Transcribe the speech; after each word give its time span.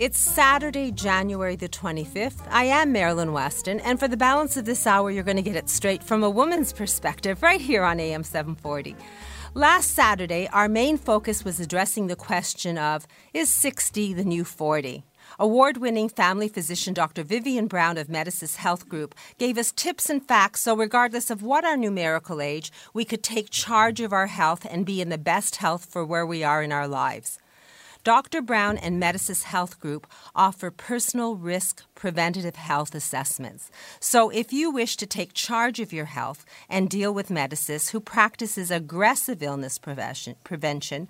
It's 0.00 0.18
Saturday, 0.18 0.92
January 0.92 1.56
the 1.56 1.68
25th. 1.68 2.48
I 2.48 2.64
am 2.64 2.90
Marilyn 2.90 3.34
Weston, 3.34 3.80
and 3.80 4.00
for 4.00 4.08
the 4.08 4.16
balance 4.16 4.56
of 4.56 4.64
this 4.64 4.86
hour, 4.86 5.10
you're 5.10 5.22
going 5.22 5.36
to 5.36 5.42
get 5.42 5.56
it 5.56 5.68
straight 5.68 6.02
from 6.02 6.24
a 6.24 6.30
woman's 6.30 6.72
perspective 6.72 7.42
right 7.42 7.60
here 7.60 7.84
on 7.84 8.00
AM 8.00 8.24
740. 8.24 8.96
Last 9.52 9.90
Saturday, 9.90 10.48
our 10.54 10.70
main 10.70 10.96
focus 10.96 11.44
was 11.44 11.60
addressing 11.60 12.06
the 12.06 12.16
question 12.16 12.78
of 12.78 13.06
is 13.34 13.50
60 13.50 14.14
the 14.14 14.24
new 14.24 14.42
40? 14.42 15.04
Award 15.38 15.76
winning 15.76 16.08
family 16.08 16.48
physician 16.48 16.94
Dr. 16.94 17.22
Vivian 17.22 17.66
Brown 17.66 17.98
of 17.98 18.06
Medisys 18.06 18.56
Health 18.56 18.88
Group 18.88 19.14
gave 19.36 19.58
us 19.58 19.70
tips 19.70 20.08
and 20.08 20.26
facts 20.26 20.62
so, 20.62 20.74
regardless 20.74 21.30
of 21.30 21.42
what 21.42 21.66
our 21.66 21.76
numerical 21.76 22.40
age, 22.40 22.72
we 22.94 23.04
could 23.04 23.22
take 23.22 23.50
charge 23.50 24.00
of 24.00 24.14
our 24.14 24.28
health 24.28 24.66
and 24.70 24.86
be 24.86 25.02
in 25.02 25.10
the 25.10 25.18
best 25.18 25.56
health 25.56 25.84
for 25.84 26.06
where 26.06 26.24
we 26.24 26.42
are 26.42 26.62
in 26.62 26.72
our 26.72 26.88
lives. 26.88 27.38
Dr. 28.02 28.40
Brown 28.40 28.78
and 28.78 29.02
Medisys 29.02 29.42
Health 29.42 29.78
Group 29.78 30.06
offer 30.34 30.70
personal 30.70 31.36
risk 31.36 31.82
preventative 31.94 32.56
health 32.56 32.94
assessments. 32.94 33.70
So, 34.00 34.30
if 34.30 34.52
you 34.52 34.70
wish 34.70 34.96
to 34.96 35.06
take 35.06 35.34
charge 35.34 35.80
of 35.80 35.92
your 35.92 36.06
health 36.06 36.46
and 36.68 36.88
deal 36.88 37.12
with 37.12 37.28
Medisys, 37.28 37.90
who 37.90 38.00
practices 38.00 38.70
aggressive 38.70 39.42
illness 39.42 39.78
prevention, 39.78 40.36
prevention 40.44 41.08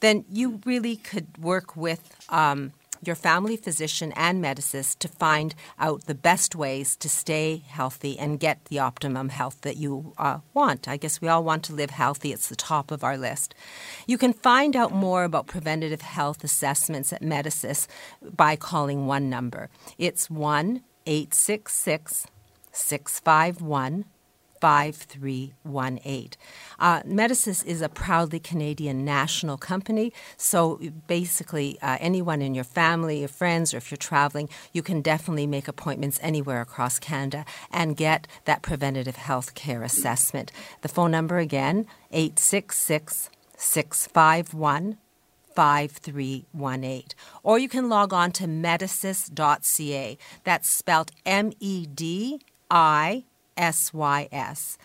then 0.00 0.24
you 0.28 0.60
really 0.66 0.96
could 0.96 1.38
work 1.38 1.76
with 1.76 2.14
um, 2.28 2.72
your 3.04 3.16
family 3.16 3.56
physician 3.56 4.12
and 4.12 4.42
Medisys 4.42 4.96
to 4.98 5.08
find 5.08 5.54
out 5.78 6.06
the 6.06 6.14
best 6.14 6.54
ways 6.54 6.96
to 6.96 7.08
stay 7.08 7.62
healthy 7.66 8.18
and 8.18 8.40
get 8.40 8.64
the 8.66 8.78
optimum 8.78 9.28
health 9.28 9.60
that 9.62 9.76
you 9.76 10.12
uh, 10.18 10.38
want. 10.54 10.88
I 10.88 10.96
guess 10.96 11.20
we 11.20 11.28
all 11.28 11.42
want 11.42 11.64
to 11.64 11.74
live 11.74 11.90
healthy, 11.90 12.32
it's 12.32 12.48
the 12.48 12.56
top 12.56 12.90
of 12.90 13.02
our 13.02 13.18
list. 13.18 13.54
You 14.06 14.18
can 14.18 14.32
find 14.32 14.76
out 14.76 14.92
more 14.92 15.24
about 15.24 15.46
preventative 15.46 16.02
health 16.02 16.44
assessments 16.44 17.12
at 17.12 17.22
Medisys 17.22 17.86
by 18.22 18.56
calling 18.56 19.06
one 19.06 19.28
number. 19.28 19.68
It's 19.98 20.30
1 20.30 20.82
866 21.06 22.26
651 22.72 24.04
5318. 24.62 26.30
Uh, 26.78 27.02
Medisys 27.02 27.66
is 27.66 27.82
a 27.82 27.88
proudly 27.88 28.38
Canadian 28.38 29.04
national 29.04 29.58
company, 29.58 30.12
so 30.36 30.78
basically, 31.08 31.76
uh, 31.82 31.98
anyone 31.98 32.40
in 32.40 32.54
your 32.54 32.62
family, 32.62 33.18
your 33.18 33.28
friends, 33.28 33.74
or 33.74 33.78
if 33.78 33.90
you're 33.90 33.96
traveling, 33.96 34.48
you 34.72 34.80
can 34.80 35.02
definitely 35.02 35.48
make 35.48 35.66
appointments 35.66 36.20
anywhere 36.22 36.60
across 36.60 37.00
Canada 37.00 37.44
and 37.72 37.96
get 37.96 38.28
that 38.44 38.62
preventative 38.62 39.16
health 39.16 39.56
care 39.56 39.82
assessment. 39.82 40.52
The 40.82 40.88
phone 40.88 41.10
number 41.10 41.38
again, 41.38 41.88
866 42.12 43.30
651 43.56 44.98
5318. 45.56 47.02
Or 47.42 47.58
you 47.58 47.68
can 47.68 47.88
log 47.88 48.12
on 48.12 48.30
to 48.32 48.44
medisys.ca. 48.44 50.18
That's 50.44 50.70
spelled 50.70 51.10
M 51.26 51.52
E 51.58 51.84
D 51.86 52.40
I 52.70 53.24
sys.ca. 53.56 54.76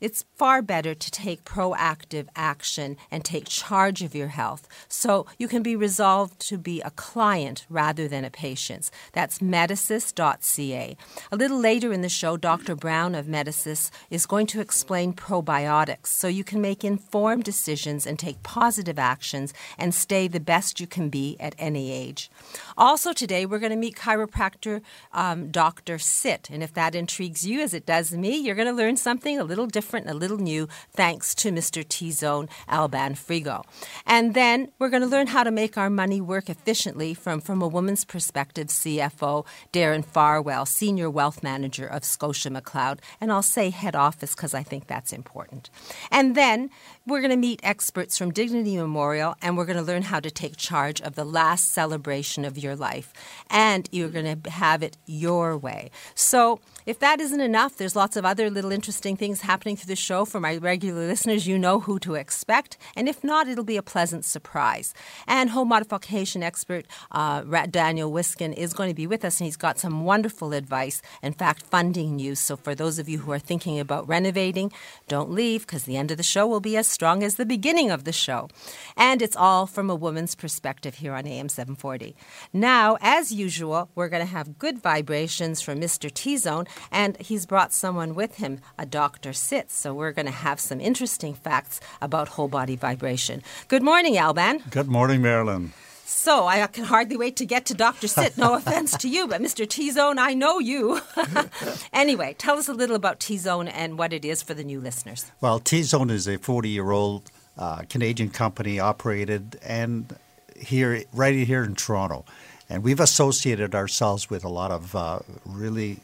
It's 0.00 0.24
far 0.36 0.62
better 0.62 0.94
to 0.94 1.10
take 1.10 1.44
proactive 1.44 2.28
action 2.34 2.96
and 3.10 3.24
take 3.24 3.48
charge 3.48 4.02
of 4.02 4.14
your 4.14 4.28
health 4.28 4.68
so 4.88 5.26
you 5.38 5.48
can 5.48 5.62
be 5.62 5.76
resolved 5.76 6.40
to 6.48 6.58
be 6.58 6.80
a 6.82 6.90
client 6.90 7.66
rather 7.68 8.08
than 8.08 8.24
a 8.24 8.30
patient. 8.30 8.90
That's 9.12 9.38
medisys.ca. 9.38 10.96
A 11.30 11.36
little 11.36 11.58
later 11.58 11.92
in 11.92 12.02
the 12.02 12.08
show, 12.08 12.36
Dr. 12.36 12.74
Brown 12.74 13.14
of 13.14 13.26
Medisys 13.26 13.90
is 14.10 14.26
going 14.26 14.46
to 14.48 14.60
explain 14.60 15.12
probiotics 15.12 16.06
so 16.06 16.28
you 16.28 16.44
can 16.44 16.60
make 16.60 16.84
informed 16.84 17.44
decisions 17.44 18.06
and 18.06 18.18
take 18.18 18.42
positive 18.42 18.98
actions 18.98 19.52
and 19.78 19.94
stay 19.94 20.28
the 20.28 20.40
best 20.40 20.80
you 20.80 20.86
can 20.86 21.08
be 21.08 21.36
at 21.40 21.54
any 21.58 21.92
age. 21.92 22.30
Also, 22.76 23.12
today 23.12 23.46
we're 23.46 23.58
going 23.58 23.70
to 23.70 23.76
meet 23.76 23.96
chiropractor 23.96 24.80
um, 25.12 25.50
Dr. 25.50 25.98
Sit, 25.98 26.50
and 26.50 26.62
if 26.62 26.72
that 26.74 26.94
intrigues 26.94 27.46
you 27.46 27.60
as 27.60 27.74
it 27.74 27.86
does 27.86 28.12
me, 28.12 28.36
you're 28.36 28.54
going 28.54 28.68
to 28.68 28.74
learn 28.74 28.96
something 28.96 29.38
a 29.38 29.44
little 29.44 29.66
different 29.72 30.06
and 30.06 30.14
a 30.14 30.18
little 30.18 30.38
new 30.38 30.68
thanks 30.92 31.34
to 31.36 31.50
Mr. 31.50 31.86
T 31.86 32.10
Zone 32.10 32.48
Alban 32.68 33.14
Frigo. 33.14 33.64
And 34.06 34.34
then 34.34 34.70
we're 34.78 34.90
going 34.90 35.02
to 35.02 35.08
learn 35.08 35.28
how 35.28 35.42
to 35.42 35.50
make 35.50 35.76
our 35.76 35.90
money 35.90 36.20
work 36.20 36.48
efficiently 36.48 37.14
from, 37.14 37.40
from 37.40 37.62
a 37.62 37.68
woman's 37.68 38.04
perspective, 38.04 38.68
CFO 38.68 39.44
Darren 39.72 40.04
Farwell, 40.04 40.66
Senior 40.66 41.10
Wealth 41.10 41.42
Manager 41.42 41.86
of 41.86 42.04
Scotia 42.04 42.50
McLeod. 42.50 42.98
And 43.20 43.32
I'll 43.32 43.42
say 43.42 43.70
head 43.70 43.96
office 43.96 44.34
because 44.34 44.54
I 44.54 44.62
think 44.62 44.86
that's 44.86 45.12
important. 45.12 45.70
And 46.10 46.34
then 46.34 46.70
we're 47.06 47.20
going 47.20 47.30
to 47.30 47.36
meet 47.36 47.60
experts 47.64 48.16
from 48.16 48.30
Dignity 48.30 48.76
Memorial 48.76 49.34
and 49.42 49.56
we're 49.56 49.64
going 49.64 49.76
to 49.76 49.82
learn 49.82 50.02
how 50.02 50.20
to 50.20 50.30
take 50.30 50.56
charge 50.56 51.00
of 51.00 51.14
the 51.14 51.24
last 51.24 51.72
celebration 51.72 52.44
of 52.44 52.56
your 52.56 52.76
life. 52.76 53.12
And 53.50 53.88
you're 53.90 54.08
going 54.08 54.42
to 54.42 54.50
have 54.50 54.82
it 54.82 54.96
your 55.06 55.56
way. 55.56 55.90
So 56.14 56.60
if 56.86 56.98
that 56.98 57.20
isn't 57.20 57.40
enough, 57.40 57.76
there's 57.76 57.94
lots 57.96 58.16
of 58.16 58.24
other 58.24 58.50
little 58.50 58.72
interesting 58.72 59.16
things 59.16 59.40
happening 59.40 59.76
through 59.76 59.88
the 59.88 59.96
show. 59.96 60.24
For 60.24 60.40
my 60.40 60.56
regular 60.56 61.06
listeners, 61.06 61.46
you 61.46 61.58
know 61.58 61.80
who 61.80 61.98
to 62.00 62.14
expect. 62.14 62.76
And 62.96 63.08
if 63.08 63.22
not, 63.22 63.46
it'll 63.48 63.64
be 63.64 63.76
a 63.76 63.82
pleasant 63.82 64.24
surprise. 64.24 64.94
And 65.26 65.50
home 65.50 65.68
modification 65.68 66.42
expert 66.42 66.86
uh, 67.12 67.42
Daniel 67.66 68.10
Wiskin 68.10 68.52
is 68.52 68.74
going 68.74 68.90
to 68.90 68.94
be 68.94 69.06
with 69.06 69.24
us, 69.24 69.40
and 69.40 69.46
he's 69.46 69.56
got 69.56 69.78
some 69.78 70.04
wonderful 70.04 70.52
advice. 70.52 71.02
In 71.22 71.32
fact, 71.32 71.62
funding 71.62 72.16
news. 72.16 72.40
So 72.40 72.56
for 72.56 72.74
those 72.74 72.98
of 72.98 73.08
you 73.08 73.18
who 73.18 73.32
are 73.32 73.38
thinking 73.38 73.78
about 73.78 74.08
renovating, 74.08 74.72
don't 75.08 75.30
leave 75.30 75.62
because 75.62 75.84
the 75.84 75.96
end 75.96 76.10
of 76.10 76.16
the 76.16 76.22
show 76.22 76.46
will 76.46 76.60
be 76.60 76.76
as 76.76 76.91
strong 76.92 77.22
as 77.22 77.36
the 77.36 77.46
beginning 77.46 77.90
of 77.90 78.04
the 78.04 78.12
show. 78.12 78.48
And 78.96 79.22
it's 79.22 79.36
all 79.36 79.66
from 79.66 79.90
a 79.90 79.94
woman's 79.94 80.34
perspective 80.34 80.96
here 80.96 81.14
on 81.14 81.26
AM 81.26 81.48
740. 81.48 82.14
Now, 82.52 82.98
as 83.00 83.32
usual, 83.32 83.90
we're 83.94 84.08
going 84.08 84.24
to 84.24 84.32
have 84.32 84.58
good 84.58 84.78
vibrations 84.78 85.60
from 85.60 85.80
Mr. 85.80 86.12
T 86.12 86.36
Zone 86.36 86.66
and 86.90 87.16
he's 87.16 87.46
brought 87.46 87.72
someone 87.72 88.14
with 88.14 88.36
him, 88.36 88.60
a 88.78 88.86
Dr. 88.86 89.32
Sitz. 89.32 89.74
So 89.74 89.94
we're 89.94 90.12
going 90.12 90.26
to 90.26 90.32
have 90.32 90.60
some 90.60 90.80
interesting 90.80 91.34
facts 91.34 91.80
about 92.00 92.28
whole 92.28 92.48
body 92.48 92.76
vibration. 92.76 93.42
Good 93.68 93.82
morning, 93.82 94.16
Alban. 94.16 94.62
Good 94.70 94.88
morning, 94.88 95.22
Marilyn. 95.22 95.72
So 96.04 96.46
I 96.46 96.66
can 96.66 96.84
hardly 96.84 97.16
wait 97.16 97.36
to 97.36 97.46
get 97.46 97.66
to 97.66 97.74
Dr. 97.74 98.06
Sit. 98.06 98.36
No 98.36 98.54
offense 98.54 98.96
to 98.98 99.08
you, 99.08 99.26
but 99.26 99.40
Mr. 99.40 99.68
T 99.68 99.90
Zone, 99.90 100.18
I 100.18 100.34
know 100.34 100.58
you. 100.58 101.00
anyway, 101.92 102.34
tell 102.38 102.58
us 102.58 102.68
a 102.68 102.72
little 102.72 102.96
about 102.96 103.20
T 103.20 103.38
Zone 103.38 103.68
and 103.68 103.98
what 103.98 104.12
it 104.12 104.24
is 104.24 104.42
for 104.42 104.54
the 104.54 104.64
new 104.64 104.80
listeners. 104.80 105.30
Well, 105.40 105.58
T 105.58 105.82
Zone 105.82 106.10
is 106.10 106.28
a 106.28 106.38
40 106.38 106.68
year 106.68 106.90
old 106.90 107.30
uh, 107.58 107.82
Canadian 107.88 108.30
company 108.30 108.78
operated 108.78 109.58
and 109.62 110.16
here, 110.56 111.02
right 111.12 111.34
here 111.46 111.64
in 111.64 111.74
Toronto. 111.74 112.24
And 112.68 112.82
we've 112.82 113.00
associated 113.00 113.74
ourselves 113.74 114.30
with 114.30 114.44
a 114.44 114.48
lot 114.48 114.70
of 114.70 114.94
uh, 114.94 115.20
really 115.44 116.00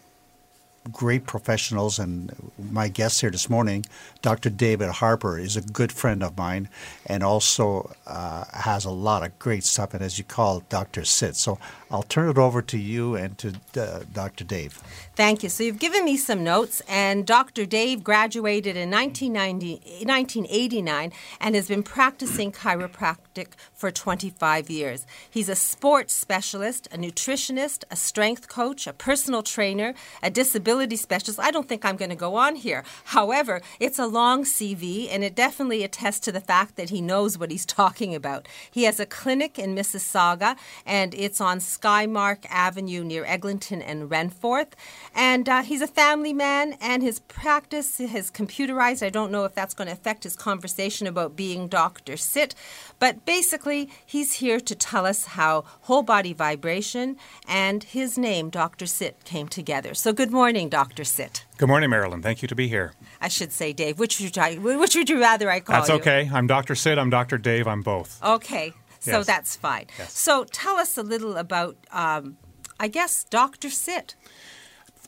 great 0.92 1.26
professionals, 1.26 1.98
and 1.98 2.34
my 2.70 2.88
guest 2.88 3.20
here 3.20 3.30
this 3.30 3.50
morning, 3.50 3.84
Dr. 4.22 4.50
David 4.50 4.88
Harper, 4.88 5.38
is 5.38 5.56
a 5.56 5.60
good 5.60 5.92
friend 5.92 6.22
of 6.22 6.36
mine, 6.36 6.68
and 7.06 7.22
also 7.22 7.92
uh, 8.06 8.44
has 8.52 8.84
a 8.84 8.90
lot 8.90 9.24
of 9.24 9.38
great 9.38 9.64
stuff. 9.64 9.94
And 9.94 10.02
as 10.02 10.18
you 10.18 10.24
call 10.24 10.62
Dr. 10.68 11.04
Sit, 11.04 11.36
so 11.36 11.58
I'll 11.90 12.02
turn 12.02 12.28
it 12.28 12.36
over 12.36 12.60
to 12.62 12.76
you 12.76 13.14
and 13.14 13.38
to 13.38 13.54
uh, 13.76 14.00
Dr. 14.12 14.44
Dave. 14.44 14.74
Thank 15.14 15.42
you. 15.42 15.48
So 15.48 15.64
you've 15.64 15.78
given 15.78 16.04
me 16.04 16.18
some 16.18 16.44
notes, 16.44 16.82
and 16.86 17.26
Dr. 17.26 17.64
Dave 17.64 18.04
graduated 18.04 18.76
in 18.76 18.90
1989 18.90 21.12
and 21.40 21.54
has 21.54 21.68
been 21.68 21.82
practicing 21.82 22.52
chiropractic 22.52 23.52
for 23.74 23.90
25 23.90 24.68
years. 24.68 25.06
He's 25.30 25.48
a 25.48 25.56
sports 25.56 26.12
specialist, 26.12 26.88
a 26.92 26.98
nutritionist, 26.98 27.84
a 27.90 27.96
strength 27.96 28.48
coach, 28.48 28.86
a 28.86 28.92
personal 28.92 29.42
trainer, 29.42 29.94
a 30.22 30.28
disability 30.30 30.96
specialist. 30.96 31.40
I 31.40 31.50
don't 31.50 31.68
think 31.68 31.84
I'm 31.84 31.96
going 31.96 32.10
to 32.10 32.16
go 32.16 32.34
on 32.34 32.56
here. 32.56 32.84
However, 33.04 33.62
it's 33.80 33.98
a 33.98 34.06
long 34.06 34.44
CV, 34.44 35.08
and 35.10 35.24
it 35.24 35.34
definitely 35.34 35.84
attests 35.84 36.20
to 36.20 36.32
the 36.32 36.40
fact 36.40 36.76
that 36.76 36.90
he 36.90 37.00
knows 37.00 37.38
what 37.38 37.50
he's 37.50 37.66
talking 37.66 38.14
about. 38.14 38.46
He 38.70 38.84
has 38.84 39.00
a 39.00 39.06
clinic 39.06 39.58
in 39.58 39.74
Mississauga, 39.74 40.56
and 40.84 41.14
it's 41.14 41.40
on 41.40 41.60
Skymark 41.80 42.46
Avenue 42.48 43.04
near 43.04 43.24
Eglinton 43.24 43.80
and 43.82 44.10
Renforth. 44.10 44.72
And 45.14 45.48
uh, 45.48 45.62
he's 45.62 45.80
a 45.82 45.86
family 45.86 46.32
man, 46.32 46.76
and 46.80 47.02
his 47.02 47.20
practice 47.20 48.00
is 48.00 48.30
computerized. 48.30 49.04
I 49.04 49.10
don't 49.10 49.30
know 49.30 49.44
if 49.44 49.54
that's 49.54 49.74
going 49.74 49.86
to 49.86 49.92
affect 49.92 50.24
his 50.24 50.36
conversation 50.36 51.06
about 51.06 51.36
being 51.36 51.68
Dr. 51.68 52.16
Sit, 52.16 52.54
but 52.98 53.24
basically, 53.24 53.90
he's 54.04 54.34
here 54.34 54.60
to 54.60 54.74
tell 54.74 55.06
us 55.06 55.26
how 55.26 55.64
whole 55.82 56.02
body 56.02 56.32
vibration 56.32 57.16
and 57.46 57.84
his 57.84 58.18
name, 58.18 58.50
Dr. 58.50 58.86
Sit, 58.86 59.24
came 59.24 59.48
together. 59.48 59.94
So, 59.94 60.12
good 60.12 60.30
morning, 60.30 60.68
Dr. 60.68 61.04
Sit. 61.04 61.44
Good 61.58 61.68
morning, 61.68 61.90
Marilyn. 61.90 62.22
Thank 62.22 62.42
you 62.42 62.48
to 62.48 62.54
be 62.54 62.68
here. 62.68 62.92
I 63.20 63.28
should 63.28 63.52
say 63.52 63.72
Dave. 63.72 63.98
Which 63.98 64.20
would 64.20 64.36
you, 64.36 64.60
which 64.78 64.94
would 64.94 65.10
you 65.10 65.20
rather 65.20 65.50
I 65.50 65.60
call 65.60 65.76
That's 65.76 65.88
you? 65.88 65.96
okay. 65.96 66.30
I'm 66.32 66.46
Dr. 66.46 66.74
Sit. 66.74 66.98
I'm 66.98 67.10
Dr. 67.10 67.38
Dave. 67.38 67.66
I'm 67.66 67.82
both. 67.82 68.22
Okay, 68.22 68.72
so 69.00 69.18
Yes. 69.18 69.26
that's 69.26 69.56
fine. 69.56 69.86
Yes. 69.98 70.18
So, 70.18 70.44
tell 70.44 70.76
us 70.76 70.96
a 70.98 71.02
little 71.02 71.36
about, 71.36 71.76
um, 71.92 72.36
I 72.80 72.88
guess, 72.88 73.24
Dr. 73.24 73.70
Sit. 73.70 74.14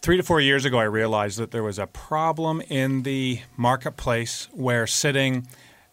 Three 0.02 0.16
to 0.16 0.22
four 0.22 0.40
years 0.40 0.64
ago, 0.64 0.78
I 0.78 0.84
realized 0.84 1.38
that 1.38 1.50
there 1.50 1.62
was 1.62 1.78
a 1.78 1.87
problem 1.87 2.62
in 2.69 3.02
the 3.02 3.40
marketplace 3.56 4.48
where 4.52 4.87
sitting 4.87 5.46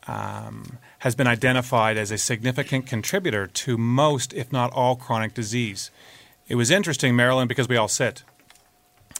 um, 0.07 0.77
has 0.99 1.13
been 1.15 1.27
identified 1.27 1.97
as 1.97 2.11
a 2.11 2.17
significant 2.17 2.85
contributor 2.85 3.47
to 3.47 3.77
most, 3.77 4.33
if 4.33 4.51
not 4.51 4.71
all, 4.71 4.95
chronic 4.95 5.33
disease. 5.33 5.91
It 6.47 6.55
was 6.55 6.71
interesting, 6.71 7.15
Marilyn, 7.15 7.49
because 7.49 7.67
we 7.67 7.75
all 7.75 7.89
sit. 7.89 8.23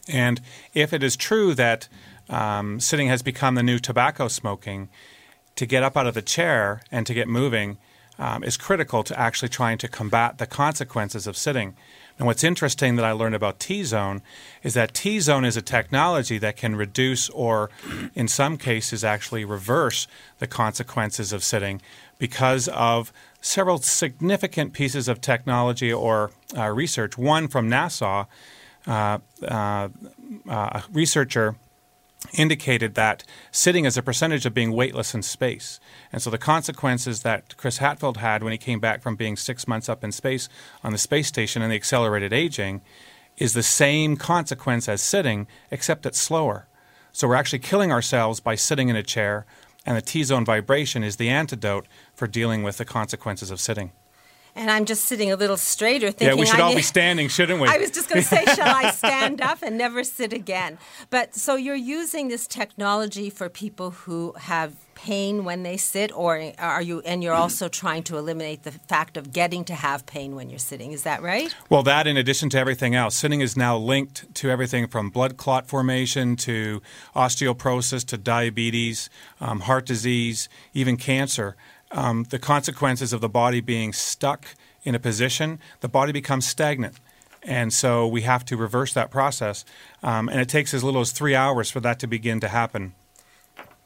And 0.07 0.39
if 0.74 0.94
it 0.94 1.03
is 1.03 1.18
true 1.18 1.53
that 1.56 1.89
um, 2.29 2.79
sitting 2.79 3.09
has 3.09 3.21
become 3.21 3.56
the 3.56 3.63
new 3.63 3.79
tobacco 3.79 4.29
smoking, 4.29 4.88
to 5.57 5.65
get 5.65 5.83
up 5.83 5.97
out 5.97 6.07
of 6.07 6.13
the 6.13 6.21
chair 6.21 6.81
and 6.91 7.06
to 7.07 7.13
get 7.13 7.27
moving 7.27 7.77
um, 8.19 8.44
is 8.44 8.58
critical 8.58 9.04
to 9.04 9.19
actually 9.19 9.50
trying 9.50 9.78
to 9.80 9.88
combat 9.88 10.38
the 10.38 10.48
consequences 10.48 11.28
of 11.28 11.38
sitting. 11.38 11.75
And 12.18 12.25
what's 12.25 12.44
interesting 12.44 12.96
that 12.96 13.06
I 13.06 13.12
learned 13.12 13.36
about 13.36 13.60
T 13.60 13.84
Zone 13.84 14.22
is 14.64 14.74
that 14.74 14.94
T 14.94 15.19
Zone 15.19 15.46
is 15.46 15.56
a 15.56 15.62
technology 15.62 16.40
that 16.40 16.58
can 16.58 16.75
reduce 16.75 17.30
or, 17.30 17.69
in 18.16 18.28
some 18.28 18.58
cases, 18.58 19.04
actually 19.04 19.46
reverse 19.46 20.08
the 20.40 20.48
consequences 20.48 21.31
of 21.31 21.44
sitting 21.44 21.81
because 22.18 22.68
of 22.69 23.14
several 23.40 23.78
significant 23.78 24.74
pieces 24.74 25.08
of 25.08 25.22
technology 25.22 25.94
or 25.94 26.31
uh, 26.58 26.70
research. 26.70 27.18
One 27.18 27.48
from 27.48 27.70
NASA, 27.70 28.25
uh, 28.88 29.20
uh, 29.48 29.90
a 30.50 30.84
researcher 30.92 31.56
indicated 32.33 32.95
that 32.95 33.24
sitting 33.51 33.85
is 33.85 33.97
a 33.97 34.03
percentage 34.03 34.45
of 34.45 34.53
being 34.53 34.71
weightless 34.71 35.13
in 35.13 35.21
space. 35.21 35.79
And 36.12 36.21
so 36.21 36.29
the 36.29 36.38
consequences 36.38 37.21
that 37.24 37.56
Chris 37.57 37.77
Hadfield 37.77 38.18
had 38.18 38.44
when 38.44 38.51
he 38.51 38.57
came 38.57 38.79
back 38.79 39.01
from 39.01 39.15
being 39.15 39.35
six 39.35 39.68
months 39.68 39.89
up 39.89 40.03
in 40.03 40.12
space 40.12 40.50
on 40.83 40.91
the 40.91 40.97
space 40.97 41.27
station 41.27 41.62
and 41.62 41.71
the 41.71 41.75
accelerated 41.75 42.33
aging 42.33 42.81
is 43.38 43.53
the 43.53 43.63
same 43.63 44.18
consequence 44.18 44.89
as 44.89 45.01
sitting, 45.01 45.47
except 45.71 46.06
it's 46.06 46.19
slower. 46.19 46.68
So 47.12 47.27
we're 47.27 47.35
actually 47.35 47.59
killing 47.59 47.91
ourselves 47.91 48.39
by 48.39 48.56
sitting 48.56 48.89
in 48.89 48.95
a 48.95 49.03
chair, 49.03 49.45
and 49.85 49.95
the 49.95 50.01
T 50.01 50.24
zone 50.24 50.45
vibration 50.45 51.03
is 51.03 51.15
the 51.15 51.29
antidote 51.29 51.88
for 52.13 52.27
dealing 52.27 52.63
with 52.63 52.77
the 52.77 52.85
consequences 52.85 53.51
of 53.51 53.59
sitting. 53.59 53.91
And 54.57 54.71
I'm 54.71 54.86
just 54.86 55.06
sitting 55.06 55.31
a 55.31 55.36
little 55.36 55.56
straighter, 55.56 56.07
thinking. 56.07 56.30
yeah, 56.30 56.33
we 56.42 56.48
should 56.48 56.59
I 56.59 56.63
all 56.63 56.69
need- 56.69 56.77
be 56.77 56.81
standing, 56.81 57.27
shouldn't 57.30 57.62
we? 57.62 57.68
I 57.68 57.77
was 57.77 57.92
just 57.92 58.09
going 58.09 58.24
to 58.24 58.27
say, 58.27 58.44
shall 58.45 58.75
I 58.75 58.89
stand 59.04 59.39
up 59.39 59.59
and 59.62 59.77
never 59.77 60.04
sit 60.04 60.33
again? 60.33 60.80
But 61.12 61.36
so 61.36 61.56
you're 61.56 61.75
using 61.75 62.27
this 62.27 62.48
technology 62.48 63.30
for 63.30 63.50
people 63.50 63.92
who 63.92 64.33
have 64.38 64.74
pain 64.95 65.45
when 65.45 65.62
they 65.62 65.77
sit, 65.77 66.12
or 66.12 66.51
are 66.57 66.81
you? 66.81 67.01
And 67.01 67.24
you're 67.24 67.36
also 67.36 67.69
trying 67.83 68.01
to 68.04 68.18
eliminate 68.18 68.63
the 68.63 68.71
fact 68.71 69.15
of 69.15 69.31
getting 69.31 69.63
to 69.65 69.75
have 69.75 70.07
pain 70.07 70.36
when 70.36 70.50
you're 70.50 70.57
sitting. 70.57 70.92
Is 70.92 71.03
that 71.03 71.21
right? 71.21 71.53
Well, 71.69 71.83
that 71.83 72.07
in 72.07 72.18
addition 72.18 72.50
to 72.50 72.57
everything 72.57 72.95
else, 72.95 73.15
sitting 73.15 73.42
is 73.42 73.56
now 73.56 73.77
linked 73.77 74.33
to 74.36 74.50
everything 74.50 74.88
from 74.88 75.12
blood 75.12 75.38
clot 75.38 75.68
formation 75.68 76.36
to 76.38 76.81
osteoporosis 77.15 78.03
to 78.07 78.18
diabetes, 78.18 79.10
um, 79.39 79.60
heart 79.62 79.86
disease, 79.86 80.50
even 80.74 80.98
cancer. 80.98 81.56
Um, 81.92 82.25
the 82.30 82.39
consequences 82.39 83.13
of 83.13 83.22
the 83.22 83.30
body 83.30 83.62
being 83.62 83.94
stuck 83.94 84.56
in 84.84 84.95
a 84.95 85.00
position, 85.00 85.60
the 85.80 85.88
body 85.88 86.12
becomes 86.12 86.45
stagnant. 86.45 86.95
And 87.44 87.72
so 87.72 88.07
we 88.07 88.22
have 88.24 88.44
to 88.45 88.57
reverse 88.57 88.94
that 88.94 89.10
process. 89.10 89.63
Um, 90.04 90.28
and 90.28 90.42
it 90.42 90.50
takes 90.50 90.74
as 90.74 90.84
little 90.84 91.01
as 91.01 91.12
three 91.12 91.36
hours 91.36 91.72
for 91.72 91.80
that 91.80 92.00
to 92.00 92.07
begin 92.07 92.39
to 92.42 92.50
happen. 92.50 92.94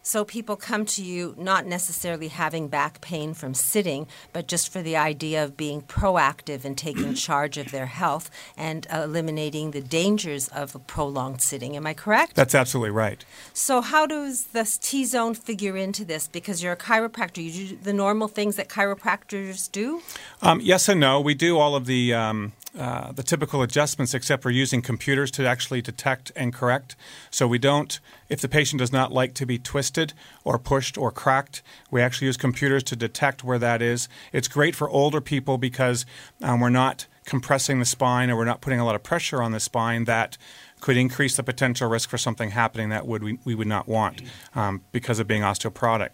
So 0.04 0.26
people 0.26 0.56
come 0.56 0.86
to 0.88 1.04
you 1.04 1.36
not 1.38 1.68
necessarily 1.68 2.30
having 2.30 2.68
back 2.68 3.02
pain 3.02 3.34
from 3.36 3.54
sitting, 3.54 4.08
but 4.34 4.48
just 4.48 4.70
for 4.70 4.82
the 4.82 4.98
idea 4.98 5.44
of 5.44 5.56
being 5.56 5.82
proactive 5.84 6.66
and 6.66 6.76
taking 6.78 7.14
charge 7.28 7.58
of 7.58 7.72
their 7.72 7.86
health 7.86 8.32
and 8.58 8.88
eliminating 8.92 9.72
the 9.72 9.82
dangers 9.82 10.48
of 10.48 10.74
a 10.74 10.80
prolonged 10.80 11.42
sitting. 11.42 11.76
Am 11.76 11.86
I 11.86 11.94
correct? 11.94 12.36
That's 12.36 12.56
absolutely 12.56 12.92
right. 12.92 13.24
So 13.54 13.82
how 13.82 14.08
does 14.08 14.46
this 14.46 14.78
T 14.78 15.06
zone 15.06 15.36
figure 15.36 15.78
into 15.78 16.04
this? 16.04 16.28
Because 16.28 16.64
you're 16.64 16.74
a 16.74 16.78
chiropractor, 16.78 17.44
you 17.44 17.70
do 17.70 17.78
the 17.78 17.94
normal 17.94 18.28
things 18.28 18.56
that 18.56 18.70
chiropractors 18.70 19.72
do. 19.72 20.02
Um, 20.42 20.62
yes 20.62 20.90
and 20.90 21.00
no. 21.00 21.22
We 21.22 21.36
do 21.36 21.60
all 21.60 21.76
of 21.76 21.86
the 21.86 22.14
um, 22.14 22.54
uh, 22.78 23.12
the 23.12 23.24
typical 23.24 23.62
adjustments, 23.62 24.14
except 24.14 24.46
we're 24.46 24.52
using 24.52 24.82
computers 24.82 25.30
to 25.32 25.46
actually 25.46 25.82
detect 25.82 26.32
and 26.36 26.54
correct. 26.54 26.96
So 27.30 27.46
we 27.48 27.58
don't. 27.58 28.00
If 28.30 28.40
the 28.40 28.48
patient 28.48 28.80
does 28.80 28.94
not 28.94 29.12
like 29.12 29.34
to 29.36 29.46
be 29.46 29.58
twisted 29.58 30.14
or 30.46 30.58
pushed 30.58 30.98
or 30.98 31.12
cracked, 31.12 31.62
we 31.90 32.02
actually 32.02 32.28
use 32.28 32.38
computers 32.38 32.84
to 32.84 32.96
detect 32.96 33.44
where 33.44 33.60
that 33.60 33.82
is. 33.82 34.08
It's 34.32 34.48
great 34.48 34.74
for 34.74 34.90
older 34.90 35.20
people 35.20 35.58
because 35.58 36.06
um, 36.42 36.62
we're 36.62 36.70
not 36.70 37.08
compressing 37.26 37.80
the 37.80 37.86
spine 37.86 38.30
or 38.30 38.38
we're 38.38 38.46
not 38.46 38.62
putting 38.62 38.80
a 38.80 38.86
lot 38.86 38.96
of 38.96 39.04
pressure 39.04 39.42
on 39.42 39.52
the 39.52 39.60
spine 39.60 40.06
that 40.06 40.38
could 40.80 40.98
increase 40.98 41.36
the 41.36 41.44
potential 41.44 41.90
risk 41.90 42.10
for 42.10 42.18
something 42.18 42.52
happening 42.52 42.90
that 42.90 43.06
would 43.06 43.22
we, 43.22 43.38
we 43.46 43.54
would 43.54 43.68
not 43.68 43.88
want 43.88 44.22
um, 44.56 44.82
because 44.92 45.20
of 45.20 45.28
being 45.28 45.42
osteoporotic. 45.42 46.10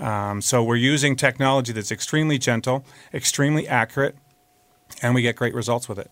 Um, 0.00 0.40
so 0.40 0.62
we're 0.62 0.76
using 0.76 1.16
technology 1.16 1.72
that's 1.72 1.92
extremely 1.92 2.38
gentle, 2.38 2.84
extremely 3.12 3.66
accurate, 3.66 4.16
and 5.02 5.14
we 5.14 5.22
get 5.22 5.36
great 5.36 5.54
results 5.54 5.88
with 5.88 5.98
it. 5.98 6.10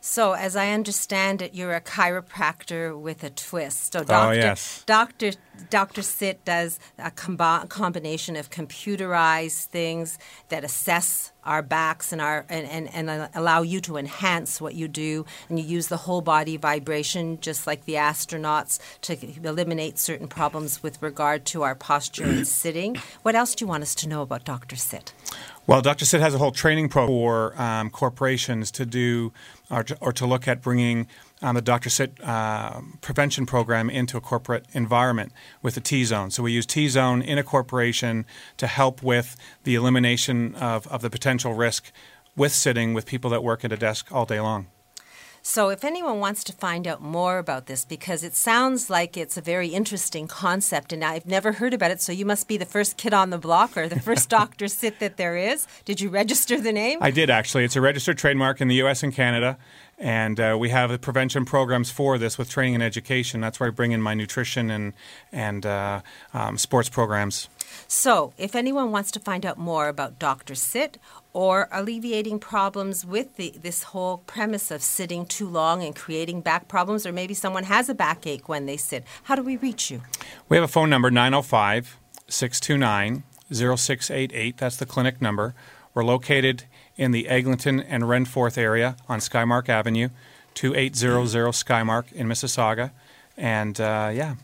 So, 0.00 0.34
as 0.34 0.54
I 0.54 0.70
understand 0.70 1.42
it, 1.42 1.54
you're 1.54 1.74
a 1.74 1.80
chiropractor 1.80 2.98
with 3.00 3.24
a 3.24 3.30
twist. 3.30 3.92
So, 3.92 4.00
oh, 4.00 4.04
Doctor, 4.04 4.28
Oh, 4.28 4.32
yes. 4.32 4.84
Doctor, 4.86 5.32
Doctor 5.70 6.02
Sit 6.02 6.44
does 6.44 6.78
a 6.98 7.10
combi- 7.10 7.68
combination 7.68 8.36
of 8.36 8.50
computerized 8.50 9.66
things 9.66 10.18
that 10.48 10.64
assess 10.64 11.32
our 11.44 11.62
backs 11.62 12.12
and 12.12 12.20
our 12.20 12.44
and, 12.48 12.66
and, 12.68 13.10
and 13.10 13.28
allow 13.34 13.62
you 13.62 13.80
to 13.80 13.96
enhance 13.96 14.60
what 14.60 14.74
you 14.74 14.88
do, 14.88 15.24
and 15.48 15.58
you 15.58 15.64
use 15.64 15.88
the 15.88 15.96
whole 15.96 16.20
body 16.20 16.56
vibration, 16.56 17.38
just 17.40 17.66
like 17.66 17.84
the 17.84 17.94
astronauts, 17.94 18.78
to 19.02 19.16
eliminate 19.44 19.98
certain 19.98 20.28
problems 20.28 20.82
with 20.82 21.00
regard 21.02 21.44
to 21.46 21.62
our 21.62 21.74
posture 21.74 22.24
and 22.24 22.46
sitting. 22.62 22.96
What 23.22 23.34
else 23.34 23.54
do 23.54 23.64
you 23.64 23.68
want 23.68 23.82
us 23.82 23.94
to 23.96 24.08
know 24.08 24.22
about 24.22 24.44
Doctor 24.44 24.76
Sit? 24.76 25.12
Well, 25.66 25.82
Dr. 25.82 26.04
sit 26.04 26.20
has 26.20 26.32
a 26.32 26.38
whole 26.38 26.52
training 26.52 26.88
program 26.88 27.06
for 27.26 27.60
um, 27.60 27.90
corporations 27.90 28.70
to 28.72 28.86
do 28.86 29.32
or 29.68 29.82
to, 29.82 29.96
or 30.00 30.12
to 30.12 30.26
look 30.26 30.46
at 30.46 30.62
bringing 30.62 31.08
um, 31.46 31.54
the 31.54 31.62
Dr. 31.62 31.90
Sit 31.90 32.18
uh, 32.24 32.80
prevention 33.00 33.46
program 33.46 33.88
into 33.88 34.16
a 34.16 34.20
corporate 34.20 34.66
environment 34.72 35.32
with 35.62 35.76
the 35.76 35.80
T 35.80 36.04
Zone. 36.04 36.32
So 36.32 36.42
we 36.42 36.50
use 36.50 36.66
T 36.66 36.88
Zone 36.88 37.22
in 37.22 37.38
a 37.38 37.44
corporation 37.44 38.26
to 38.56 38.66
help 38.66 39.00
with 39.00 39.36
the 39.62 39.76
elimination 39.76 40.56
of, 40.56 40.88
of 40.88 41.02
the 41.02 41.10
potential 41.10 41.54
risk 41.54 41.92
with 42.34 42.52
sitting 42.52 42.94
with 42.94 43.06
people 43.06 43.30
that 43.30 43.44
work 43.44 43.64
at 43.64 43.70
a 43.70 43.76
desk 43.76 44.08
all 44.10 44.26
day 44.26 44.40
long. 44.40 44.66
So, 45.48 45.68
if 45.68 45.84
anyone 45.84 46.18
wants 46.18 46.42
to 46.42 46.52
find 46.52 46.88
out 46.88 47.00
more 47.00 47.38
about 47.38 47.66
this, 47.66 47.84
because 47.84 48.24
it 48.24 48.34
sounds 48.34 48.90
like 48.90 49.16
it's 49.16 49.36
a 49.36 49.40
very 49.40 49.68
interesting 49.68 50.26
concept, 50.26 50.92
and 50.92 51.04
I've 51.04 51.24
never 51.24 51.52
heard 51.52 51.72
about 51.72 51.92
it, 51.92 52.00
so 52.00 52.10
you 52.10 52.26
must 52.26 52.48
be 52.48 52.56
the 52.56 52.64
first 52.64 52.96
kid 52.96 53.14
on 53.14 53.30
the 53.30 53.38
block 53.38 53.76
or 53.76 53.88
the 53.88 54.00
first 54.00 54.28
doctor 54.38 54.66
sit 54.66 54.98
that 54.98 55.18
there 55.18 55.36
is. 55.36 55.68
Did 55.84 56.00
you 56.00 56.08
register 56.08 56.60
the 56.60 56.72
name? 56.72 56.98
I 57.00 57.12
did 57.12 57.30
actually. 57.30 57.62
It's 57.62 57.76
a 57.76 57.80
registered 57.80 58.18
trademark 58.18 58.60
in 58.60 58.66
the 58.66 58.74
U.S. 58.74 59.04
and 59.04 59.14
Canada, 59.14 59.56
and 59.98 60.38
uh, 60.38 60.56
we 60.58 60.68
have 60.68 60.90
the 60.90 60.98
prevention 60.98 61.44
programs 61.44 61.90
for 61.90 62.18
this 62.18 62.36
with 62.36 62.50
training 62.50 62.74
and 62.74 62.82
education. 62.82 63.40
That's 63.40 63.58
where 63.58 63.68
I 63.68 63.70
bring 63.70 63.92
in 63.92 64.02
my 64.02 64.14
nutrition 64.14 64.70
and 64.70 64.92
and 65.32 65.64
uh, 65.64 66.02
um, 66.34 66.58
sports 66.58 66.88
programs. 66.88 67.48
So, 67.88 68.32
if 68.38 68.54
anyone 68.54 68.90
wants 68.90 69.10
to 69.12 69.20
find 69.20 69.44
out 69.46 69.58
more 69.58 69.88
about 69.88 70.18
Dr. 70.18 70.54
Sit 70.54 70.98
or 71.32 71.68
alleviating 71.70 72.38
problems 72.38 73.04
with 73.04 73.36
the, 73.36 73.52
this 73.60 73.82
whole 73.84 74.18
premise 74.18 74.70
of 74.70 74.82
sitting 74.82 75.26
too 75.26 75.48
long 75.48 75.82
and 75.82 75.94
creating 75.94 76.40
back 76.40 76.68
problems, 76.68 77.06
or 77.06 77.12
maybe 77.12 77.34
someone 77.34 77.64
has 77.64 77.88
a 77.88 77.94
backache 77.94 78.48
when 78.48 78.66
they 78.66 78.76
sit, 78.76 79.04
how 79.24 79.34
do 79.34 79.42
we 79.42 79.56
reach 79.56 79.90
you? 79.90 80.02
We 80.48 80.56
have 80.56 80.64
a 80.64 80.68
phone 80.68 80.88
number 80.88 81.10
905 81.10 81.98
629 82.28 83.24
0688. 83.52 84.56
That's 84.56 84.76
the 84.76 84.86
clinic 84.86 85.20
number. 85.20 85.54
We're 85.94 86.04
located 86.04 86.64
in 86.96 87.10
the 87.10 87.28
Eglinton 87.28 87.80
and 87.80 88.04
Renforth 88.04 88.56
area 88.58 88.96
on 89.08 89.20
Skymark 89.20 89.68
Avenue, 89.68 90.08
2800 90.54 91.48
Skymark 91.48 92.12
in 92.12 92.26
Mississauga. 92.26 92.90
And 93.36 93.80
uh, 93.80 94.10
yeah, 94.14 94.36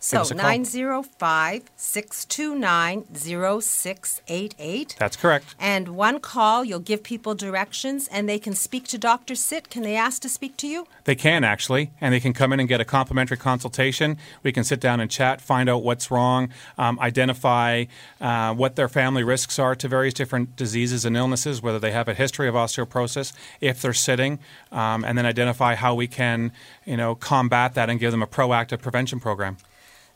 So 0.00 0.20
us 0.20 0.32
905 0.32 1.62
629 1.76 3.04
0688. 3.14 4.96
that's 4.98 5.16
correct. 5.16 5.54
And 5.58 5.88
one 5.88 6.20
call, 6.20 6.64
you'll 6.64 6.78
give 6.78 7.02
people 7.02 7.34
directions 7.34 8.08
and 8.08 8.28
they 8.28 8.38
can 8.38 8.54
speak 8.54 8.86
to 8.88 8.98
Dr. 8.98 9.34
Sit. 9.34 9.70
Can 9.70 9.82
they 9.82 9.96
ask 9.96 10.22
to 10.22 10.28
speak 10.28 10.56
to 10.58 10.68
you? 10.68 10.86
They 11.04 11.14
can 11.14 11.42
actually, 11.44 11.90
and 12.00 12.14
they 12.14 12.20
can 12.20 12.32
come 12.32 12.52
in 12.52 12.60
and 12.60 12.68
get 12.68 12.80
a 12.80 12.84
complimentary 12.84 13.36
consultation. 13.36 14.18
We 14.42 14.52
can 14.52 14.64
sit 14.64 14.80
down 14.80 15.00
and 15.00 15.10
chat, 15.10 15.40
find 15.40 15.68
out 15.68 15.82
what's 15.82 16.10
wrong, 16.10 16.50
um, 16.76 16.98
identify 17.00 17.86
uh, 18.20 18.54
what 18.54 18.76
their 18.76 18.88
family 18.88 19.24
risks 19.24 19.58
are 19.58 19.74
to 19.74 19.88
various 19.88 20.14
different 20.14 20.54
diseases 20.56 21.04
and 21.04 21.16
illnesses, 21.16 21.62
whether 21.62 21.78
they 21.78 21.92
have 21.92 22.08
a 22.08 22.14
history 22.14 22.48
of 22.48 22.54
osteoporosis, 22.54 23.32
if 23.60 23.82
they're 23.82 23.92
sitting, 23.92 24.38
um, 24.70 25.04
and 25.04 25.18
then 25.18 25.26
identify 25.26 25.74
how 25.74 25.94
we 25.94 26.06
can, 26.06 26.52
you 26.84 26.96
know, 26.96 27.14
combat 27.14 27.74
that 27.74 27.90
and 27.90 27.98
give 27.98 28.10
them 28.10 28.22
a 28.22 28.26
proactive 28.26 28.80
prevention 28.80 29.18
program. 29.18 29.56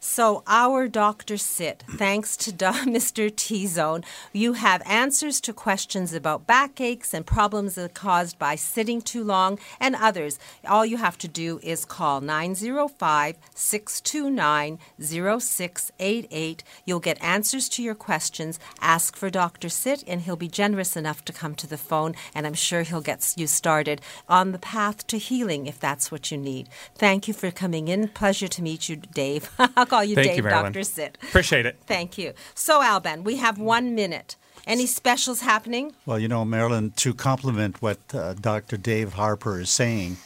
So, 0.05 0.43
our 0.49 0.89
Dr. 0.89 1.37
Sit, 1.37 1.85
thanks 1.89 2.37
to 2.39 2.51
Mr. 2.51 3.35
T 3.35 3.69
Zone, 3.69 4.03
you 4.33 4.55
have 4.55 4.83
answers 4.85 5.41
to 5.43 5.53
questions 5.53 6.13
about 6.13 6.45
backaches 6.45 7.15
and 7.15 7.25
problems 7.25 7.79
caused 7.95 8.37
by 8.37 8.57
sitting 8.57 9.01
too 9.01 9.23
long 9.23 9.61
and 9.79 9.95
others. 9.95 10.41
All 10.67 10.85
you 10.85 10.97
have 10.97 11.17
to 11.19 11.29
do 11.29 11.61
is 11.63 11.85
call 11.85 12.21
905 12.21 13.37
629 13.55 14.81
0688. 15.01 16.65
You'll 16.85 16.99
get 16.99 17.23
answers 17.23 17.69
to 17.69 17.83
your 17.83 17.95
questions. 17.95 18.59
Ask 18.81 19.15
for 19.15 19.31
Dr. 19.31 19.69
Sit, 19.69 20.03
and 20.09 20.23
he'll 20.23 20.35
be 20.35 20.49
generous 20.49 20.97
enough 20.97 21.25
to 21.27 21.33
come 21.33 21.55
to 21.55 21.69
the 21.69 21.79
phone, 21.79 22.17
and 22.35 22.45
I'm 22.45 22.55
sure 22.55 22.83
he'll 22.83 23.03
get 23.03 23.35
you 23.37 23.47
started 23.47 24.01
on 24.29 24.51
the 24.51 24.59
path 24.59 25.07
to 25.07 25.17
healing 25.17 25.69
if 25.69 25.79
that's 25.79 26.11
what 26.11 26.33
you 26.33 26.39
need. 26.39 26.69
Thank 26.97 27.29
you 27.29 27.35
for 27.35 27.53
coming 27.53 27.87
in. 27.87 28.09
Pleasure 28.09 28.49
to 28.49 28.63
meet 28.63 28.89
you, 28.89 28.97
Dave. 28.97 29.49
I'll 29.93 29.99
call 29.99 30.05
you 30.05 30.15
Thank 30.15 30.29
Dave, 30.29 30.45
you, 30.45 30.51
Dr. 30.51 30.85
Sit. 30.85 31.19
Appreciate 31.23 31.67
it. 31.67 31.79
Thank 31.87 32.17
you. 32.17 32.33
So, 32.55 32.83
Alban, 32.83 33.25
we 33.25 33.37
have 33.37 33.59
one 33.59 33.95
minute. 33.95 34.37
Any 34.67 34.87
specials 34.87 35.43
happening? 35.43 35.93
Well, 36.07 36.19
you 36.19 36.29
know, 36.29 36.47
Marilyn, 36.47 36.93
to 36.93 37.13
complement 37.13 37.83
what 37.83 37.99
uh, 38.15 38.33
Dr. 38.35 38.79
Dave 38.79 39.13
Harper 39.15 39.61
is 39.61 39.69
saying, 39.69 40.17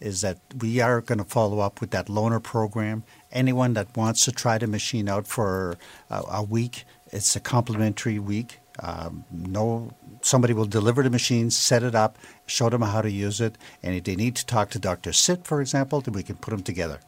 is 0.00 0.20
that 0.20 0.38
we 0.60 0.80
are 0.80 1.00
going 1.00 1.18
to 1.18 1.24
follow 1.24 1.58
up 1.58 1.80
with 1.80 1.90
that 1.90 2.06
loaner 2.06 2.40
program. 2.40 3.02
Anyone 3.32 3.72
that 3.74 3.96
wants 3.96 4.24
to 4.26 4.32
try 4.32 4.58
the 4.58 4.68
machine 4.68 5.08
out 5.08 5.26
for 5.26 5.76
a, 6.08 6.22
a 6.30 6.42
week, 6.44 6.84
it's 7.10 7.34
a 7.34 7.40
complimentary 7.40 8.20
week. 8.20 8.60
Um, 8.78 9.24
no, 9.32 9.90
somebody 10.20 10.52
will 10.52 10.66
deliver 10.66 11.02
the 11.02 11.10
machine, 11.10 11.50
set 11.50 11.82
it 11.82 11.96
up, 11.96 12.18
show 12.46 12.68
them 12.68 12.82
how 12.82 13.00
to 13.00 13.10
use 13.10 13.40
it, 13.40 13.56
and 13.82 13.94
if 13.96 14.04
they 14.04 14.14
need 14.14 14.36
to 14.36 14.46
talk 14.46 14.70
to 14.70 14.78
Dr. 14.78 15.12
Sit, 15.14 15.46
for 15.46 15.62
example, 15.62 16.02
then 16.02 16.12
we 16.12 16.22
can 16.22 16.36
put 16.36 16.50
them 16.50 16.62
together. 16.62 17.00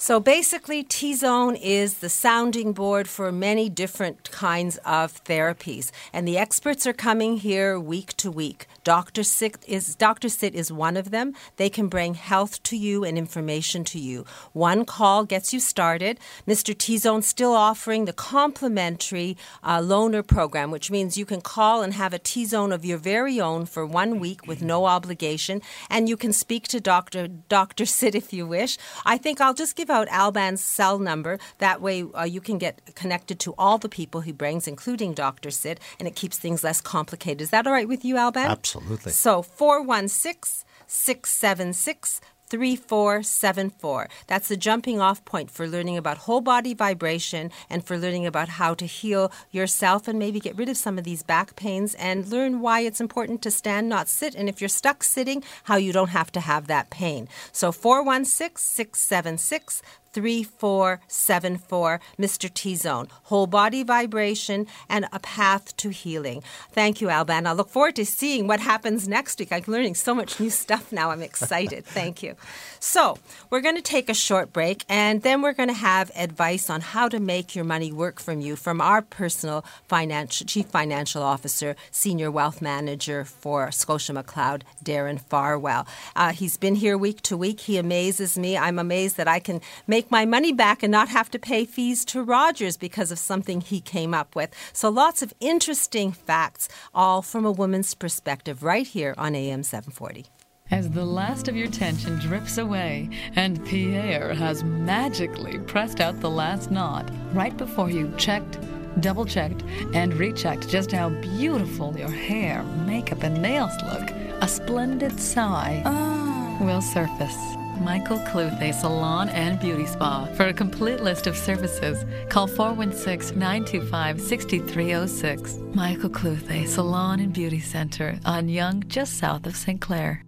So 0.00 0.20
basically, 0.20 0.84
T 0.84 1.12
Zone 1.12 1.56
is 1.56 1.94
the 1.94 2.08
sounding 2.08 2.72
board 2.72 3.08
for 3.08 3.32
many 3.32 3.68
different 3.68 4.30
kinds 4.30 4.76
of 4.84 5.24
therapies, 5.24 5.90
and 6.12 6.26
the 6.26 6.38
experts 6.38 6.86
are 6.86 6.92
coming 6.92 7.38
here 7.38 7.80
week 7.80 8.16
to 8.18 8.30
week. 8.30 8.68
Doctor 8.84 9.22
Sit 9.22 9.58
is 9.66 9.94
Doctor 9.94 10.28
Sit 10.28 10.54
is 10.54 10.72
one 10.72 10.96
of 10.96 11.10
them. 11.10 11.34
They 11.56 11.68
can 11.68 11.88
bring 11.88 12.14
health 12.14 12.62
to 12.64 12.76
you 12.76 13.04
and 13.04 13.18
information 13.18 13.84
to 13.84 13.98
you. 13.98 14.24
One 14.52 14.84
call 14.84 15.24
gets 15.24 15.52
you 15.52 15.60
started. 15.60 16.18
Mr. 16.46 16.76
T 16.76 16.96
Zone 16.98 17.22
still 17.22 17.52
offering 17.52 18.04
the 18.04 18.12
complimentary 18.12 19.36
uh, 19.62 19.78
loaner 19.78 20.26
program, 20.26 20.70
which 20.70 20.90
means 20.90 21.18
you 21.18 21.26
can 21.26 21.40
call 21.40 21.82
and 21.82 21.94
have 21.94 22.14
a 22.14 22.18
T 22.18 22.44
Zone 22.44 22.72
of 22.72 22.84
your 22.84 22.98
very 22.98 23.40
own 23.40 23.66
for 23.66 23.84
one 23.84 24.18
week 24.18 24.46
with 24.46 24.62
no 24.62 24.86
obligation, 24.86 25.60
and 25.90 26.08
you 26.08 26.16
can 26.16 26.32
speak 26.32 26.68
to 26.68 26.80
Doctor 26.80 27.28
Doctor 27.28 27.86
Sit 27.86 28.14
if 28.14 28.32
you 28.32 28.46
wish. 28.46 28.78
I 29.04 29.18
think 29.18 29.40
I'll 29.40 29.54
just 29.54 29.76
give 29.76 29.90
out 29.90 30.08
Alban's 30.08 30.62
cell 30.62 30.98
number. 30.98 31.38
That 31.58 31.80
way, 31.80 32.04
uh, 32.14 32.24
you 32.24 32.40
can 32.40 32.58
get 32.58 32.94
connected 32.94 33.38
to 33.40 33.54
all 33.58 33.78
the 33.78 33.88
people 33.88 34.20
he 34.22 34.32
brings, 34.32 34.66
including 34.66 35.14
Doctor 35.14 35.50
Sit, 35.50 35.80
and 35.98 36.08
it 36.08 36.14
keeps 36.14 36.38
things 36.38 36.64
less 36.64 36.80
complicated. 36.80 37.42
Is 37.42 37.50
that 37.50 37.66
all 37.66 37.72
right 37.72 37.88
with 37.88 38.04
you, 38.04 38.16
Alban? 38.16 38.46
Absolutely. 38.46 38.77
So 39.12 39.42
416 39.42 40.64
676 40.86 42.20
3474. 42.48 44.08
That's 44.26 44.48
the 44.48 44.56
jumping 44.56 45.00
off 45.00 45.24
point 45.24 45.50
for 45.50 45.68
learning 45.68 45.96
about 45.96 46.18
whole 46.18 46.40
body 46.40 46.74
vibration 46.74 47.50
and 47.68 47.84
for 47.84 47.98
learning 47.98 48.26
about 48.26 48.48
how 48.48 48.74
to 48.74 48.86
heal 48.86 49.30
yourself 49.50 50.08
and 50.08 50.18
maybe 50.18 50.40
get 50.40 50.56
rid 50.56 50.68
of 50.68 50.76
some 50.76 50.98
of 50.98 51.04
these 51.04 51.22
back 51.22 51.56
pains 51.56 51.94
and 51.96 52.28
learn 52.28 52.60
why 52.60 52.80
it's 52.80 53.00
important 53.00 53.42
to 53.42 53.50
stand, 53.50 53.88
not 53.88 54.08
sit. 54.08 54.34
And 54.34 54.48
if 54.48 54.60
you're 54.60 54.68
stuck 54.68 55.02
sitting, 55.02 55.42
how 55.64 55.76
you 55.76 55.92
don't 55.92 56.08
have 56.08 56.32
to 56.32 56.40
have 56.40 56.66
that 56.66 56.90
pain. 56.90 57.28
So 57.52 57.72
416 57.72 58.56
676 58.56 59.82
3474, 60.12 62.00
Mr. 62.18 62.52
T 62.52 62.74
Zone, 62.74 63.08
whole 63.24 63.46
body 63.46 63.82
vibration 63.82 64.66
and 64.88 65.06
a 65.12 65.18
path 65.18 65.76
to 65.78 65.90
healing. 65.90 66.42
Thank 66.72 67.00
you, 67.00 67.08
Alban. 67.08 67.46
I 67.46 67.52
look 67.52 67.68
forward 67.68 67.96
to 67.96 68.06
seeing 68.06 68.46
what 68.46 68.60
happens 68.60 69.08
next 69.08 69.38
week. 69.38 69.52
I'm 69.52 69.64
learning 69.66 69.94
so 69.94 70.14
much 70.14 70.38
new 70.40 70.50
stuff 70.50 70.92
now. 70.92 71.10
I'm 71.10 71.22
excited. 71.22 71.84
Thank 71.98 72.22
you. 72.22 72.36
So, 72.80 73.18
we're 73.50 73.60
going 73.60 73.76
to 73.76 73.82
take 73.82 74.08
a 74.08 74.14
short 74.14 74.52
break 74.52 74.84
and 74.88 75.22
then 75.22 75.42
we're 75.42 75.52
going 75.52 75.68
to 75.68 75.74
have 75.74 76.10
advice 76.14 76.70
on 76.70 76.80
how 76.80 77.08
to 77.08 77.18
make 77.18 77.54
your 77.56 77.64
money 77.64 77.92
work 77.92 78.20
from 78.20 78.40
you 78.40 78.56
from 78.56 78.80
our 78.80 79.02
personal 79.02 79.64
financial 79.88 80.46
chief 80.46 80.66
financial 80.66 81.22
officer, 81.22 81.74
senior 81.90 82.30
wealth 82.30 82.62
manager 82.62 83.24
for 83.24 83.70
Scotia 83.72 84.12
McLeod, 84.12 84.62
Darren 84.84 85.20
Farwell. 85.20 85.86
Uh, 86.14 86.32
he's 86.32 86.56
been 86.56 86.76
here 86.76 86.96
week 86.96 87.20
to 87.22 87.36
week. 87.36 87.60
He 87.60 87.76
amazes 87.78 88.38
me. 88.38 88.56
I'm 88.56 88.78
amazed 88.78 89.16
that 89.16 89.28
I 89.28 89.40
can 89.40 89.60
make 89.86 89.97
my 90.10 90.24
money 90.24 90.52
back 90.52 90.82
and 90.82 90.92
not 90.92 91.08
have 91.08 91.30
to 91.32 91.38
pay 91.38 91.64
fees 91.64 92.04
to 92.06 92.22
Rogers 92.22 92.76
because 92.76 93.10
of 93.10 93.18
something 93.18 93.60
he 93.60 93.80
came 93.80 94.14
up 94.14 94.36
with. 94.36 94.50
So 94.72 94.88
lots 94.88 95.22
of 95.22 95.34
interesting 95.40 96.12
facts, 96.12 96.68
all 96.94 97.20
from 97.20 97.44
a 97.44 97.50
woman's 97.50 97.94
perspective, 97.94 98.62
right 98.62 98.86
here 98.86 99.14
on 99.18 99.34
AM 99.34 99.62
740. 99.62 100.26
As 100.70 100.90
the 100.90 101.04
last 101.04 101.48
of 101.48 101.56
your 101.56 101.68
tension 101.68 102.18
drips 102.18 102.58
away 102.58 103.08
and 103.34 103.64
Pierre 103.66 104.34
has 104.34 104.62
magically 104.62 105.58
pressed 105.60 106.00
out 106.00 106.20
the 106.20 106.30
last 106.30 106.70
knot 106.70 107.10
right 107.32 107.56
before 107.56 107.90
you 107.90 108.12
checked, 108.18 108.58
double 109.00 109.24
checked, 109.24 109.64
and 109.94 110.14
rechecked 110.14 110.68
just 110.68 110.92
how 110.92 111.08
beautiful 111.08 111.96
your 111.98 112.10
hair, 112.10 112.62
makeup, 112.86 113.22
and 113.22 113.42
nails 113.42 113.72
look, 113.82 114.10
a 114.40 114.46
splendid 114.46 115.18
sigh 115.18 115.82
ah. 115.84 116.58
will 116.60 116.82
surface. 116.82 117.57
Michael 117.80 118.18
Cluthe 118.20 118.74
Salon 118.74 119.28
and 119.30 119.58
Beauty 119.60 119.86
Spa. 119.86 120.26
For 120.34 120.46
a 120.46 120.52
complete 120.52 121.00
list 121.00 121.26
of 121.26 121.36
services, 121.36 122.04
call 122.28 122.46
416 122.46 123.38
925 123.38 124.20
6306. 124.20 125.58
Michael 125.74 126.10
Cluthe 126.10 126.66
Salon 126.66 127.20
and 127.20 127.32
Beauty 127.32 127.60
Center 127.60 128.18
on 128.24 128.48
Yonge, 128.48 128.88
just 128.88 129.18
south 129.18 129.46
of 129.46 129.56
St. 129.56 129.80
Clair. 129.80 130.22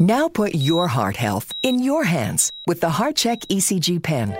Now 0.00 0.28
put 0.28 0.54
your 0.54 0.86
heart 0.86 1.16
health 1.16 1.52
in 1.62 1.80
your 1.82 2.04
hands 2.04 2.52
with 2.68 2.80
the 2.80 2.88
HeartCheck 2.88 3.46
ECG 3.48 4.00
pen. 4.00 4.30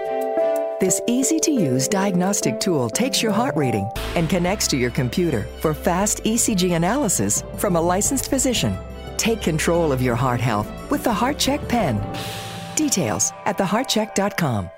This 0.80 1.00
easy 1.08 1.40
to 1.40 1.50
use 1.50 1.88
diagnostic 1.88 2.60
tool 2.60 2.88
takes 2.88 3.20
your 3.20 3.32
heart 3.32 3.56
reading 3.56 3.90
and 4.14 4.30
connects 4.30 4.68
to 4.68 4.76
your 4.76 4.92
computer 4.92 5.48
for 5.60 5.74
fast 5.74 6.22
ECG 6.22 6.76
analysis 6.76 7.42
from 7.56 7.74
a 7.74 7.80
licensed 7.80 8.30
physician. 8.30 8.78
Take 9.18 9.42
control 9.42 9.92
of 9.92 10.00
your 10.00 10.14
heart 10.14 10.40
health 10.40 10.68
with 10.90 11.04
the 11.04 11.10
HeartCheck 11.10 11.68
pen. 11.68 12.00
Details 12.76 13.32
at 13.44 13.58
theheartcheck.com. 13.58 14.70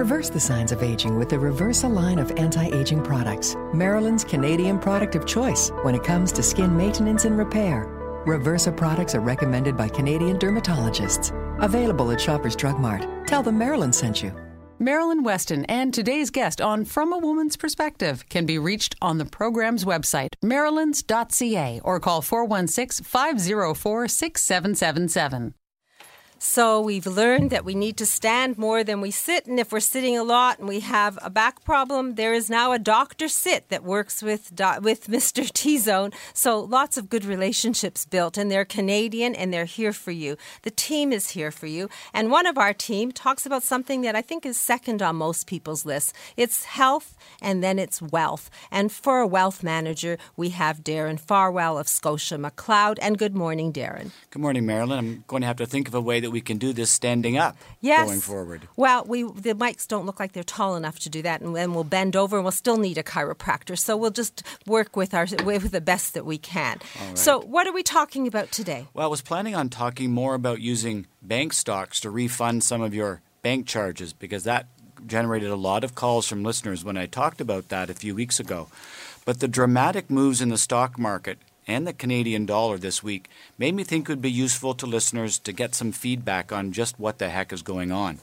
Reverse 0.00 0.30
the 0.30 0.40
signs 0.40 0.72
of 0.72 0.82
aging 0.82 1.18
with 1.18 1.28
the 1.28 1.36
Reversa 1.36 1.92
line 1.92 2.18
of 2.18 2.30
anti 2.32 2.66
aging 2.66 3.02
products, 3.02 3.56
Marilyn's 3.74 4.24
Canadian 4.24 4.78
product 4.78 5.14
of 5.14 5.26
choice 5.26 5.70
when 5.82 5.94
it 5.94 6.04
comes 6.04 6.30
to 6.32 6.42
skin 6.42 6.76
maintenance 6.76 7.24
and 7.24 7.36
repair. 7.36 7.86
Reversa 8.26 8.74
products 8.74 9.14
are 9.14 9.20
recommended 9.20 9.76
by 9.76 9.88
Canadian 9.88 10.38
dermatologists. 10.38 11.32
Available 11.62 12.10
at 12.10 12.20
Shoppers 12.20 12.56
Drug 12.56 12.78
Mart. 12.78 13.06
Tell 13.26 13.42
them 13.42 13.58
Maryland 13.58 13.94
sent 13.94 14.22
you. 14.22 14.32
Marilyn 14.82 15.22
Weston 15.22 15.66
and 15.66 15.92
today's 15.92 16.30
guest 16.30 16.58
on 16.58 16.86
From 16.86 17.12
a 17.12 17.18
Woman's 17.18 17.54
Perspective 17.54 18.26
can 18.30 18.46
be 18.46 18.58
reached 18.58 18.96
on 19.02 19.18
the 19.18 19.26
program's 19.26 19.84
website, 19.84 20.30
marilyns.ca, 20.42 21.80
or 21.84 22.00
call 22.00 22.22
416 22.22 23.04
504 23.04 24.08
6777. 24.08 25.54
So 26.42 26.80
we've 26.80 27.06
learned 27.06 27.50
that 27.50 27.66
we 27.66 27.74
need 27.74 27.98
to 27.98 28.06
stand 28.06 28.56
more 28.56 28.82
than 28.82 29.02
we 29.02 29.10
sit, 29.10 29.44
and 29.44 29.60
if 29.60 29.72
we're 29.72 29.78
sitting 29.78 30.16
a 30.16 30.24
lot 30.24 30.58
and 30.58 30.66
we 30.66 30.80
have 30.80 31.18
a 31.20 31.28
back 31.28 31.62
problem, 31.64 32.14
there 32.14 32.32
is 32.32 32.48
now 32.48 32.72
a 32.72 32.78
doctor 32.78 33.28
sit 33.28 33.68
that 33.68 33.84
works 33.84 34.22
with 34.22 34.50
with 34.80 35.06
Mr. 35.08 35.52
T 35.52 35.76
Zone. 35.76 36.12
So 36.32 36.58
lots 36.58 36.96
of 36.96 37.10
good 37.10 37.26
relationships 37.26 38.06
built, 38.06 38.38
and 38.38 38.50
they're 38.50 38.64
Canadian 38.64 39.34
and 39.34 39.52
they're 39.52 39.66
here 39.66 39.92
for 39.92 40.12
you. 40.12 40.38
The 40.62 40.70
team 40.70 41.12
is 41.12 41.28
here 41.32 41.50
for 41.50 41.66
you, 41.66 41.90
and 42.14 42.30
one 42.30 42.46
of 42.46 42.56
our 42.56 42.72
team 42.72 43.12
talks 43.12 43.44
about 43.44 43.62
something 43.62 44.00
that 44.00 44.16
I 44.16 44.22
think 44.22 44.46
is 44.46 44.58
second 44.58 45.02
on 45.02 45.16
most 45.16 45.46
people's 45.46 45.84
list. 45.84 46.14
It's 46.38 46.64
health, 46.64 47.18
and 47.42 47.62
then 47.62 47.78
it's 47.78 48.00
wealth. 48.00 48.48
And 48.70 48.90
for 48.90 49.20
a 49.20 49.26
wealth 49.26 49.62
manager, 49.62 50.16
we 50.38 50.48
have 50.50 50.84
Darren 50.84 51.20
Farwell 51.20 51.76
of 51.76 51.86
Scotia 51.86 52.38
McLeod. 52.38 52.96
And 53.02 53.18
good 53.18 53.34
morning, 53.34 53.74
Darren. 53.74 54.12
Good 54.30 54.40
morning, 54.40 54.64
Marilyn. 54.64 54.98
I'm 54.98 55.24
going 55.26 55.42
to 55.42 55.46
have 55.46 55.56
to 55.56 55.66
think 55.66 55.86
of 55.86 55.94
a 55.94 56.00
way 56.00 56.18
that 56.20 56.29
that 56.30 56.34
we 56.34 56.40
can 56.40 56.58
do 56.58 56.72
this 56.72 56.90
standing 56.90 57.36
up 57.36 57.56
yes. 57.80 58.06
going 58.06 58.20
forward. 58.20 58.68
Well, 58.76 59.04
we 59.04 59.24
the 59.24 59.54
mics 59.54 59.86
don't 59.86 60.06
look 60.06 60.20
like 60.20 60.32
they're 60.32 60.42
tall 60.44 60.76
enough 60.76 60.98
to 61.00 61.10
do 61.10 61.22
that, 61.22 61.40
and 61.40 61.54
then 61.54 61.74
we'll 61.74 61.84
bend 61.84 62.14
over, 62.16 62.36
and 62.36 62.44
we'll 62.44 62.52
still 62.52 62.76
need 62.76 62.98
a 62.98 63.02
chiropractor. 63.02 63.76
So 63.76 63.96
we'll 63.96 64.10
just 64.10 64.42
work 64.66 64.96
with 64.96 65.12
our 65.12 65.26
with 65.44 65.72
the 65.72 65.80
best 65.80 66.14
that 66.14 66.24
we 66.24 66.38
can. 66.38 66.78
Right. 67.00 67.18
So, 67.18 67.40
what 67.40 67.66
are 67.66 67.72
we 67.72 67.82
talking 67.82 68.26
about 68.26 68.52
today? 68.52 68.86
Well, 68.94 69.06
I 69.06 69.10
was 69.10 69.22
planning 69.22 69.54
on 69.54 69.68
talking 69.68 70.12
more 70.12 70.34
about 70.34 70.60
using 70.60 71.06
bank 71.20 71.52
stocks 71.52 72.00
to 72.00 72.10
refund 72.10 72.62
some 72.62 72.80
of 72.80 72.94
your 72.94 73.22
bank 73.42 73.66
charges 73.66 74.12
because 74.12 74.44
that 74.44 74.66
generated 75.06 75.50
a 75.50 75.56
lot 75.56 75.82
of 75.82 75.94
calls 75.94 76.28
from 76.28 76.44
listeners 76.44 76.84
when 76.84 76.96
I 76.96 77.06
talked 77.06 77.40
about 77.40 77.68
that 77.70 77.90
a 77.90 77.94
few 77.94 78.14
weeks 78.14 78.38
ago. 78.38 78.68
But 79.24 79.40
the 79.40 79.48
dramatic 79.48 80.10
moves 80.10 80.40
in 80.40 80.48
the 80.48 80.58
stock 80.58 80.98
market 80.98 81.38
and 81.70 81.86
the 81.86 81.92
Canadian 81.92 82.46
dollar 82.46 82.78
this 82.78 83.00
week 83.00 83.30
made 83.56 83.76
me 83.76 83.84
think 83.84 84.08
it 84.08 84.12
would 84.12 84.20
be 84.20 84.30
useful 84.30 84.74
to 84.74 84.86
listeners 84.86 85.38
to 85.38 85.52
get 85.52 85.72
some 85.72 85.92
feedback 85.92 86.50
on 86.50 86.72
just 86.72 86.98
what 86.98 87.18
the 87.18 87.28
heck 87.30 87.52
is 87.52 87.62
going 87.62 87.92
on. 87.92 88.18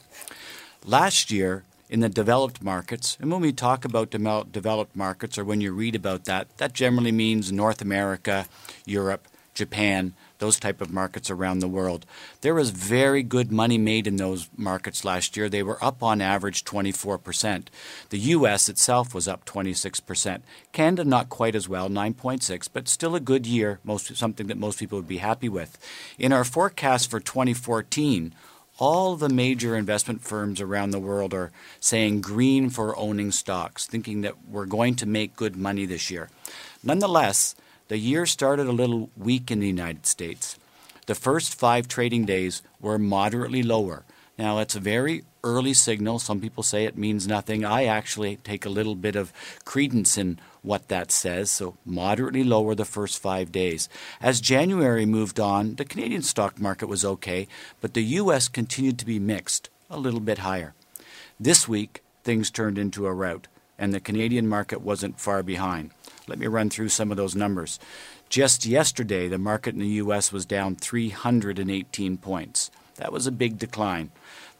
Last 0.84 1.30
year, 1.30 1.64
in 1.88 2.00
the 2.00 2.10
developed 2.10 2.62
markets, 2.62 3.16
and 3.18 3.32
when 3.32 3.40
we 3.40 3.50
talk 3.50 3.86
about 3.86 4.10
developed 4.10 4.94
markets 4.94 5.38
or 5.38 5.44
when 5.44 5.62
you 5.62 5.72
read 5.72 5.94
about 5.94 6.26
that, 6.26 6.54
that 6.58 6.74
generally 6.74 7.10
means 7.10 7.50
North 7.50 7.80
America, 7.80 8.46
Europe, 8.84 9.26
Japan, 9.54 10.12
those 10.38 10.58
type 10.58 10.80
of 10.80 10.92
markets 10.92 11.30
around 11.30 11.58
the 11.58 11.68
world. 11.68 12.06
There 12.40 12.54
was 12.54 12.70
very 12.70 13.22
good 13.22 13.50
money 13.50 13.78
made 13.78 14.06
in 14.06 14.16
those 14.16 14.48
markets 14.56 15.04
last 15.04 15.36
year. 15.36 15.48
They 15.48 15.62
were 15.62 15.82
up 15.84 16.02
on 16.02 16.20
average 16.20 16.64
24%. 16.64 17.66
The 18.10 18.18
US 18.18 18.68
itself 18.68 19.14
was 19.14 19.28
up 19.28 19.44
26%. 19.44 20.40
Canada 20.72 21.04
not 21.04 21.28
quite 21.28 21.54
as 21.54 21.68
well, 21.68 21.88
9.6, 21.88 22.68
but 22.72 22.88
still 22.88 23.14
a 23.14 23.20
good 23.20 23.46
year, 23.46 23.80
most 23.84 24.14
something 24.16 24.46
that 24.46 24.58
most 24.58 24.78
people 24.78 24.98
would 24.98 25.08
be 25.08 25.18
happy 25.18 25.48
with. 25.48 25.78
In 26.18 26.32
our 26.32 26.44
forecast 26.44 27.10
for 27.10 27.20
2014, 27.20 28.34
all 28.78 29.16
the 29.16 29.28
major 29.28 29.76
investment 29.76 30.22
firms 30.22 30.60
around 30.60 30.90
the 30.90 31.00
world 31.00 31.34
are 31.34 31.50
saying 31.80 32.20
green 32.20 32.70
for 32.70 32.96
owning 32.96 33.32
stocks, 33.32 33.86
thinking 33.86 34.20
that 34.20 34.34
we're 34.48 34.66
going 34.66 34.94
to 34.96 35.06
make 35.06 35.34
good 35.34 35.56
money 35.56 35.84
this 35.84 36.10
year. 36.10 36.30
Nonetheless, 36.84 37.56
the 37.88 37.98
year 37.98 38.26
started 38.26 38.66
a 38.66 38.72
little 38.72 39.10
weak 39.16 39.50
in 39.50 39.60
the 39.60 39.66
United 39.66 40.06
States. 40.06 40.56
The 41.06 41.14
first 41.14 41.54
five 41.54 41.88
trading 41.88 42.26
days 42.26 42.62
were 42.80 42.98
moderately 42.98 43.62
lower. 43.62 44.04
Now, 44.38 44.58
it's 44.58 44.76
a 44.76 44.80
very 44.80 45.24
early 45.42 45.74
signal. 45.74 46.18
Some 46.18 46.40
people 46.40 46.62
say 46.62 46.84
it 46.84 46.98
means 46.98 47.26
nothing. 47.26 47.64
I 47.64 47.84
actually 47.84 48.36
take 48.36 48.64
a 48.64 48.70
little 48.70 48.94
bit 48.94 49.16
of 49.16 49.32
credence 49.64 50.18
in 50.18 50.38
what 50.62 50.88
that 50.88 51.10
says, 51.10 51.50
so 51.50 51.76
moderately 51.84 52.44
lower 52.44 52.74
the 52.74 52.84
first 52.84 53.20
five 53.20 53.50
days. 53.50 53.88
As 54.20 54.40
January 54.40 55.06
moved 55.06 55.40
on, 55.40 55.76
the 55.76 55.84
Canadian 55.84 56.22
stock 56.22 56.60
market 56.60 56.88
was 56.88 57.04
okay, 57.04 57.48
but 57.80 57.94
the 57.94 58.04
U.S. 58.20 58.48
continued 58.48 58.98
to 58.98 59.06
be 59.06 59.18
mixed, 59.18 59.70
a 59.90 59.98
little 59.98 60.20
bit 60.20 60.38
higher. 60.38 60.74
This 61.40 61.66
week, 61.66 62.02
things 62.22 62.50
turned 62.50 62.78
into 62.78 63.06
a 63.06 63.14
rout, 63.14 63.48
and 63.78 63.94
the 63.94 64.00
Canadian 64.00 64.46
market 64.46 64.82
wasn't 64.82 65.20
far 65.20 65.42
behind. 65.42 65.90
Let 66.28 66.38
me 66.38 66.46
run 66.46 66.70
through 66.70 66.90
some 66.90 67.10
of 67.10 67.16
those 67.16 67.34
numbers. 67.34 67.78
Just 68.28 68.66
yesterday, 68.66 69.28
the 69.28 69.38
market 69.38 69.74
in 69.74 69.80
the 69.80 69.86
U.S. 69.86 70.32
was 70.32 70.44
down 70.44 70.76
318 70.76 72.18
points. 72.18 72.70
That 72.96 73.12
was 73.12 73.26
a 73.26 73.32
big 73.32 73.58
decline. 73.58 74.10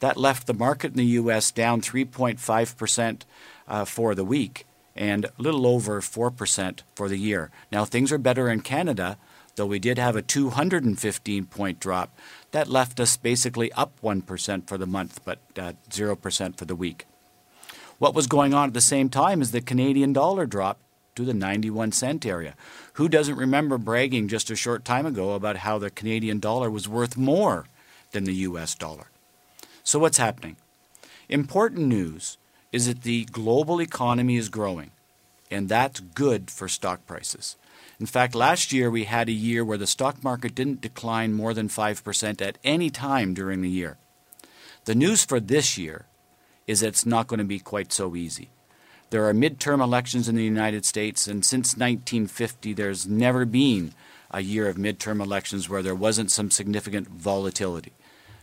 That 0.01 0.17
left 0.17 0.47
the 0.47 0.55
market 0.55 0.93
in 0.93 0.97
the 0.97 1.05
U.S. 1.05 1.51
down 1.51 1.81
3.5% 1.81 3.23
uh, 3.67 3.85
for 3.85 4.15
the 4.15 4.25
week 4.25 4.65
and 4.97 5.27
a 5.27 5.33
little 5.39 5.67
over 5.67 6.01
4% 6.01 6.81
for 6.95 7.09
the 7.09 7.19
year. 7.19 7.51
Now, 7.71 7.85
things 7.85 8.11
are 8.11 8.19
better 8.19 8.49
in 8.49 8.63
Canada, 8.63 9.17
though 9.57 9.67
we 9.67 9.79
did 9.79 9.99
have 9.99 10.17
a 10.17 10.23
215 10.23 11.47
point 11.47 11.81
drop. 11.81 12.17
That 12.51 12.69
left 12.69 12.99
us 12.99 13.17
basically 13.17 13.71
up 13.73 13.93
1% 14.03 14.67
for 14.67 14.79
the 14.79 14.87
month, 14.87 15.21
but 15.25 15.39
uh, 15.57 15.73
0% 15.91 16.57
for 16.57 16.65
the 16.65 16.75
week. 16.75 17.07
What 17.99 18.15
was 18.15 18.27
going 18.27 18.55
on 18.55 18.69
at 18.69 18.75
the 18.75 18.81
same 18.81 19.09
time 19.09 19.43
is 19.43 19.51
the 19.51 19.61
Canadian 19.61 20.13
dollar 20.13 20.47
dropped 20.47 20.83
to 21.19 21.25
the 21.25 21.35
91 21.35 21.91
cent 21.91 22.25
area. 22.25 22.55
Who 22.93 23.09
doesn't 23.09 23.35
remember 23.35 23.77
bragging 23.77 24.29
just 24.29 24.53
a 24.53 24.57
short 24.57 24.85
time 24.85 25.05
ago 25.05 25.33
about 25.33 25.57
how 25.57 25.77
the 25.77 25.91
Canadian 25.91 26.39
dollar 26.39 26.71
was 26.71 26.89
worth 26.89 27.17
more 27.17 27.67
than 28.13 28.23
the 28.23 28.35
US 28.35 28.77
dollar? 28.77 29.09
So, 29.83 29.99
what's 29.99 30.19
happening? 30.19 30.55
Important 31.29 31.89
news 31.89 32.39
is 32.71 32.87
that 32.87 33.03
the 33.03 33.25
global 33.25 33.83
economy 33.83 34.37
is 34.37 34.49
growing, 34.49 34.93
and 35.51 35.69
that's 35.69 35.99
good 35.99 36.53
for 36.53 36.69
stock 36.69 37.05
prices. 37.05 37.57
In 37.99 38.07
fact, 38.07 38.37
last 38.37 38.73
year 38.73 38.89
we 38.89 39.05
had 39.05 39.29
a 39.29 39.33
year 39.33 39.65
where 39.65 39.77
the 39.79 39.89
stock 39.89 40.23
market 40.23 40.55
didn't 40.55 40.83
decline 40.83 41.33
more 41.33 41.53
than 41.53 41.69
5% 41.69 42.41
at 42.41 42.59
any 42.63 42.91
time 42.91 43.35
during 43.35 43.61
the 43.61 43.69
year. 43.69 43.99
The 44.85 44.95
news 44.95 45.25
for 45.25 45.41
this 45.41 45.77
year 45.77 46.07
is 46.69 46.79
that 46.79 46.89
it's 46.89 47.05
not 47.05 47.27
going 47.27 47.39
to 47.39 47.45
be 47.45 47.59
quite 47.59 47.93
so 47.93 48.15
easy. 48.15 48.51
There 49.11 49.27
are 49.27 49.33
midterm 49.33 49.83
elections 49.83 50.29
in 50.29 50.35
the 50.35 50.45
United 50.45 50.85
States, 50.85 51.27
and 51.27 51.45
since 51.45 51.77
1950, 51.77 52.75
there's 52.75 53.07
never 53.07 53.47
been 53.47 53.95
a 54.31 54.43
year 54.43 54.69
of 54.69 54.77
midterm 54.77 55.23
elections 55.23 55.69
where 55.69 55.83
there 55.83 55.95
wasn't 55.95 56.31
some 56.31 56.51
significant 56.51 57.09
volatility. 57.09 57.93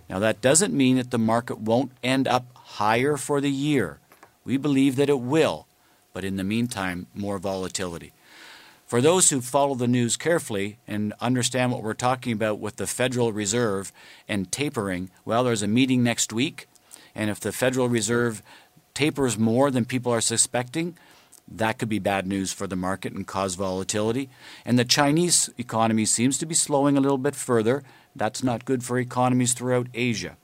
Now, 0.09 0.17
that 0.19 0.41
doesn't 0.41 0.73
mean 0.73 0.97
that 0.97 1.11
the 1.11 1.19
market 1.19 1.59
won't 1.59 1.91
end 2.03 2.27
up 2.27 2.45
higher 2.55 3.15
for 3.15 3.41
the 3.41 3.51
year. 3.51 3.99
We 4.43 4.57
believe 4.57 4.95
that 4.95 5.09
it 5.09 5.19
will, 5.19 5.67
but 6.13 6.23
in 6.23 6.35
the 6.37 6.43
meantime, 6.43 7.07
more 7.13 7.37
volatility. 7.37 8.13
For 8.87 9.01
those 9.01 9.29
who 9.29 9.41
follow 9.41 9.75
the 9.75 9.87
news 9.87 10.15
carefully 10.17 10.77
and 10.87 11.13
understand 11.19 11.71
what 11.71 11.83
we're 11.83 11.93
talking 11.93 12.33
about 12.33 12.59
with 12.59 12.75
the 12.75 12.87
Federal 12.87 13.33
Reserve 13.33 13.91
and 14.27 14.51
tapering, 14.51 15.09
well, 15.25 15.43
there's 15.43 15.63
a 15.63 15.67
meeting 15.67 16.03
next 16.03 16.33
week, 16.33 16.67
and 17.15 17.29
if 17.29 17.39
the 17.39 17.51
Federal 17.51 17.89
Reserve 17.89 18.43
tapers 18.95 19.37
more 19.37 19.69
than 19.69 19.85
people 19.85 20.11
are 20.11 20.21
suspecting, 20.21 20.97
that 21.47 21.77
could 21.77 21.89
be 21.89 21.99
bad 21.99 22.25
news 22.25 22.51
for 22.51 22.65
the 22.65 22.75
market 22.75 23.13
and 23.13 23.27
cause 23.27 23.53
volatility. 23.53 24.29
And 24.65 24.79
the 24.79 24.85
Chinese 24.85 25.49
economy 25.57 26.05
seems 26.05 26.39
to 26.39 26.45
be 26.45 26.55
slowing 26.55 26.97
a 26.97 27.01
little 27.01 27.19
bit 27.19 27.35
further. 27.35 27.83
That's 28.15 28.43
not 28.43 28.65
good 28.65 28.83
for 28.83 28.97
economies 28.97 29.53
throughout 29.53 29.87
Asia. 29.93 30.37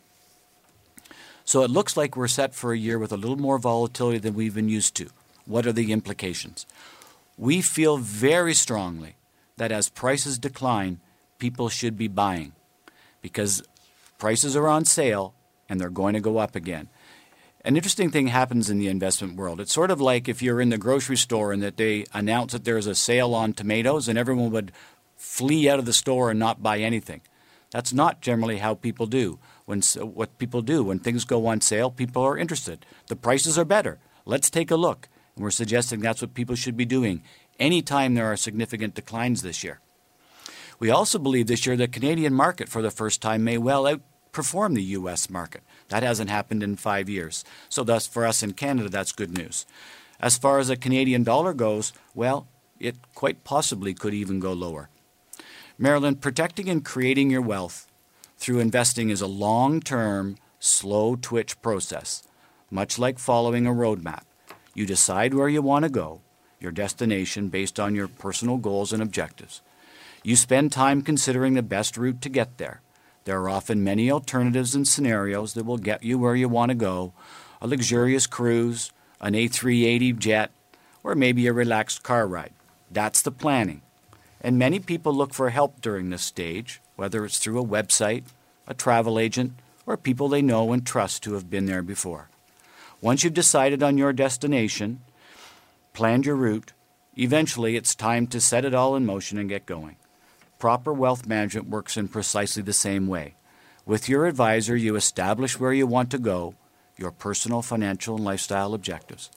So 1.43 1.63
it 1.63 1.71
looks 1.71 1.97
like 1.97 2.15
we're 2.15 2.27
set 2.27 2.53
for 2.53 2.71
a 2.71 2.77
year 2.77 2.99
with 2.99 3.11
a 3.11 3.17
little 3.17 3.37
more 3.37 3.57
volatility 3.57 4.19
than 4.19 4.35
we've 4.35 4.53
been 4.53 4.69
used 4.69 4.95
to. 4.97 5.09
What 5.45 5.65
are 5.65 5.73
the 5.73 5.91
implications? 5.91 6.67
We 7.35 7.61
feel 7.61 7.97
very 7.97 8.53
strongly 8.53 9.15
that 9.57 9.71
as 9.71 9.89
prices 9.89 10.37
decline, 10.37 10.99
people 11.39 11.69
should 11.69 11.97
be 11.97 12.07
buying 12.07 12.53
because 13.21 13.63
prices 14.19 14.55
are 14.55 14.67
on 14.67 14.85
sale 14.85 15.33
and 15.67 15.79
they're 15.79 15.89
going 15.89 16.13
to 16.13 16.19
go 16.19 16.37
up 16.37 16.55
again 16.55 16.89
an 17.63 17.76
interesting 17.76 18.10
thing 18.10 18.28
happens 18.28 18.69
in 18.69 18.80
the 18.80 18.88
investment 18.88 19.36
world. 19.36 19.62
It's 19.62 19.74
sort 19.74 19.91
of 19.91 20.02
like 20.02 20.28
if 20.28 20.41
you're 20.41 20.62
in 20.62 20.69
the 20.69 20.78
grocery 20.78 21.17
store 21.17 21.54
and 21.54 21.62
that 21.62 21.78
they 21.78 22.06
announce 22.13 22.54
that 22.54 22.63
there's 22.63 22.88
a 22.88 22.95
sale 22.95 23.36
on 23.36 23.54
tomatoes 23.54 24.08
and 24.08 24.17
everyone 24.17 24.52
would 24.52 24.71
flee 25.15 25.69
out 25.69 25.80
of 25.80 25.86
the 25.86 25.93
store 25.93 26.32
and 26.32 26.39
not 26.39 26.63
buy 26.63 26.80
anything. 26.80 27.21
That's 27.69 27.93
not 27.93 28.21
generally 28.21 28.58
how 28.58 28.74
people 28.74 29.06
do. 29.06 29.39
When 29.65 29.82
what 30.02 30.38
people 30.38 30.62
do 30.62 30.84
when 30.84 31.00
things 31.00 31.24
go 31.24 31.45
on 31.45 31.62
sale, 31.62 31.91
people 31.91 32.24
are 32.24 32.38
interested. 32.38 32.86
The 33.08 33.15
prices 33.15 33.58
are 33.58 33.65
better. 33.65 34.00
Let's 34.26 34.50
take 34.50 34.71
a 34.71 34.76
look. 34.76 35.08
And 35.36 35.43
we're 35.43 35.52
suggesting 35.52 36.00
that's 36.00 36.21
what 36.21 36.34
people 36.34 36.56
should 36.56 36.76
be 36.76 36.86
doing 36.86 37.24
anytime 37.60 38.15
there 38.15 38.32
are 38.32 38.36
significant 38.36 38.95
declines 38.95 39.43
this 39.43 39.63
year. 39.63 39.80
We 40.80 40.89
also 40.89 41.19
believe 41.19 41.47
this 41.47 41.65
year 41.65 41.78
the 41.78 41.88
Canadian 41.88 42.34
market 42.34 42.67
for 42.67 42.82
the 42.82 42.91
first 42.91 43.21
time 43.21 43.43
may 43.43 43.58
well 43.58 43.86
outperform 44.32 44.76
the 44.76 44.84
US 44.84 45.30
market. 45.30 45.62
That 45.89 46.04
hasn't 46.04 46.30
happened 46.30 46.63
in 46.63 46.76
five 46.76 47.10
years. 47.10 47.44
So, 47.70 47.84
thus, 47.84 48.08
for 48.08 48.26
us 48.26 48.44
in 48.44 48.54
Canada, 48.54 48.89
that's 48.89 49.12
good 49.12 49.36
news. 49.36 49.65
As 50.20 50.38
far 50.38 50.60
as 50.60 50.67
the 50.67 50.78
Canadian 50.78 51.24
dollar 51.24 51.54
goes, 51.54 51.94
well, 52.13 52.48
it 52.80 52.96
quite 53.15 53.44
possibly 53.44 53.94
could 53.94 54.13
even 54.13 54.39
go 54.39 54.54
lower. 54.54 54.89
Marilyn, 55.78 56.15
protecting 56.15 56.70
and 56.70 56.86
creating 56.86 57.32
your 57.32 57.41
wealth 57.41 57.88
through 58.38 58.60
investing 58.60 59.10
is 59.10 59.22
a 59.22 59.28
long 59.28 59.80
term, 59.82 60.38
slow 60.60 61.15
twitch 61.15 61.62
process, 61.62 62.24
much 62.70 63.00
like 63.00 63.20
following 63.20 63.65
a 63.65 63.72
roadmap. 63.72 64.24
You 64.74 64.86
decide 64.86 65.34
where 65.34 65.50
you 65.50 65.62
want 65.62 65.84
to 65.84 65.89
go, 65.89 66.22
your 66.60 66.72
destination 66.72 67.50
based 67.50 67.80
on 67.80 67.96
your 67.96 68.08
personal 68.08 68.58
goals 68.58 68.94
and 68.94 69.02
objectives. 69.02 69.62
You 70.24 70.36
spend 70.36 70.72
time 70.72 71.02
considering 71.02 71.56
the 71.56 71.63
best 71.63 71.98
route 71.98 72.22
to 72.22 72.30
get 72.30 72.58
there. 72.58 72.82
There 73.25 73.39
are 73.41 73.49
often 73.49 73.84
many 73.84 74.12
alternatives 74.12 74.73
and 74.73 74.88
scenarios 74.88 75.53
that 75.53 75.65
will 75.65 75.77
get 75.77 76.03
you 76.03 76.17
where 76.17 76.36
you 76.36 76.49
want 76.49 76.69
to 76.69 76.75
go 76.75 77.13
a 77.62 77.67
luxurious 77.67 78.25
cruise, 78.25 78.91
an 79.19 79.34
A380 79.34 80.17
jet, 80.17 80.51
or 81.03 81.13
maybe 81.13 81.45
a 81.45 81.53
relaxed 81.53 82.01
car 82.01 82.27
ride. 82.27 82.53
That's 82.89 83.21
the 83.21 83.31
planning. 83.31 83.81
And 84.41 84.57
many 84.57 84.79
people 84.79 85.13
look 85.13 85.34
for 85.34 85.51
help 85.51 85.79
during 85.79 86.10
this 86.10 86.23
stage, 86.23 86.81
whether 86.95 87.23
it's 87.23 87.38
through 87.38 87.62
a 87.62 87.65
website, 87.65 88.23
a 88.67 88.73
travel 88.73 89.19
agent, 89.19 89.53
or 89.86 89.95
people 89.95 90.27
they 90.27 90.41
know 90.41 90.73
and 90.73 90.86
trust 90.86 91.25
who 91.25 91.34
have 91.34 91.49
been 91.49 91.67
there 91.67 91.84
before. 91.84 92.29
Once 92.99 93.23
you've 93.23 93.34
decided 93.34 93.84
on 93.84 93.97
your 93.97 94.13
destination, 94.13 95.01
planned 95.93 96.25
your 96.25 96.36
route, 96.36 96.73
eventually 97.17 97.75
it's 97.75 97.93
time 97.93 98.25
to 98.27 98.41
set 98.41 98.65
it 98.65 98.73
all 98.73 98.95
in 98.95 99.05
motion 99.05 99.38
and 99.38 99.49
get 99.49 99.65
going. 99.65 99.95
Proper 100.62 100.93
wealth 100.93 101.26
management 101.26 101.69
works 101.69 101.97
in 101.97 102.08
precisely 102.08 102.62
the 102.62 102.71
same 102.71 103.08
way. 103.08 103.34
With 103.84 104.08
your 104.08 104.28
advisor, 104.28 104.76
you 104.76 104.95
establish 104.95 105.60
where 105.60 105.74
you 105.74 105.88
want 105.88 106.12
to 106.12 106.19
go, 106.19 106.54
your 106.95 107.10
personal, 107.10 107.63
financial, 107.63 108.15
and 108.17 108.24
lifestyle 108.24 108.76
objectives. 108.76 109.32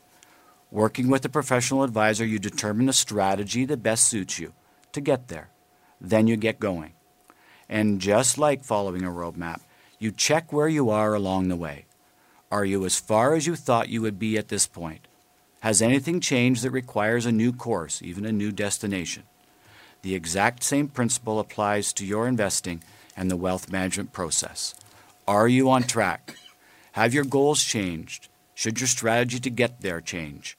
Working 0.70 1.08
with 1.08 1.24
a 1.24 1.30
professional 1.30 1.82
advisor, 1.82 2.26
you 2.26 2.38
determine 2.38 2.84
the 2.84 2.92
strategy 2.92 3.64
that 3.64 3.82
best 3.82 4.04
suits 4.04 4.38
you 4.38 4.52
to 4.92 5.00
get 5.00 5.28
there. 5.28 5.48
Then 5.98 6.26
you 6.26 6.36
get 6.36 6.60
going. 6.60 6.92
And 7.70 8.02
just 8.02 8.36
like 8.36 8.62
following 8.62 9.02
a 9.02 9.08
roadmap, 9.08 9.62
you 9.98 10.12
check 10.12 10.52
where 10.52 10.68
you 10.68 10.90
are 10.90 11.14
along 11.14 11.48
the 11.48 11.56
way. 11.56 11.86
Are 12.52 12.66
you 12.66 12.84
as 12.84 13.00
far 13.00 13.32
as 13.32 13.46
you 13.46 13.56
thought 13.56 13.88
you 13.88 14.02
would 14.02 14.18
be 14.18 14.36
at 14.36 14.48
this 14.48 14.66
point? 14.66 15.08
Has 15.60 15.80
anything 15.80 16.20
changed 16.20 16.62
that 16.64 16.70
requires 16.70 17.24
a 17.24 17.32
new 17.32 17.54
course, 17.54 18.02
even 18.02 18.26
a 18.26 18.30
new 18.30 18.52
destination? 18.52 19.22
The 20.04 20.14
exact 20.14 20.62
same 20.62 20.88
principle 20.88 21.40
applies 21.40 21.94
to 21.94 22.04
your 22.04 22.28
investing 22.28 22.82
and 23.16 23.30
the 23.30 23.38
wealth 23.38 23.72
management 23.72 24.12
process. 24.12 24.74
Are 25.26 25.48
you 25.48 25.70
on 25.70 25.84
track? 25.84 26.36
Have 26.92 27.14
your 27.14 27.24
goals 27.24 27.64
changed? 27.64 28.28
Should 28.54 28.80
your 28.80 28.86
strategy 28.86 29.40
to 29.40 29.48
get 29.48 29.80
there 29.80 30.02
change? 30.02 30.58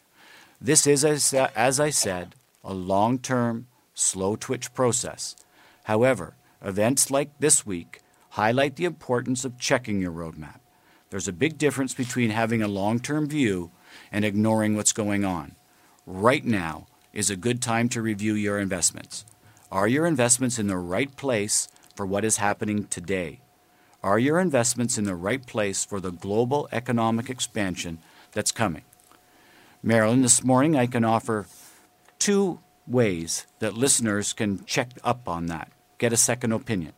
This 0.60 0.88
is, 0.88 1.06
as 1.06 1.80
I 1.80 1.92
said, 1.92 2.34
a 2.64 2.74
long 2.74 3.20
term, 3.20 3.68
slow 3.94 4.36
twitch 4.36 4.74
process. 4.74 5.36
However, 5.84 6.34
events 6.64 7.12
like 7.12 7.38
this 7.38 7.68
week 7.68 8.02
highlight 8.32 8.78
the 8.78 8.86
importance 8.86 9.46
of 9.46 9.60
checking 9.60 10.02
your 10.02 10.12
roadmap. 10.12 10.60
There's 11.12 11.28
a 11.28 11.32
big 11.32 11.60
difference 11.60 11.94
between 11.94 12.32
having 12.32 12.64
a 12.64 12.68
long 12.68 13.00
term 13.00 13.30
view 13.30 13.70
and 14.12 14.26
ignoring 14.26 14.76
what's 14.76 14.92
going 14.92 15.24
on. 15.24 15.56
Right 16.08 16.44
now 16.44 16.88
is 17.14 17.30
a 17.30 17.38
good 17.38 17.62
time 17.62 17.90
to 17.90 18.02
review 18.02 18.34
your 18.34 18.58
investments. 18.58 19.24
Are 19.76 19.90
your 19.90 20.06
investments 20.06 20.58
in 20.58 20.68
the 20.68 20.78
right 20.78 21.14
place 21.18 21.68
for 21.98 22.06
what 22.06 22.24
is 22.24 22.38
happening 22.38 22.86
today? 22.86 23.42
Are 24.02 24.18
your 24.18 24.40
investments 24.40 24.98
in 24.98 25.04
the 25.04 25.16
right 25.16 25.46
place 25.46 25.84
for 25.84 26.00
the 26.00 26.14
global 26.14 26.70
economic 26.72 27.30
expansion 27.30 27.98
that's 28.32 28.54
coming? 28.54 28.84
Marilyn, 29.84 30.22
this 30.22 30.46
morning 30.46 30.78
I 30.78 30.86
can 30.86 31.04
offer 31.04 31.48
two 32.20 32.60
ways 32.88 33.48
that 33.60 33.74
listeners 33.74 34.32
can 34.32 34.64
check 34.64 34.92
up 35.04 35.28
on 35.28 35.48
that, 35.48 35.70
get 35.98 36.14
a 36.14 36.18
second 36.18 36.54
opinion. 36.54 36.94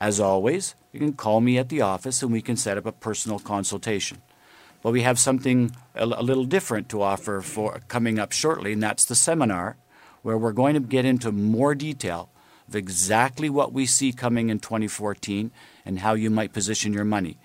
As 0.00 0.20
always, 0.20 0.76
you 0.92 1.00
can 1.00 1.14
call 1.14 1.40
me 1.40 1.58
at 1.58 1.70
the 1.70 1.80
office 1.80 2.22
and 2.22 2.30
we 2.30 2.40
can 2.40 2.56
set 2.56 2.78
up 2.78 2.86
a 2.86 2.92
personal 2.92 3.40
consultation. 3.40 4.22
But 4.80 4.92
we 4.92 5.02
have 5.02 5.18
something 5.18 5.74
a, 5.96 6.06
little 6.06 6.44
different 6.44 6.88
to 6.90 7.02
offer 7.02 7.40
for 7.40 7.80
coming 7.88 8.20
up 8.20 8.30
shortly, 8.30 8.74
and 8.74 8.82
that's 8.84 9.04
the 9.04 9.16
seminar 9.16 9.76
where 10.26 10.36
we're 10.36 10.50
going 10.50 10.74
to 10.74 10.80
get 10.80 11.04
into 11.04 11.30
more 11.30 11.72
detail 11.72 12.28
of 12.66 12.74
exactly 12.74 13.48
what 13.48 13.72
we 13.72 13.86
see 13.86 14.12
coming 14.12 14.48
in 14.48 14.58
2014 14.58 15.52
and 15.84 16.00
how 16.00 16.14
you 16.14 16.28
might 16.28 16.52
position 16.52 16.92
your 16.92 17.04
money. 17.04 17.38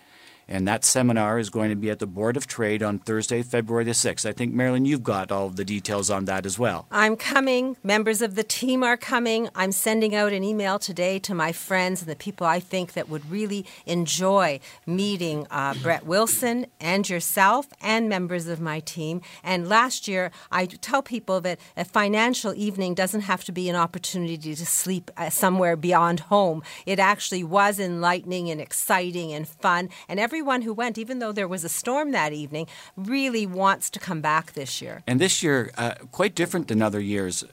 And 0.52 0.68
that 0.68 0.84
seminar 0.84 1.40
is 1.40 1.50
going 1.50 1.70
to 1.70 1.78
be 1.78 1.90
at 1.90 2.00
the 2.00 2.06
Board 2.06 2.36
of 2.36 2.46
Trade 2.46 2.84
on 2.84 3.00
Thursday, 3.00 3.42
February 3.42 3.86
the 3.86 3.92
6th. 3.92 4.26
I 4.26 4.34
think, 4.34 4.54
Marilyn, 4.54 4.84
you've 4.84 5.02
got 5.02 5.32
all 5.32 5.46
of 5.46 5.56
the 5.56 5.64
details 5.64 6.10
on 6.10 6.26
that 6.26 6.46
as 6.46 6.60
well. 6.60 6.88
I'm 6.92 7.16
coming. 7.16 7.78
Members 7.84 8.22
of 8.22 8.36
the 8.36 8.44
team 8.44 8.84
are 8.84 8.98
coming. 8.98 9.48
I'm 9.56 9.72
sending 9.72 10.14
out 10.14 10.34
an 10.34 10.44
email 10.44 10.78
today 10.78 11.20
to 11.20 11.34
my 11.34 11.54
friends 11.54 12.02
and 12.02 12.12
the 12.12 12.18
people 12.18 12.46
I 12.46 12.60
think 12.60 12.92
that 12.94 13.08
would 13.08 13.32
really 13.32 13.66
enjoy 13.86 14.60
meeting 14.86 15.48
uh, 15.50 15.74
Brett 15.82 16.06
Wilson 16.06 16.66
and 16.82 17.10
yourself 17.10 17.68
and 17.80 18.10
members 18.10 18.48
of 18.48 18.60
my 18.60 18.82
team. 18.82 19.22
And 19.46 19.70
last 19.70 20.06
year, 20.10 20.32
I 20.52 20.66
tell 20.66 21.02
people 21.02 21.40
that 21.42 21.62
a 21.78 21.86
financial 21.86 22.54
evening 22.56 22.94
doesn't 22.94 23.22
have 23.22 23.46
to 23.46 23.54
be 23.54 23.70
an 23.70 23.78
opportunity 23.78 24.54
to 24.54 24.66
sleep 24.66 25.12
uh, 25.16 25.30
somewhere 25.30 25.78
beyond 25.78 26.20
home. 26.20 26.62
It 26.86 27.00
actually 27.00 27.46
was 27.46 27.80
enlightening 27.80 28.50
and 28.50 28.60
exciting 28.60 29.32
and 29.32 29.48
fun. 29.48 29.90
And 30.10 30.20
every 30.20 30.41
everyone 30.42 30.64
who 30.64 30.74
went, 30.74 30.98
even 30.98 31.20
though 31.20 31.32
there 31.32 31.48
was 31.48 31.64
a 31.64 31.70
storm 31.70 32.10
that 32.14 32.34
evening, 32.34 32.66
really 32.98 33.46
wants 33.46 33.92
to 33.92 34.00
come 34.00 34.22
back 34.22 34.54
this 34.54 34.82
year. 34.82 35.04
And 35.06 35.22
this 35.22 35.44
year, 35.44 35.70
uh, 35.78 35.94
quite 36.12 36.34
different 36.34 36.68
than 36.68 36.82
other 36.82 37.00
years. 37.00 37.44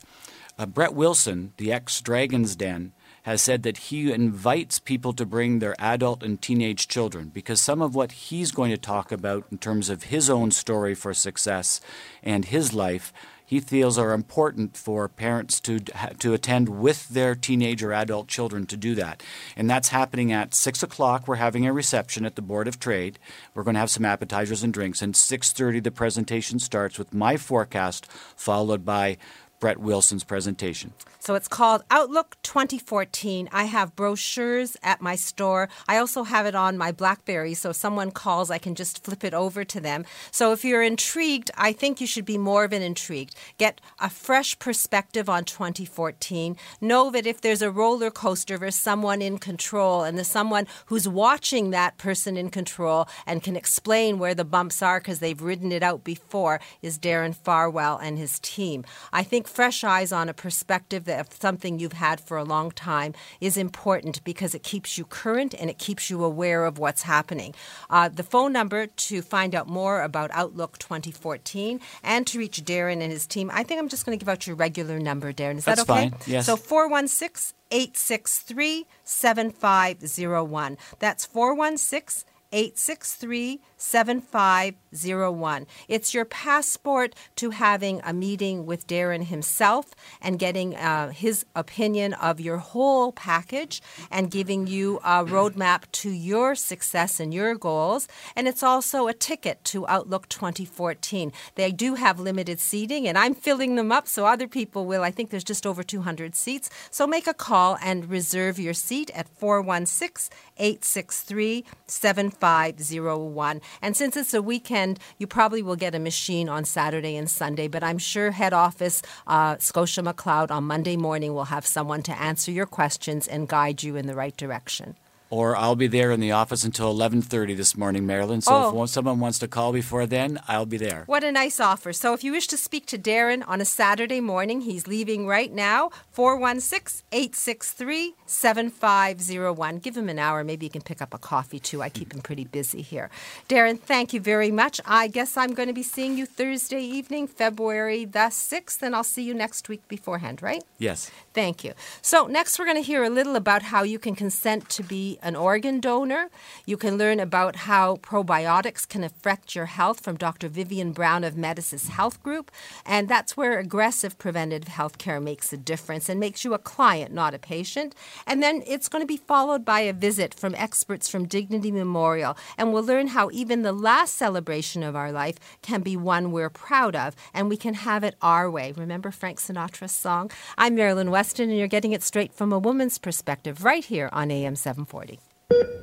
Uh, 0.59 0.65
Brett 0.65 0.95
Wilson, 0.95 1.53
the 1.59 1.71
ex 1.71 2.01
Dragon's 2.01 2.57
Den, 2.57 2.93
has 3.25 3.43
said 3.43 3.63
that 3.63 3.77
he 3.77 4.11
invites 4.11 4.79
people 4.79 5.13
to 5.13 5.27
bring 5.27 5.59
their 5.59 5.77
adult 5.79 6.23
and 6.23 6.41
teenage 6.41 6.89
children 6.89 7.29
because 7.29 7.61
some 7.61 7.83
of 7.83 7.95
what 7.95 8.13
he's 8.13 8.53
going 8.53 8.71
to 8.71 8.79
talk 8.79 9.13
about 9.13 9.45
in 9.53 9.59
terms 9.59 9.91
of 9.91 10.05
his 10.05 10.31
own 10.31 10.51
story 10.51 10.95
for 10.95 11.13
success 11.13 11.83
and 12.23 12.47
his 12.47 12.73
life 12.73 13.13
he 13.49 13.61
feels 13.61 13.97
are 13.97 14.13
important 14.13 14.77
for 14.77 15.09
parents 15.09 15.59
to 15.61 15.81
to 16.19 16.35
attend 16.35 16.69
with 16.69 17.09
their 17.09 17.35
teenage 17.35 17.83
or 17.83 17.95
adult 17.95 18.29
children 18.29 18.67
to 18.67 18.77
do 18.77 18.95
that. 18.95 19.23
And 19.57 19.71
that's 19.71 19.89
happening 19.89 20.33
at 20.33 20.55
six 20.55 20.83
o'clock. 20.83 21.27
We're 21.27 21.37
having 21.37 21.67
a 21.67 21.73
reception 21.73 22.27
at 22.27 22.37
the 22.37 22.43
Board 22.43 22.69
of 22.69 22.79
Trade. 22.79 23.19
We're 23.55 23.63
going 23.63 23.73
to 23.73 23.81
have 23.81 23.89
some 23.89 24.05
appetizers 24.05 24.63
and 24.63 24.75
drinks. 24.75 25.01
And 25.01 25.17
six 25.17 25.51
thirty, 25.51 25.81
the 25.81 25.91
presentation 25.91 26.59
starts 26.59 26.99
with 26.99 27.15
my 27.15 27.39
forecast, 27.39 28.05
followed 28.37 28.85
by 28.85 29.17
Brett 29.61 29.79
Wilson's 29.79 30.25
presentation. 30.25 30.93
So 31.21 31.35
it's 31.35 31.49
called 31.49 31.83
Outlook 31.91 32.37
2014. 32.43 33.49
I 33.53 33.65
have 33.65 33.97
brochures 33.97 34.77
at 34.83 35.03
my 35.03 35.17
store. 35.17 35.69
I 35.89 35.99
also 35.99 36.23
have 36.23 36.47
it 36.47 36.55
on 36.55 36.79
my 36.79 36.93
Blackberry, 36.93 37.55
so 37.55 37.71
if 37.71 37.77
someone 37.77 38.13
calls, 38.13 38.51
I 38.51 38.59
can 38.59 38.75
just 38.75 39.05
flip 39.05 39.25
it 39.25 39.35
over 39.35 39.65
to 39.65 39.81
them. 39.81 40.05
So 40.31 40.53
if 40.53 40.65
you're 40.65 40.83
intrigued, 40.83 41.51
I 41.57 41.73
think 41.73 42.01
you 42.01 42.07
should 42.07 42.25
be 42.25 42.39
more 42.39 42.65
of 42.65 42.73
an 42.73 42.83
intrigued. 42.83 43.35
Get 43.59 43.81
a 44.01 44.09
fresh 44.09 44.59
perspective 44.59 45.29
on 45.29 45.45
2014. 45.45 46.57
Know 46.81 47.11
that 47.11 47.27
if 47.27 47.41
there's 47.41 47.63
a 47.63 47.71
roller 47.71 48.11
coaster, 48.11 48.57
there's 48.57 48.77
someone 48.77 49.21
in 49.21 49.39
control, 49.39 50.05
and 50.05 50.17
there's 50.17 50.29
someone 50.29 50.67
who's 50.87 51.09
watching 51.09 51.71
that 51.71 51.99
person 51.99 52.37
in 52.37 52.49
control 52.49 53.09
and 53.27 53.43
can 53.43 53.57
explain 53.57 54.19
where 54.19 54.35
the 54.35 54.45
bumps 54.45 54.83
are 54.83 55.01
because 55.01 55.19
they've 55.19 55.43
ridden 55.43 55.73
it 55.73 55.83
out 55.83 56.05
before, 56.05 56.61
is 56.81 56.99
Darren 56.99 57.35
Farwell 57.35 57.99
and 57.99 58.19
his 58.19 58.39
team. 58.39 58.85
I 59.13 59.25
think 59.25 59.48
fresh 59.49 59.83
eyes 59.83 60.13
on 60.13 60.29
a 60.29 60.35
perspective 60.35 61.09
of 61.09 61.33
something 61.33 61.79
you've 61.79 61.95
had 61.95 62.21
for 62.21 62.37
a 62.37 62.45
long 62.45 62.71
time 62.71 63.15
is 63.41 63.57
important 63.57 64.23
because 64.25 64.55
it 64.55 64.63
keeps 64.63 64.99
you 64.99 65.05
current 65.05 65.55
and 65.59 65.71
it 65.71 65.79
keeps 65.79 66.11
you 66.11 66.23
aware 66.23 66.65
of 66.65 66.79
what's 66.79 67.03
happening. 67.03 67.55
Uh, 67.91 68.09
the 68.09 68.23
phone 68.23 68.53
number 68.53 68.87
to 68.87 69.23
find 69.23 69.55
out 69.55 69.69
more 69.69 70.03
about 70.03 70.31
Outlook 70.33 70.79
2014 70.79 71.81
and 72.03 72.27
to 72.27 72.39
reach 72.39 72.65
Darren 72.65 73.01
and 73.03 73.11
his 73.13 73.27
team, 73.27 73.51
I 73.53 73.63
think 73.63 73.81
I'm 73.81 73.89
just 73.89 74.05
going 74.07 74.19
to 74.19 74.23
give 74.23 74.29
out 74.29 74.47
your 74.47 74.57
regular 74.57 74.99
number, 74.99 75.33
Darren. 75.33 75.57
Is 75.57 75.65
That's 75.65 75.85
that 75.85 75.93
okay? 75.93 76.11
Fine. 76.11 76.21
Yes. 76.27 76.47
So 76.47 76.57
416 76.57 77.57
863 77.71 78.87
7501. 79.05 80.79
That's 80.99 81.27
416 81.27 82.29
863 82.53 83.61
7501. 83.79 85.67
It's 85.89 86.13
your 86.13 86.25
passport 86.25 87.15
to 87.37 87.51
having 87.51 88.01
a 88.05 88.13
meeting 88.13 88.67
with 88.67 88.87
Darren 88.87 89.25
himself 89.25 89.87
and 90.21 90.39
getting 90.39 90.77
uh, 90.77 91.11
his 91.11 91.47
opinion 91.55 92.13
of 92.15 92.41
your 92.41 92.59
whole 92.59 93.13
package 93.13 93.81
and 94.11 94.31
giving 94.31 94.67
you 94.67 94.99
a 94.99 95.25
roadmap 95.25 95.85
to 95.93 96.11
your 96.11 96.55
success 96.55 97.21
and 97.21 97.33
your 97.33 97.55
goals. 97.55 98.09
And 98.37 98.47
it's 98.47 98.63
also 98.63 99.07
a 99.07 99.15
ticket 99.15 99.65
to 99.65 99.87
Outlook 99.87 100.29
2014. 100.29 101.33
They 101.55 101.73
do 101.73 101.95
have 101.95 102.21
limited 102.21 102.61
seating, 102.61 103.07
and 103.07 103.17
I'm 103.17 103.35
filling 103.35 103.77
them 103.77 103.93
up 103.93 104.09
so 104.09 104.27
other 104.27 104.49
people 104.49 104.85
will. 104.87 105.03
I 105.03 105.11
think 105.11 105.31
there's 105.31 105.45
just 105.45 105.67
over 105.67 105.83
200 105.83 106.35
seats. 106.35 106.69
So 106.91 107.07
make 107.07 107.27
a 107.27 107.35
call 107.35 107.79
and 107.83 108.11
reserve 108.11 108.59
your 108.59 108.75
seat 108.75 109.11
at 109.15 109.29
416 109.29 110.37
863 110.59 111.65
7501. 111.87 113.61
And 113.83 113.97
since 113.97 114.17
it's 114.17 114.35
a 114.35 114.43
weekend, 114.43 114.99
you 115.19 115.27
probably 115.27 115.63
will 115.63 115.77
get 115.77 115.95
a 115.95 115.99
machine 115.99 116.49
on 116.49 116.65
Saturday 116.65 117.17
and 117.17 117.29
Sunday, 117.29 117.69
but 117.69 117.83
I'm 117.83 117.99
sure 117.99 118.31
head 118.31 118.53
office, 118.53 119.03
uh, 119.27 119.57
Scotia 119.59 120.03
McLeod, 120.03 120.51
on 120.51 120.65
Monday 120.65 120.97
morning 120.97 121.35
will 121.35 121.45
have 121.45 121.67
someone 121.67 122.03
to 122.03 122.21
answer 122.21 122.51
your 122.51 122.67
questions 122.67 123.27
and 123.27 123.49
guide 123.49 123.83
you 123.83 123.97
in 123.97 124.07
the 124.07 124.15
right 124.15 124.37
direction. 124.37 124.97
Or 125.31 125.57
I'll 125.57 125.77
be 125.77 125.87
there 125.87 126.11
in 126.11 126.21
the 126.21 126.33
office 126.33 126.65
until 126.65 126.91
11:30 126.91 127.55
this 127.55 127.77
morning, 127.77 128.07
Marilyn. 128.07 128.41
So 128.41 128.55
Oh. 128.55 128.83
if 128.85 128.91
someone 128.91 129.21
wants 129.21 129.39
to 129.41 129.49
call 129.49 129.73
before 129.73 130.07
then, 130.07 130.41
I'll 130.49 130.67
be 130.67 130.77
there. 130.79 131.05
What 131.07 131.25
a 131.25 131.33
nice 131.33 131.61
offer. 131.61 131.93
So 131.93 132.15
if 132.15 132.25
you 132.25 132.33
wish 132.33 132.47
to 132.49 132.57
speak 132.57 132.87
to 132.87 132.99
Darren 132.99 133.43
on 133.47 133.61
a 133.61 133.65
Saturday 133.65 134.21
morning, 134.21 134.63
he's 134.63 134.87
leaving 134.87 135.27
right 135.27 135.53
now, 135.53 135.91
416 136.13 137.03
863 137.13 138.15
7501. 138.27 139.79
Give 139.79 139.97
him 139.97 140.09
an 140.09 140.19
hour. 140.19 140.45
Maybe 140.45 140.67
you 140.67 140.71
can 140.71 140.83
pick 140.83 141.01
up 141.03 141.13
a 141.15 141.19
coffee 141.19 141.59
too. 141.59 141.83
I 141.83 141.89
keep 141.89 142.13
him 142.15 142.21
pretty 142.21 142.45
busy 142.45 142.83
here. 142.83 143.11
Darren, 143.49 143.79
thank 143.81 144.13
you 144.13 144.21
very 144.21 144.51
much. 144.51 144.81
I 144.87 145.09
guess 145.09 145.37
I'm 145.37 145.55
going 145.55 145.69
to 145.69 145.75
be 145.75 145.83
seeing 145.83 146.17
you 146.17 146.27
Thursday 146.27 146.81
evening, 146.83 147.27
February 147.27 148.05
the 148.05 148.31
6th, 148.31 148.83
and 148.83 148.95
I'll 148.97 149.05
see 149.05 149.23
you 149.23 149.35
next 149.35 149.69
week 149.69 149.87
beforehand, 149.89 150.43
right? 150.43 150.63
Yes. 150.79 151.11
Thank 151.35 151.65
you. 151.65 151.73
So, 152.03 152.27
next, 152.27 152.59
we're 152.59 152.65
going 152.65 152.77
to 152.77 152.83
hear 152.83 153.05
a 153.05 153.11
little 153.11 153.37
about 153.37 153.63
how 153.63 153.83
you 153.83 153.99
can 153.99 154.15
consent 154.15 154.69
to 154.71 154.83
be 154.83 155.18
an 155.23 155.37
organ 155.37 155.81
donor. 155.81 156.31
You 156.67 156.77
can 156.77 156.99
learn 156.99 157.21
about 157.21 157.57
how 157.57 157.97
probiotics 157.97 158.89
can 158.89 159.05
affect 159.05 159.55
your 159.55 159.67
health 159.67 160.01
from 160.01 160.17
Dr. 160.17 160.49
Vivian 160.49 160.93
Brown 160.93 161.25
of 161.25 161.35
Medisys 161.35 161.89
Health 161.89 162.23
Group. 162.23 162.51
And 162.85 163.09
that's 163.09 163.37
where 163.37 163.59
aggressive 163.59 164.19
preventative 164.19 164.69
health 164.69 164.99
care 164.99 165.21
makes 165.21 165.53
a 165.53 165.57
difference 165.57 166.09
and 166.09 166.21
makes 166.21 166.45
you 166.45 166.55
a 166.55 166.59
client, 166.59 167.13
not 167.13 167.35
a 167.35 167.39
patient. 167.39 167.95
And 168.27 168.43
then 168.43 168.63
it's 168.67 168.89
going 168.89 169.03
to 169.03 169.07
be 169.07 169.17
followed 169.17 169.65
by 169.65 169.81
a 169.81 169.93
visit 169.93 170.35
from 170.35 170.55
experts 170.55 171.09
from 171.09 171.27
Dignity 171.27 171.71
Memorial. 171.71 172.37
And 172.57 172.73
we'll 172.73 172.85
learn 172.85 173.09
how 173.09 173.31
even 173.33 173.63
the 173.63 173.73
last 173.73 174.15
celebration 174.15 174.83
of 174.83 174.97
our 174.97 175.13
life 175.13 175.39
can 175.63 175.83
be 175.83 175.97
one 175.97 176.33
we're 176.33 176.51
proud 176.51 176.95
of 176.95 177.15
and 177.33 177.49
we 177.49 177.57
can 177.57 177.75
have 177.75 178.05
it 178.05 178.15
our 178.23 178.51
way. 178.51 178.73
Remember 178.77 179.11
Frank 179.11 179.39
Sinatra's 179.39 179.93
song? 179.93 180.31
I'm 180.57 180.75
Marilyn 180.75 181.11
Weston, 181.11 181.51
and 181.51 181.59
you're 181.59 181.69
getting 181.69 181.93
it 181.93 182.03
straight 182.03 182.33
from 182.33 182.53
a 182.53 182.59
woman's 182.59 182.99
perspective 182.99 183.65
right 183.65 183.85
here 183.85 184.09
on 184.13 184.31
AM 184.31 184.57
740. 184.57 185.08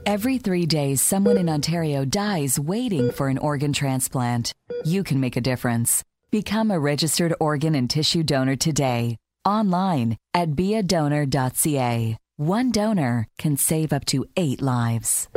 Every 0.06 0.38
three 0.38 0.66
days, 0.66 1.02
someone 1.02 1.38
in 1.38 1.50
Ontario 1.50 2.06
dies 2.06 2.60
waiting 2.60 3.12
for 3.12 3.28
an 3.28 3.40
organ 3.40 3.74
transplant. 3.74 4.54
You 4.86 5.04
can 5.04 5.20
make 5.20 5.36
a 5.36 5.42
difference. 5.42 6.04
Become 6.32 6.70
a 6.70 6.80
registered 6.80 7.34
organ 7.40 7.74
and 7.76 7.90
tissue 7.90 8.24
donor 8.24 8.56
today. 8.56 9.18
Online 9.44 10.16
at 10.34 10.52
beadonor.ca. 10.52 12.18
One 12.38 12.72
donor 12.72 13.28
can 13.40 13.58
save 13.58 13.92
up 13.92 14.06
to 14.06 14.26
eight 14.38 14.62
lives. 14.62 15.28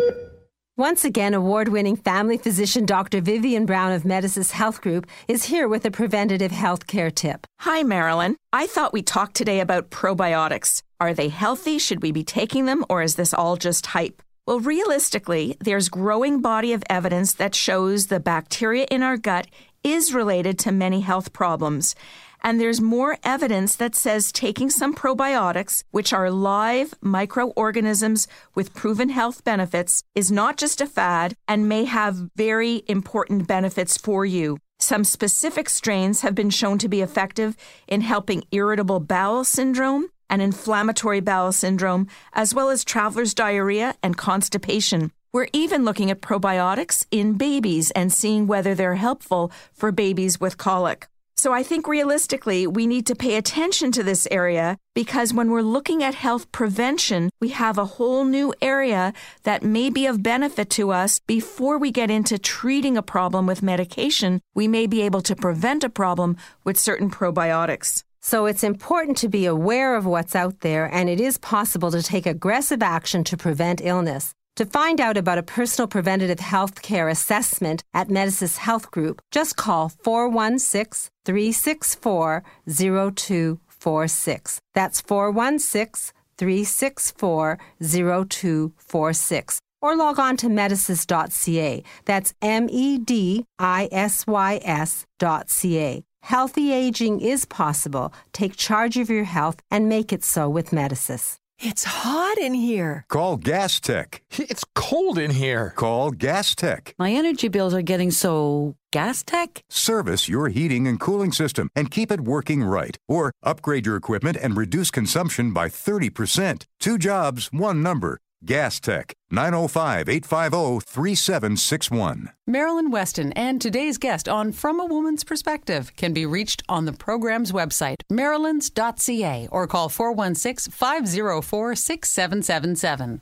Once 0.77 1.05
again, 1.05 1.35
award 1.35 1.69
winning 1.69 1.97
family 1.97 2.39
physician 2.39 2.87
Dr. 2.87 3.21
Vivian 3.21 3.67
Brown 3.67 3.91
of 3.91 4.05
Medisys 4.05 4.53
Health 4.53 4.81
Group 4.81 5.07
is 5.27 5.47
here 5.47 5.67
with 5.67 5.85
a 5.87 5.91
preventative 5.91 6.53
health 6.53 6.87
care 6.87 7.11
tip. 7.11 7.47
Hi, 7.61 7.83
Marilyn. 7.83 8.37
I 8.53 8.69
thought 8.69 8.93
we 8.93 9.03
talked 9.03 9.35
today 9.35 9.59
about 9.59 9.91
probiotics. 9.91 10.83
Are 11.01 11.15
they 11.15 11.29
healthy? 11.29 11.79
Should 11.79 12.03
we 12.03 12.11
be 12.11 12.25
taking 12.25 12.65
them, 12.65 12.85
or 12.89 13.03
is 13.03 13.15
this 13.15 13.33
all 13.33 13.57
just 13.57 13.87
hype? 13.87 14.21
Well, 14.49 14.59
realistically, 14.59 15.57
there's 15.61 15.89
growing 15.89 16.41
body 16.41 16.73
of 16.73 16.83
evidence 16.91 17.35
that 17.35 17.55
shows 17.55 18.07
the 18.09 18.19
bacteria 18.19 18.85
in 18.91 19.05
our 19.05 19.17
gut 19.17 19.47
is 19.85 20.13
related 20.13 20.59
to 20.61 20.73
many 20.73 21.03
health 21.03 21.33
problems. 21.33 21.95
And 22.43 22.61
there's 22.61 22.81
more 22.81 23.17
evidence 23.23 23.77
that 23.77 23.95
says 23.95 24.33
taking 24.33 24.71
some 24.71 24.93
probiotics, 24.93 25.85
which 25.93 26.13
are 26.13 26.33
live 26.33 26.95
microorganisms 27.01 28.27
with 28.57 28.75
proven 28.75 29.11
health 29.11 29.45
benefits, 29.45 30.03
is 30.17 30.33
not 30.33 30.57
just 30.57 30.81
a 30.81 30.87
fad 30.87 31.35
and 31.47 31.69
may 31.69 31.85
have 31.85 32.29
very 32.35 32.83
important 32.89 33.47
benefits 33.47 33.97
for 33.97 34.27
you. 34.27 34.59
Some 34.81 35.05
specific 35.05 35.69
strains 35.69 36.23
have 36.23 36.35
been 36.35 36.51
shown 36.51 36.79
to 36.79 36.89
be 36.89 37.03
effective 37.03 37.57
in 37.87 38.01
helping 38.01 38.43
irritable 38.51 38.99
bowel 38.99 39.45
syndrome 39.45 40.09
and 40.31 40.43
inflammatory 40.43 41.21
bowel 41.21 41.53
syndrome, 41.53 42.09
as 42.33 42.55
well 42.55 42.71
as 42.71 42.85
traveler's 42.85 43.35
diarrhea 43.35 43.95
and 44.03 44.17
constipation. 44.17 45.11
We're 45.33 45.49
even 45.53 45.85
looking 45.85 46.11
at 46.11 46.23
probiotics 46.23 47.07
in 47.11 47.35
babies 47.35 47.91
and 47.91 48.13
seeing 48.13 48.47
whether 48.47 48.75
they're 48.75 48.95
helpful 48.95 49.53
for 49.73 49.93
babies 49.93 50.41
with 50.41 50.57
colic. 50.57 51.07
So 51.39 51.53
I 51.53 51.63
think 51.63 51.87
realistically, 51.87 52.67
we 52.67 52.89
need 52.89 53.07
to 53.07 53.15
pay 53.15 53.37
attention 53.37 53.93
to 53.93 54.03
this 54.03 54.27
area 54.29 54.77
because 54.93 55.33
when 55.33 55.53
we're 55.53 55.63
looking 55.63 56.03
at 56.03 56.17
health 56.17 56.51
prevention, 56.51 57.31
we 57.41 57.51
have 57.51 57.79
a 57.79 57.85
whole 57.85 58.25
new 58.25 58.53
area 58.61 59.13
that 59.45 59.63
may 59.63 59.89
be 59.89 60.07
of 60.07 60.21
benefit 60.21 60.69
to 60.71 60.91
us 60.91 61.21
before 61.21 61.79
we 61.79 61.93
get 61.93 62.11
into 62.11 62.41
treating 62.41 62.97
a 62.97 63.03
problem 63.03 63.47
with 63.47 63.63
medication. 63.63 64.41
We 64.57 64.67
may 64.67 64.89
be 64.89 65.03
able 65.03 65.21
to 65.23 65.37
prevent 65.37 65.85
a 65.85 65.89
problem 65.89 66.37
with 66.65 66.77
certain 66.77 67.09
probiotics. 67.09 68.03
So 68.31 68.45
it's 68.45 68.63
important 68.63 69.17
to 69.19 69.29
be 69.29 69.47
aware 69.47 69.97
of 69.97 70.05
what's 70.05 70.37
out 70.37 70.61
there, 70.61 70.85
and 70.85 71.09
it 71.09 71.19
is 71.19 71.39
possible 71.39 71.91
to 71.91 72.03
take 72.03 72.27
aggressive 72.27 72.83
action 72.83 73.25
to 73.25 73.39
prevent 73.39 73.81
illness. 73.83 74.35
To 74.57 74.67
find 74.67 75.01
out 75.01 75.17
about 75.17 75.39
a 75.39 75.43
personal 75.43 75.89
preventative 75.89 76.39
health 76.39 76.83
care 76.83 77.09
assessment 77.09 77.83
at 77.95 78.09
Medisys 78.09 78.59
Health 78.59 78.91
Group, 78.91 79.23
just 79.31 79.57
call 79.57 79.89
416 79.89 81.09
364 81.25 82.45
0246. 82.69 84.61
That's 84.75 85.01
416 85.01 86.13
364 86.37 87.59
0246. 87.81 89.61
Or 89.81 89.97
log 89.97 90.19
on 90.19 90.37
to 90.37 90.49
medisys.ca. 90.49 91.83
That's 92.05 92.35
M 92.43 92.69
E 92.69 92.99
D 92.99 93.47
I 93.59 93.89
S 93.91 94.27
Y 94.27 94.61
S.ca. 94.63 96.05
Healthy 96.29 96.75
aging 96.75 97.23
is 97.23 97.47
possible. 97.47 98.13
Take 98.35 98.55
charge 98.55 98.99
of 98.99 99.09
your 99.09 99.25
health 99.25 99.63
and 99.71 99.89
make 99.89 100.13
it 100.13 100.23
so 100.23 100.47
with 100.47 100.73
Medisys. 100.73 101.39
It's 101.59 101.85
hot 101.85 102.37
in 102.37 102.53
here. 102.53 103.07
Call 103.09 103.39
Gas 103.39 103.81
Tech. 103.81 104.21
It's 104.33 104.63
cold 104.75 105.19
in 105.19 105.31
here. 105.31 105.73
Call 105.75 106.11
Gas 106.11 106.55
Tech. 106.55 106.95
My 106.99 107.13
energy 107.13 107.49
bills 107.49 107.73
are 107.73 107.81
getting 107.81 108.11
so 108.11 108.75
gas 108.93 109.23
tech? 109.23 109.63
Service 109.71 110.29
your 110.29 110.51
heating 110.51 110.87
and 110.87 111.01
cooling 111.01 111.33
system 111.33 111.71
and 111.75 111.91
keep 111.91 112.13
it 112.13 112.21
working 112.21 112.63
right. 112.63 112.99
Or 113.09 113.33
upgrade 113.43 113.87
your 113.87 113.97
equipment 113.97 114.37
and 114.37 114.55
reduce 114.55 114.91
consumption 114.91 115.55
by 115.55 115.69
30%. 115.69 116.67
Two 116.79 116.99
jobs, 116.99 117.49
one 117.53 117.83
number. 117.83 118.19
Gas 118.45 118.79
Tech. 118.79 119.15
905 119.31 120.09
850 120.09 120.81
3761. 120.81 122.31
Marilyn 122.47 122.91
Weston 122.91 123.33
and 123.33 123.61
today's 123.61 123.99
guest 123.99 124.29
on 124.29 124.53
From 124.53 124.81
a 124.81 124.87
Woman's 124.87 125.25
Perspective 125.25 125.95
can 125.97 126.13
be 126.13 126.25
reached 126.25 126.63
on 126.69 126.85
the 126.85 126.93
program's 126.93 127.53
website, 127.53 128.03
marilyns.ca, 128.11 129.49
or 129.51 129.67
call 129.67 129.89
416 129.89 130.73
504 130.73 131.75
6777. 131.75 133.21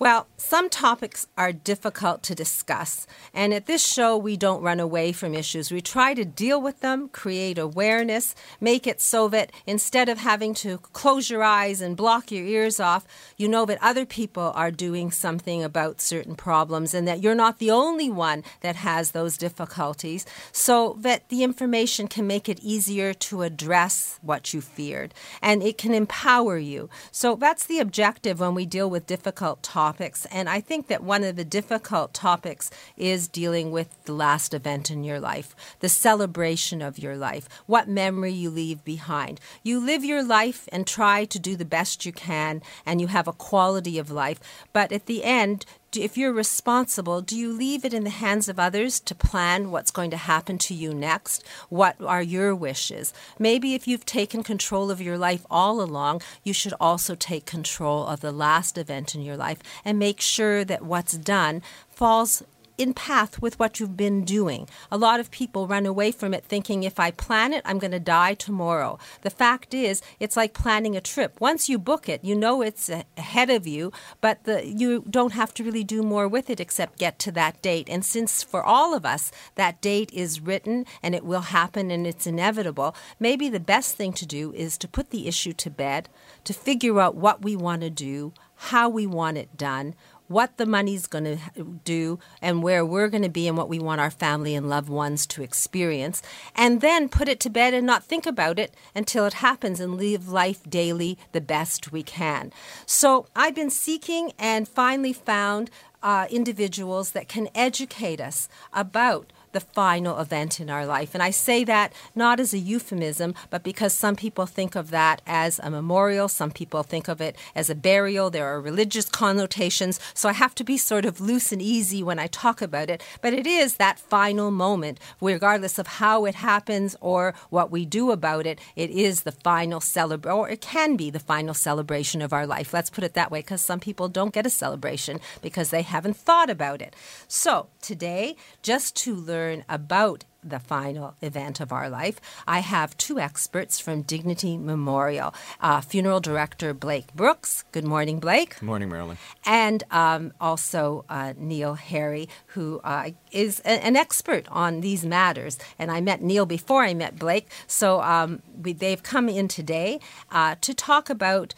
Well, 0.00 0.28
some 0.36 0.70
topics 0.70 1.26
are 1.36 1.50
difficult 1.52 2.22
to 2.22 2.34
discuss, 2.36 3.04
and 3.34 3.52
at 3.52 3.66
this 3.66 3.84
show, 3.84 4.16
we 4.16 4.36
don't 4.36 4.62
run 4.62 4.78
away 4.78 5.10
from 5.10 5.34
issues. 5.34 5.72
We 5.72 5.80
try 5.80 6.14
to 6.14 6.24
deal 6.24 6.62
with 6.62 6.78
them, 6.78 7.08
create 7.08 7.58
awareness, 7.58 8.36
make 8.60 8.86
it 8.86 9.00
so 9.00 9.26
that 9.30 9.50
instead 9.66 10.08
of 10.08 10.18
having 10.18 10.54
to 10.54 10.78
close 10.78 11.30
your 11.30 11.42
eyes 11.42 11.80
and 11.80 11.96
block 11.96 12.30
your 12.30 12.44
ears 12.46 12.78
off, 12.78 13.08
you 13.36 13.48
know 13.48 13.64
that 13.66 13.82
other 13.82 14.06
people 14.06 14.52
are 14.54 14.70
doing 14.70 15.10
something 15.10 15.64
about 15.64 16.00
certain 16.00 16.36
problems 16.36 16.94
and 16.94 17.08
that 17.08 17.20
you're 17.20 17.34
not 17.34 17.58
the 17.58 17.72
only 17.72 18.08
one 18.08 18.44
that 18.60 18.76
has 18.76 19.10
those 19.10 19.36
difficulties, 19.36 20.24
so 20.52 20.96
that 21.00 21.28
the 21.28 21.42
information 21.42 22.06
can 22.06 22.24
make 22.24 22.48
it 22.48 22.60
easier 22.60 23.12
to 23.12 23.42
address 23.42 24.20
what 24.22 24.54
you 24.54 24.60
feared 24.60 25.12
and 25.42 25.60
it 25.60 25.76
can 25.76 25.92
empower 25.92 26.56
you. 26.56 26.88
So 27.10 27.34
that's 27.34 27.66
the 27.66 27.80
objective 27.80 28.38
when 28.38 28.54
we 28.54 28.64
deal 28.64 28.88
with 28.88 29.04
difficult 29.04 29.60
topics 29.64 29.87
topics. 29.88 30.26
And 30.30 30.50
I 30.50 30.60
think 30.60 30.88
that 30.88 31.02
one 31.02 31.24
of 31.24 31.36
the 31.36 31.44
difficult 31.46 32.12
topics 32.12 32.70
is 32.98 33.26
dealing 33.26 33.70
with 33.70 33.88
the 34.04 34.12
last 34.12 34.52
event 34.52 34.90
in 34.90 35.02
your 35.02 35.18
life, 35.18 35.56
the 35.80 35.88
celebration 35.88 36.82
of 36.82 36.98
your 36.98 37.16
life, 37.16 37.48
what 37.64 37.88
memory 37.88 38.32
you 38.32 38.50
leave 38.50 38.84
behind. 38.84 39.40
You 39.62 39.80
live 39.80 40.04
your 40.04 40.22
life 40.22 40.68
and 40.70 40.86
try 40.86 41.24
to 41.24 41.38
do 41.38 41.56
the 41.56 41.64
best 41.64 42.04
you 42.04 42.12
can, 42.12 42.60
and 42.84 43.00
you 43.00 43.06
have 43.06 43.26
a 43.26 43.32
quality 43.32 43.98
of 43.98 44.10
life. 44.10 44.40
But 44.74 44.92
at 44.92 45.06
the 45.06 45.24
end, 45.24 45.64
if 45.96 46.18
you're 46.18 46.32
responsible, 46.32 47.22
do 47.22 47.36
you 47.36 47.52
leave 47.52 47.84
it 47.84 47.94
in 47.94 48.04
the 48.04 48.10
hands 48.10 48.48
of 48.48 48.58
others 48.58 49.00
to 49.00 49.14
plan 49.14 49.70
what's 49.70 49.90
going 49.90 50.10
to 50.10 50.16
happen 50.16 50.58
to 50.58 50.74
you 50.74 50.92
next? 50.92 51.42
What 51.70 51.96
are 52.02 52.22
your 52.22 52.54
wishes? 52.54 53.14
Maybe 53.38 53.74
if 53.74 53.88
you've 53.88 54.04
taken 54.04 54.42
control 54.42 54.90
of 54.90 55.00
your 55.00 55.16
life 55.16 55.46
all 55.50 55.80
along, 55.80 56.20
you 56.44 56.52
should 56.52 56.74
also 56.78 57.14
take 57.14 57.46
control 57.46 58.06
of 58.06 58.20
the 58.20 58.32
last 58.32 58.76
event 58.76 59.14
in 59.14 59.22
your 59.22 59.36
life 59.36 59.60
and 59.84 59.98
make 59.98 60.20
sure 60.20 60.64
that 60.64 60.84
what's 60.84 61.16
done 61.16 61.62
falls 61.88 62.42
in 62.78 62.94
path 62.94 63.42
with 63.42 63.58
what 63.58 63.78
you've 63.78 63.96
been 63.96 64.24
doing. 64.24 64.68
A 64.90 64.96
lot 64.96 65.18
of 65.20 65.30
people 65.30 65.66
run 65.66 65.84
away 65.84 66.12
from 66.12 66.32
it 66.32 66.44
thinking 66.44 66.84
if 66.84 66.98
I 67.00 67.10
plan 67.10 67.52
it, 67.52 67.62
I'm 67.64 67.78
going 67.78 67.90
to 67.90 68.00
die 68.00 68.34
tomorrow. 68.34 68.98
The 69.22 69.30
fact 69.30 69.74
is, 69.74 70.00
it's 70.20 70.36
like 70.36 70.54
planning 70.54 70.96
a 70.96 71.00
trip. 71.00 71.40
Once 71.40 71.68
you 71.68 71.78
book 71.78 72.08
it, 72.08 72.24
you 72.24 72.36
know 72.36 72.62
it's 72.62 72.88
ahead 72.88 73.50
of 73.50 73.66
you, 73.66 73.92
but 74.20 74.44
the, 74.44 74.64
you 74.64 75.04
don't 75.10 75.32
have 75.32 75.52
to 75.54 75.64
really 75.64 75.84
do 75.84 76.02
more 76.02 76.28
with 76.28 76.48
it 76.48 76.60
except 76.60 76.98
get 76.98 77.18
to 77.18 77.32
that 77.32 77.60
date. 77.60 77.88
And 77.90 78.04
since 78.04 78.42
for 78.44 78.62
all 78.62 78.94
of 78.94 79.04
us 79.04 79.32
that 79.56 79.80
date 79.80 80.12
is 80.12 80.40
written 80.40 80.86
and 81.02 81.14
it 81.14 81.24
will 81.24 81.40
happen 81.40 81.90
and 81.90 82.06
it's 82.06 82.26
inevitable, 82.26 82.94
maybe 83.18 83.48
the 83.48 83.60
best 83.60 83.96
thing 83.96 84.12
to 84.14 84.26
do 84.26 84.52
is 84.52 84.78
to 84.78 84.88
put 84.88 85.10
the 85.10 85.26
issue 85.26 85.52
to 85.54 85.70
bed, 85.70 86.08
to 86.44 86.52
figure 86.52 87.00
out 87.00 87.16
what 87.16 87.42
we 87.42 87.56
want 87.56 87.82
to 87.82 87.90
do, 87.90 88.32
how 88.54 88.88
we 88.88 89.06
want 89.06 89.36
it 89.36 89.56
done, 89.56 89.94
what 90.28 90.56
the 90.56 90.66
money's 90.66 91.06
going 91.06 91.24
to 91.24 91.64
do 91.84 92.18
and 92.40 92.62
where 92.62 92.84
we're 92.84 93.08
going 93.08 93.22
to 93.22 93.28
be 93.28 93.48
and 93.48 93.56
what 93.56 93.68
we 93.68 93.78
want 93.78 94.00
our 94.00 94.10
family 94.10 94.54
and 94.54 94.68
loved 94.68 94.88
ones 94.88 95.26
to 95.26 95.42
experience, 95.42 96.22
and 96.54 96.80
then 96.80 97.08
put 97.08 97.28
it 97.28 97.40
to 97.40 97.50
bed 97.50 97.74
and 97.74 97.86
not 97.86 98.04
think 98.04 98.26
about 98.26 98.58
it 98.58 98.74
until 98.94 99.26
it 99.26 99.34
happens 99.34 99.80
and 99.80 99.96
live 99.96 100.28
life 100.28 100.62
daily 100.68 101.18
the 101.32 101.40
best 101.40 101.90
we 101.90 102.02
can. 102.02 102.52
So 102.86 103.26
I've 103.34 103.54
been 103.54 103.70
seeking 103.70 104.32
and 104.38 104.68
finally 104.68 105.12
found 105.12 105.70
uh, 106.02 106.26
individuals 106.30 107.10
that 107.12 107.28
can 107.28 107.48
educate 107.54 108.20
us 108.20 108.48
about 108.72 109.32
the 109.52 109.60
final 109.60 110.18
event 110.18 110.60
in 110.60 110.70
our 110.70 110.84
life. 110.84 111.14
And 111.14 111.22
I 111.22 111.30
say 111.30 111.64
that 111.64 111.92
not 112.14 112.40
as 112.40 112.52
a 112.52 112.58
euphemism, 112.58 113.34
but 113.50 113.62
because 113.62 113.92
some 113.94 114.16
people 114.16 114.46
think 114.46 114.74
of 114.74 114.90
that 114.90 115.22
as 115.26 115.58
a 115.62 115.70
memorial, 115.70 116.28
some 116.28 116.50
people 116.50 116.82
think 116.82 117.08
of 117.08 117.20
it 117.20 117.36
as 117.54 117.70
a 117.70 117.74
burial. 117.74 118.30
There 118.30 118.46
are 118.46 118.60
religious 118.60 119.08
connotations. 119.08 119.98
So 120.14 120.28
I 120.28 120.32
have 120.32 120.54
to 120.56 120.64
be 120.64 120.76
sort 120.76 121.04
of 121.04 121.20
loose 121.20 121.52
and 121.52 121.62
easy 121.62 122.02
when 122.02 122.18
I 122.18 122.26
talk 122.26 122.60
about 122.60 122.90
it. 122.90 123.02
But 123.22 123.32
it 123.32 123.46
is 123.46 123.76
that 123.76 123.98
final 123.98 124.50
moment, 124.50 124.98
regardless 125.20 125.78
of 125.78 125.86
how 125.86 126.24
it 126.24 126.34
happens 126.34 126.96
or 127.00 127.34
what 127.50 127.70
we 127.70 127.84
do 127.86 128.10
about 128.10 128.46
it, 128.46 128.58
it 128.76 128.90
is 128.90 129.22
the 129.22 129.32
final 129.32 129.80
celebration, 129.80 130.38
or 130.38 130.48
it 130.48 130.60
can 130.60 130.96
be 130.96 131.10
the 131.10 131.18
final 131.18 131.54
celebration 131.54 132.20
of 132.20 132.32
our 132.32 132.46
life. 132.46 132.74
Let's 132.74 132.90
put 132.90 133.04
it 133.04 133.14
that 133.14 133.30
way, 133.30 133.40
because 133.40 133.62
some 133.62 133.80
people 133.80 134.08
don't 134.08 134.34
get 134.34 134.46
a 134.46 134.50
celebration 134.50 135.20
because 135.40 135.70
they 135.70 135.82
haven't 135.82 136.16
thought 136.16 136.50
about 136.50 136.82
it. 136.82 136.94
So 137.28 137.68
today, 137.80 138.36
just 138.62 138.96
to 138.96 139.14
learn 139.14 139.37
learn 139.38 139.64
about 139.68 140.24
the 140.42 140.58
final 140.58 141.14
event 141.20 141.60
of 141.60 141.72
our 141.72 141.88
life, 141.90 142.16
I 142.46 142.60
have 142.60 142.96
two 142.96 143.18
experts 143.18 143.78
from 143.80 144.02
Dignity 144.02 144.56
Memorial 144.56 145.30
uh, 145.60 145.80
funeral 145.80 146.20
director 146.20 146.72
Blake 146.74 147.08
Brooks. 147.14 147.64
Good 147.72 147.84
morning, 147.84 148.18
Blake. 148.20 148.50
Good 148.60 148.66
morning, 148.72 148.88
Marilyn. 148.88 149.18
And 149.44 149.84
um, 149.90 150.32
also 150.40 151.04
uh, 151.08 151.34
Neil 151.36 151.74
Harry, 151.74 152.28
who 152.54 152.80
uh, 152.84 153.10
is 153.32 153.60
a- 153.64 153.84
an 153.88 153.96
expert 153.96 154.44
on 154.50 154.80
these 154.80 155.04
matters. 155.04 155.58
And 155.78 155.90
I 155.90 156.00
met 156.00 156.22
Neil 156.22 156.46
before 156.46 156.82
I 156.90 156.94
met 156.94 157.18
Blake, 157.18 157.46
so 157.66 158.00
um, 158.14 158.42
we, 158.62 158.72
they've 158.72 159.02
come 159.02 159.28
in 159.28 159.46
today 159.48 160.00
uh, 160.30 160.54
to 160.66 160.72
talk 160.74 161.10
about 161.10 161.54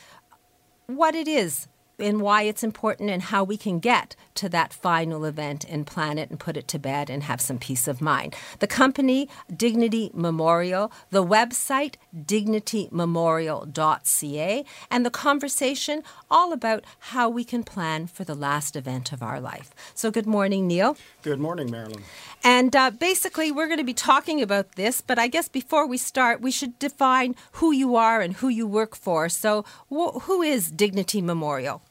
what 0.87 1.15
it 1.15 1.29
is 1.29 1.69
and 2.01 2.21
why 2.21 2.43
it's 2.43 2.63
important 2.63 3.11
and 3.11 3.23
how 3.23 3.45
we 3.45 3.57
can 3.57 3.79
get 3.79 4.17
to 4.35 4.49
that 4.49 4.73
final 4.73 5.25
event 5.25 5.65
and 5.69 5.87
plan 5.87 6.19
it 6.19 6.31
and 6.31 6.41
put 6.41 6.57
it 6.57 6.67
to 6.69 6.79
bed 6.79 7.11
and 7.11 7.25
have 7.25 7.41
some 7.41 7.59
peace 7.59 7.87
of 7.87 8.01
mind. 8.01 8.35
The 8.59 8.67
company, 8.67 9.29
Dignity 9.55 10.11
Memorial, 10.15 10.91
the 11.11 11.25
website, 11.25 11.95
dignitymemorial.ca, 12.17 14.65
and 14.91 15.07
the 15.07 15.11
conversation 15.11 16.03
all 16.31 16.53
about 16.53 16.85
how 16.99 17.29
we 17.29 17.45
can 17.45 17.63
plan 17.63 18.07
for 18.07 18.25
the 18.25 18.35
last 18.35 18.77
event 18.77 19.13
of 19.13 19.23
our 19.23 19.41
life. 19.41 19.71
So, 19.95 20.11
good 20.11 20.27
morning, 20.27 20.67
Neil. 20.67 20.97
Good 21.23 21.41
morning, 21.41 21.71
Marilyn. 21.71 22.03
And 22.43 22.75
uh, 22.75 22.91
basically, 22.91 23.53
we're 23.53 23.67
going 23.67 23.79
to 23.79 23.85
be 23.85 23.95
talking 23.95 24.41
about 24.41 24.77
this, 24.77 25.01
but 25.01 25.19
I 25.19 25.29
guess 25.29 25.49
before 25.49 25.87
we 25.87 25.99
start, 25.99 26.41
we 26.41 26.51
should 26.51 26.79
define 26.79 27.35
who 27.53 27.73
you 27.73 27.97
are 27.97 28.21
and 28.21 28.35
who 28.35 28.49
you 28.49 28.67
work 28.67 28.97
for. 28.97 29.29
So, 29.29 29.65
wh- 29.93 30.21
who 30.23 30.43
is 30.43 30.71
Dignity 30.71 31.21
Memorial? 31.21 31.83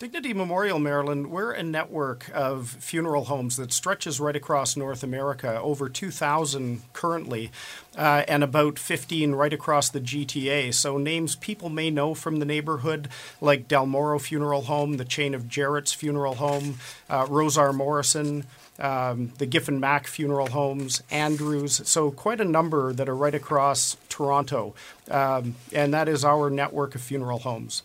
Dignity 0.00 0.32
Memorial 0.32 0.78
Marilyn, 0.78 1.28
we're 1.28 1.52
a 1.52 1.62
network 1.62 2.30
of 2.32 2.70
funeral 2.70 3.26
homes 3.26 3.58
that 3.58 3.70
stretches 3.70 4.18
right 4.18 4.34
across 4.34 4.74
North 4.74 5.02
America, 5.02 5.60
over 5.60 5.90
2,000 5.90 6.80
currently, 6.94 7.50
uh, 7.98 8.24
and 8.26 8.42
about 8.42 8.78
15 8.78 9.32
right 9.32 9.52
across 9.52 9.90
the 9.90 10.00
GTA. 10.00 10.72
So, 10.72 10.96
names 10.96 11.36
people 11.36 11.68
may 11.68 11.90
know 11.90 12.14
from 12.14 12.38
the 12.38 12.46
neighborhood, 12.46 13.10
like 13.42 13.68
Dalmoro 13.68 14.18
Funeral 14.18 14.62
Home, 14.62 14.96
the 14.96 15.04
chain 15.04 15.34
of 15.34 15.48
Jerrett's 15.48 15.92
Funeral 15.92 16.36
Home, 16.36 16.78
uh, 17.10 17.26
Rosar-Morrison, 17.26 18.46
um, 18.78 19.34
the 19.36 19.44
Giffen 19.44 19.80
Mack 19.80 20.06
Funeral 20.06 20.48
Homes, 20.48 21.02
Andrews. 21.10 21.86
So, 21.86 22.10
quite 22.10 22.40
a 22.40 22.46
number 22.46 22.94
that 22.94 23.06
are 23.06 23.14
right 23.14 23.34
across 23.34 23.98
Toronto. 24.08 24.74
Um, 25.10 25.56
and 25.74 25.92
that 25.92 26.08
is 26.08 26.24
our 26.24 26.48
network 26.48 26.94
of 26.94 27.02
funeral 27.02 27.40
homes 27.40 27.82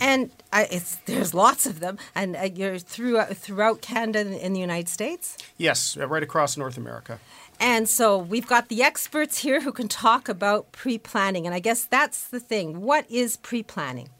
and 0.00 0.30
I, 0.52 0.80
there's 1.06 1.34
lots 1.34 1.66
of 1.66 1.80
them, 1.80 1.98
and 2.14 2.36
uh, 2.36 2.48
you're 2.54 2.78
throughout 2.78 3.36
throughout 3.36 3.80
Canada 3.80 4.38
and 4.42 4.54
the 4.54 4.60
United 4.60 4.88
States. 4.88 5.36
Yes, 5.56 5.96
uh, 5.96 6.06
right 6.06 6.22
across 6.22 6.56
North 6.56 6.76
America. 6.76 7.18
And 7.58 7.88
so 7.88 8.18
we've 8.18 8.46
got 8.46 8.68
the 8.68 8.82
experts 8.82 9.38
here 9.38 9.62
who 9.62 9.72
can 9.72 9.88
talk 9.88 10.28
about 10.28 10.72
pre-planning, 10.72 11.46
and 11.46 11.54
I 11.54 11.58
guess 11.58 11.84
that's 11.84 12.28
the 12.28 12.40
thing. 12.40 12.82
What 12.82 13.10
is 13.10 13.38
pre-planning? 13.38 14.10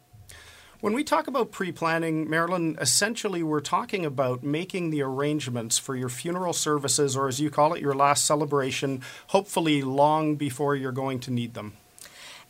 When 0.81 0.93
we 0.93 1.05
talk 1.05 1.27
about 1.27 1.53
pre 1.53 1.73
planning, 1.73 2.29
Marilyn, 2.29 2.77
essentially 2.81 3.43
we're 3.43 3.61
talking 3.61 4.05
about 4.05 4.43
making 4.43 4.91
the 4.91 5.03
arrangements 5.03 5.79
for 5.79 5.97
your 5.97 6.11
funeral 6.11 6.53
services, 6.53 7.17
or 7.17 7.29
as 7.29 7.41
you 7.41 7.51
call 7.51 7.75
it, 7.75 7.81
your 7.81 7.95
last 7.95 8.27
celebration, 8.27 9.03
hopefully 9.29 9.83
long 9.83 10.37
before 10.37 10.77
you're 10.77 10.93
going 10.93 11.19
to 11.21 11.31
need 11.31 11.55
them. 11.55 11.73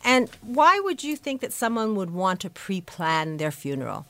And 0.03 0.29
why 0.41 0.79
would 0.79 1.03
you 1.03 1.15
think 1.15 1.41
that 1.41 1.53
someone 1.53 1.95
would 1.95 2.11
want 2.11 2.39
to 2.41 2.49
pre 2.49 2.81
plan 2.81 3.37
their 3.37 3.51
funeral? 3.51 4.05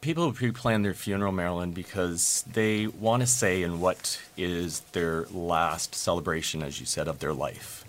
People 0.00 0.32
pre 0.32 0.50
plan 0.50 0.82
their 0.82 0.94
funeral, 0.94 1.32
Marilyn, 1.32 1.72
because 1.72 2.44
they 2.52 2.86
want 2.86 3.20
to 3.22 3.26
say 3.26 3.62
in 3.62 3.80
what 3.80 4.20
is 4.36 4.80
their 4.92 5.26
last 5.32 5.94
celebration, 5.94 6.62
as 6.62 6.80
you 6.80 6.86
said, 6.86 7.08
of 7.08 7.20
their 7.20 7.32
life. 7.32 7.84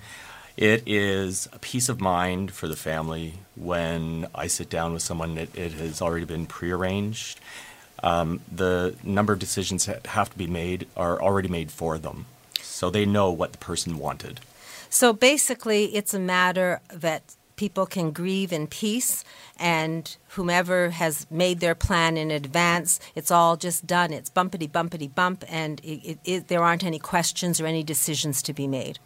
It 0.55 0.83
is 0.85 1.49
a 1.51 1.57
peace 1.57 1.89
of 1.89 1.99
mind 1.99 2.51
for 2.51 2.67
the 2.67 2.75
family 2.75 3.33
when 3.55 4.27
I 4.35 4.45
sit 4.45 4.69
down 4.69 4.93
with 4.93 5.01
someone 5.01 5.33
that 5.35 5.55
it 5.57 5.73
has 5.73 5.99
already 5.99 6.25
been 6.25 6.45
prearranged. 6.45 7.39
Um, 8.03 8.41
the 8.51 8.95
number 9.03 9.33
of 9.33 9.39
decisions 9.39 9.87
that 9.87 10.05
have 10.07 10.29
to 10.29 10.37
be 10.37 10.45
made 10.45 10.87
are 10.95 11.19
already 11.19 11.47
made 11.47 11.71
for 11.71 11.97
them, 11.97 12.27
so 12.61 12.89
they 12.89 13.05
know 13.05 13.31
what 13.31 13.53
the 13.53 13.57
person 13.57 13.97
wanted. 13.97 14.41
So 14.93 15.12
basically, 15.12 15.86
it's 15.95 16.13
a 16.13 16.19
matter 16.19 16.79
that 16.93 17.36
people 17.56 17.88
can 17.88 18.12
grieve 18.12 18.53
in 18.53 18.67
peace 18.67 19.23
and 19.58 20.15
whomever 20.36 20.91
has 20.91 21.25
made 21.32 21.62
their 21.62 21.73
plan 21.73 22.17
in 22.17 22.32
advance 22.32 22.99
it's 23.13 23.29
all 23.29 23.56
just 23.56 23.86
done 23.86 24.12
it's 24.12 24.29
bumpity 24.29 24.67
bumpity 24.67 25.08
bump 25.13 25.43
and 25.47 25.79
it, 25.82 25.99
it, 26.03 26.19
it, 26.25 26.47
there 26.47 26.63
aren't 26.63 26.84
any 26.84 26.97
questions 26.97 27.62
or 27.62 27.67
any 27.67 27.84
decisions 27.84 28.41
to 28.41 28.53
be 28.53 28.67
made 28.67 28.97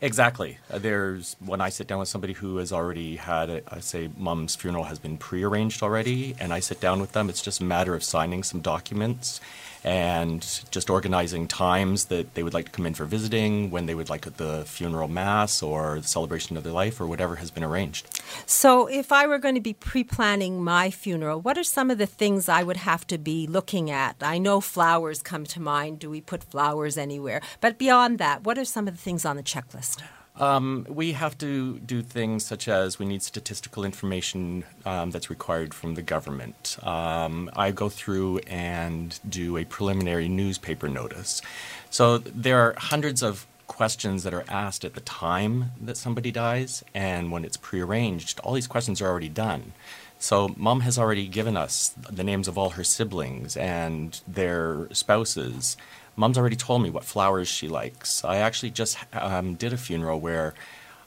Exactly. 0.00 0.58
Uh, 0.70 0.78
there's 0.78 1.34
when 1.44 1.60
I 1.60 1.70
sit 1.70 1.88
down 1.88 1.98
with 1.98 2.08
somebody 2.08 2.32
who 2.32 2.58
has 2.58 2.72
already 2.72 3.16
had, 3.16 3.50
a, 3.50 3.62
I 3.74 3.80
say, 3.80 4.08
mom's 4.16 4.54
funeral 4.54 4.84
has 4.84 5.00
been 5.00 5.16
prearranged 5.16 5.82
already, 5.82 6.36
and 6.38 6.52
I 6.52 6.60
sit 6.60 6.80
down 6.80 7.00
with 7.00 7.12
them. 7.12 7.28
It's 7.28 7.42
just 7.42 7.60
a 7.60 7.64
matter 7.64 7.96
of 7.96 8.04
signing 8.04 8.44
some 8.44 8.60
documents 8.60 9.40
and 9.84 10.42
just 10.70 10.90
organizing 10.90 11.46
times 11.48 12.06
that 12.06 12.34
they 12.34 12.42
would 12.42 12.54
like 12.54 12.66
to 12.66 12.70
come 12.72 12.86
in 12.86 12.94
for 12.94 13.04
visiting, 13.04 13.70
when 13.70 13.86
they 13.86 13.94
would 13.94 14.08
like 14.08 14.22
the 14.36 14.64
funeral 14.66 15.08
mass 15.08 15.62
or 15.62 16.00
the 16.00 16.08
celebration 16.08 16.56
of 16.56 16.64
their 16.64 16.72
life, 16.72 17.00
or 17.00 17.06
whatever 17.06 17.36
has 17.36 17.50
been 17.50 17.64
arranged. 17.64 18.08
So, 18.46 18.86
if 18.86 19.12
I 19.12 19.26
were 19.26 19.38
going 19.38 19.54
to 19.54 19.60
be 19.60 19.72
pre 19.72 20.04
planning 20.04 20.62
my 20.62 20.90
funeral, 20.90 21.40
what 21.40 21.58
are 21.58 21.64
some 21.64 21.90
of 21.90 21.98
the 21.98 22.06
things 22.06 22.48
I 22.48 22.62
would 22.62 22.78
have 22.78 23.06
to 23.08 23.18
be 23.18 23.46
looking 23.46 23.90
at? 23.90 24.16
I 24.20 24.38
know 24.38 24.60
flowers 24.60 25.22
come 25.22 25.44
to 25.46 25.60
mind. 25.60 25.98
Do 25.98 26.10
we 26.10 26.20
put 26.20 26.44
flowers 26.44 26.98
anywhere? 26.98 27.40
But 27.60 27.78
beyond 27.78 28.18
that, 28.18 28.44
what 28.44 28.58
are 28.58 28.64
some 28.64 28.88
of 28.88 28.94
the 28.94 29.00
things 29.00 29.24
on 29.24 29.36
the 29.36 29.42
checklist? 29.42 30.02
Um, 30.38 30.86
we 30.88 31.12
have 31.12 31.36
to 31.38 31.78
do 31.80 32.00
things 32.00 32.44
such 32.44 32.68
as 32.68 32.98
we 32.98 33.06
need 33.06 33.22
statistical 33.22 33.84
information 33.84 34.64
um, 34.86 35.10
that's 35.10 35.30
required 35.30 35.74
from 35.74 35.94
the 35.94 36.02
government. 36.02 36.78
Um, 36.82 37.50
I 37.56 37.72
go 37.72 37.88
through 37.88 38.38
and 38.46 39.18
do 39.28 39.56
a 39.56 39.64
preliminary 39.64 40.28
newspaper 40.28 40.88
notice. 40.88 41.42
So 41.90 42.18
there 42.18 42.60
are 42.60 42.74
hundreds 42.78 43.22
of 43.22 43.46
questions 43.66 44.22
that 44.22 44.32
are 44.32 44.44
asked 44.48 44.84
at 44.84 44.94
the 44.94 45.00
time 45.00 45.72
that 45.80 45.96
somebody 45.96 46.30
dies, 46.30 46.82
and 46.94 47.30
when 47.30 47.44
it's 47.44 47.56
prearranged, 47.56 48.40
all 48.40 48.54
these 48.54 48.66
questions 48.66 49.00
are 49.02 49.08
already 49.08 49.28
done. 49.28 49.72
So, 50.20 50.52
mom 50.56 50.80
has 50.80 50.98
already 50.98 51.28
given 51.28 51.56
us 51.56 51.94
the 52.10 52.24
names 52.24 52.48
of 52.48 52.58
all 52.58 52.70
her 52.70 52.82
siblings 52.82 53.56
and 53.56 54.20
their 54.26 54.88
spouses 54.92 55.76
mom's 56.18 56.36
already 56.36 56.56
told 56.56 56.82
me 56.82 56.90
what 56.90 57.04
flowers 57.04 57.48
she 57.48 57.68
likes. 57.68 58.24
I 58.24 58.38
actually 58.38 58.70
just 58.70 58.98
um, 59.14 59.54
did 59.54 59.72
a 59.72 59.76
funeral 59.76 60.20
where 60.20 60.54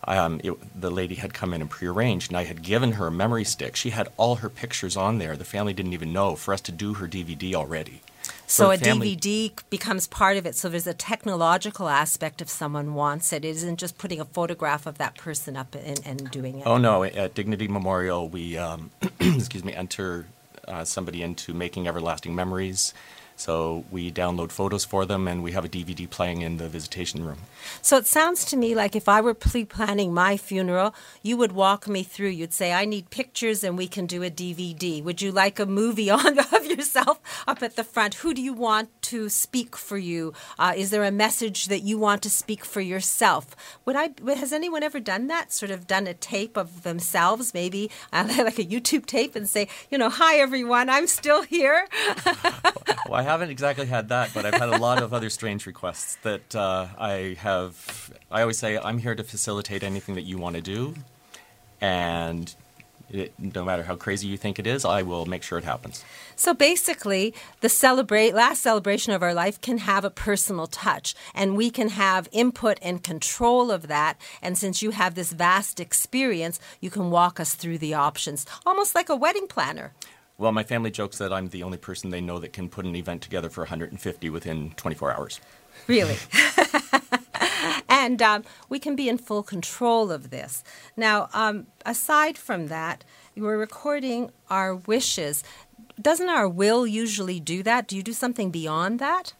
um, 0.05 0.41
it, 0.43 0.53
the 0.79 0.89
lady 0.89 1.15
had 1.15 1.33
come 1.33 1.53
in 1.53 1.61
and 1.61 1.69
prearranged, 1.69 2.31
and 2.31 2.37
I 2.37 2.45
had 2.45 2.63
given 2.63 2.93
her 2.93 3.07
a 3.07 3.11
memory 3.11 3.43
stick. 3.43 3.75
She 3.75 3.91
had 3.91 4.09
all 4.17 4.35
her 4.37 4.49
pictures 4.49 4.97
on 4.97 5.19
there. 5.19 5.35
The 5.35 5.45
family 5.45 5.73
didn't 5.73 5.93
even 5.93 6.11
know 6.11 6.35
for 6.35 6.53
us 6.53 6.61
to 6.61 6.71
do 6.71 6.95
her 6.95 7.07
DVD 7.07 7.53
already. 7.53 8.01
So, 8.47 8.71
a 8.71 8.77
family, 8.77 9.15
DVD 9.15 9.51
becomes 9.69 10.07
part 10.07 10.37
of 10.37 10.45
it. 10.45 10.55
So 10.55 10.67
there's 10.69 10.87
a 10.87 10.93
technological 10.93 11.87
aspect 11.87 12.41
if 12.41 12.49
someone 12.49 12.93
wants 12.93 13.31
it. 13.31 13.45
It 13.45 13.49
isn't 13.49 13.77
just 13.77 13.97
putting 13.97 14.19
a 14.19 14.25
photograph 14.25 14.85
of 14.85 14.97
that 14.97 15.15
person 15.15 15.55
up 15.55 15.73
and, 15.75 16.01
and 16.05 16.29
doing 16.31 16.59
it. 16.59 16.67
Oh 16.67 16.77
no! 16.77 17.03
At 17.03 17.33
Dignity 17.33 17.67
Memorial, 17.67 18.27
we 18.27 18.57
um, 18.57 18.91
excuse 19.19 19.63
me 19.63 19.73
enter 19.73 20.27
uh, 20.67 20.83
somebody 20.83 21.23
into 21.23 21.53
making 21.53 21.87
everlasting 21.87 22.35
memories 22.35 22.93
So 23.41 23.85
we 23.89 24.11
download 24.11 24.51
photos 24.51 24.85
for 24.85 25.03
them, 25.03 25.27
and 25.27 25.41
we 25.41 25.53
have 25.53 25.65
a 25.65 25.67
DVD 25.67 26.07
playing 26.07 26.43
in 26.43 26.57
the 26.57 26.69
visitation 26.69 27.25
room. 27.25 27.39
So 27.81 27.97
it 27.97 28.05
sounds 28.05 28.45
to 28.45 28.55
me 28.55 28.75
like 28.75 28.95
if 28.95 29.09
I 29.09 29.19
were 29.19 29.33
pre 29.33 29.65
planning 29.77 30.13
my 30.13 30.37
funeral, 30.37 30.93
you 31.23 31.37
would 31.37 31.53
walk 31.53 31.87
me 31.87 32.03
through. 32.03 32.29
You'd 32.29 32.53
say, 32.53 32.71
I 32.71 32.85
need 32.85 33.09
pictures 33.09 33.63
and 33.63 33.79
we 33.79 33.87
can 33.87 34.05
do 34.05 34.21
a 34.21 34.29
DVD. 34.29 35.03
Would 35.03 35.23
you 35.23 35.31
like 35.31 35.59
a 35.59 35.65
movie 35.65 36.09
on 36.19 36.37
of 36.37 36.65
yourself 36.67 37.19
up 37.47 37.63
at 37.63 37.77
the 37.77 37.83
front? 37.83 38.13
Who 38.21 38.35
do 38.35 38.43
you 38.43 38.53
want 38.53 38.89
to 39.09 39.27
speak 39.27 39.75
for 39.75 39.97
you? 39.97 40.33
Uh, 40.59 40.73
is 40.77 40.91
there 40.91 41.03
a 41.03 41.11
message 41.11 41.65
that 41.65 41.81
you 41.81 41.97
want 41.97 42.21
to 42.21 42.29
speak 42.29 42.63
for 42.63 42.81
yourself? 42.81 43.55
Would 43.85 43.95
I? 43.95 44.11
Has 44.35 44.53
anyone 44.53 44.83
ever 44.83 44.99
done 44.99 45.25
that? 45.27 45.51
Sort 45.51 45.71
of 45.71 45.87
done 45.87 46.05
a 46.05 46.13
tape 46.13 46.57
of 46.57 46.83
themselves, 46.83 47.55
maybe 47.55 47.89
uh, 48.13 48.31
like 48.37 48.59
a 48.59 48.65
YouTube 48.65 49.07
tape, 49.07 49.35
and 49.35 49.49
say, 49.49 49.67
you 49.89 49.97
know, 49.97 50.09
hi 50.09 50.37
everyone, 50.37 50.91
I'm 50.91 51.07
still 51.07 51.41
here. 51.41 51.87
well, 53.07 53.15
I 53.15 53.30
haven't 53.31 53.49
exactly 53.49 53.85
had 53.85 54.09
that, 54.09 54.31
but 54.33 54.45
I've 54.45 54.55
had 54.55 54.69
a 54.69 54.77
lot 54.77 55.01
of 55.01 55.13
other 55.13 55.29
strange 55.29 55.65
requests 55.65 56.15
that 56.23 56.55
uh, 56.55 56.87
I 56.97 57.37
have. 57.39 58.13
I 58.29 58.41
always 58.41 58.57
say 58.57 58.77
I'm 58.77 58.99
here 58.99 59.15
to 59.15 59.23
facilitate 59.23 59.83
anything 59.83 60.15
that 60.15 60.23
you 60.23 60.37
want 60.37 60.55
to 60.55 60.61
do, 60.61 60.95
and 61.79 62.53
it, 63.09 63.33
no 63.37 63.63
matter 63.63 63.83
how 63.83 63.95
crazy 63.95 64.27
you 64.27 64.37
think 64.37 64.59
it 64.59 64.65
is, 64.65 64.85
I 64.85 65.01
will 65.01 65.25
make 65.25 65.43
sure 65.43 65.57
it 65.57 65.63
happens. 65.63 66.03
So 66.35 66.53
basically, 66.53 67.33
the 67.59 67.69
celebrate 67.69 68.33
last 68.33 68.61
celebration 68.61 69.13
of 69.13 69.21
our 69.21 69.33
life 69.33 69.59
can 69.59 69.79
have 69.79 70.05
a 70.05 70.09
personal 70.09 70.67
touch, 70.67 71.13
and 71.33 71.57
we 71.57 71.69
can 71.69 71.89
have 71.89 72.29
input 72.31 72.77
and 72.81 73.03
control 73.03 73.71
of 73.71 73.87
that. 73.87 74.19
And 74.41 74.57
since 74.57 74.81
you 74.81 74.91
have 74.91 75.15
this 75.15 75.33
vast 75.33 75.79
experience, 75.79 76.59
you 76.79 76.89
can 76.89 77.11
walk 77.11 77.39
us 77.39 77.55
through 77.55 77.79
the 77.79 77.93
options, 77.93 78.45
almost 78.65 78.95
like 78.95 79.09
a 79.09 79.15
wedding 79.15 79.47
planner. 79.47 79.91
Well, 80.41 80.51
my 80.51 80.63
family 80.63 80.89
jokes 80.89 81.19
that 81.19 81.31
I'm 81.31 81.49
the 81.49 81.61
only 81.61 81.77
person 81.77 82.09
they 82.09 82.19
know 82.19 82.39
that 82.39 82.51
can 82.51 82.67
put 82.67 82.83
an 82.83 82.95
event 82.95 83.21
together 83.21 83.47
for 83.47 83.61
150 83.61 84.29
within 84.31 84.71
24 84.71 85.15
hours. 85.15 85.39
Really? 85.85 86.17
and 87.87 88.19
um, 88.23 88.43
we 88.67 88.79
can 88.79 88.95
be 88.95 89.07
in 89.07 89.19
full 89.19 89.43
control 89.43 90.09
of 90.09 90.31
this. 90.31 90.63
Now, 90.97 91.29
um, 91.35 91.67
aside 91.85 92.39
from 92.39 92.69
that, 92.69 93.03
we're 93.37 93.59
recording 93.59 94.31
our 94.49 94.73
wishes. 94.73 95.43
Doesn't 96.01 96.27
our 96.27 96.49
will 96.49 96.87
usually 96.87 97.39
do 97.39 97.61
that? 97.61 97.87
Do 97.87 97.95
you 97.95 98.01
do 98.01 98.11
something 98.11 98.49
beyond 98.49 98.97
that? 98.97 99.33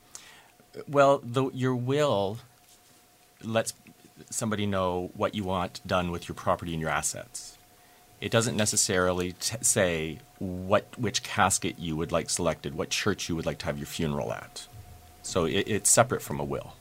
Well, 0.88 1.20
the, 1.24 1.50
your 1.50 1.76
will 1.76 2.38
lets 3.44 3.74
somebody 4.30 4.68
know 4.68 5.10
what 5.16 5.34
you 5.34 5.46
want 5.46 5.82
done 5.88 6.12
with 6.12 6.30
your 6.30 6.36
property 6.36 6.74
and 6.74 6.80
your 6.80 6.92
assets. 6.92 7.51
It 8.22 8.32
doesn't 8.32 8.56
necessarily 8.56 9.34
t- 9.34 9.58
say 9.62 10.20
what 10.40 10.86
which 10.98 11.24
casket 11.24 11.80
you 11.80 11.96
would 11.96 12.12
like 12.12 12.30
selected, 12.30 12.76
what 12.76 12.90
church 12.92 13.28
you 13.28 13.36
would 13.36 13.46
like 13.46 13.58
to 13.60 13.66
have 13.66 13.78
your 13.78 13.88
funeral 13.88 14.32
at. 14.32 14.68
So 15.24 15.46
it, 15.46 15.68
it's 15.68 15.90
separate 15.90 16.22
from 16.22 16.40
a 16.40 16.44
will. 16.44 16.76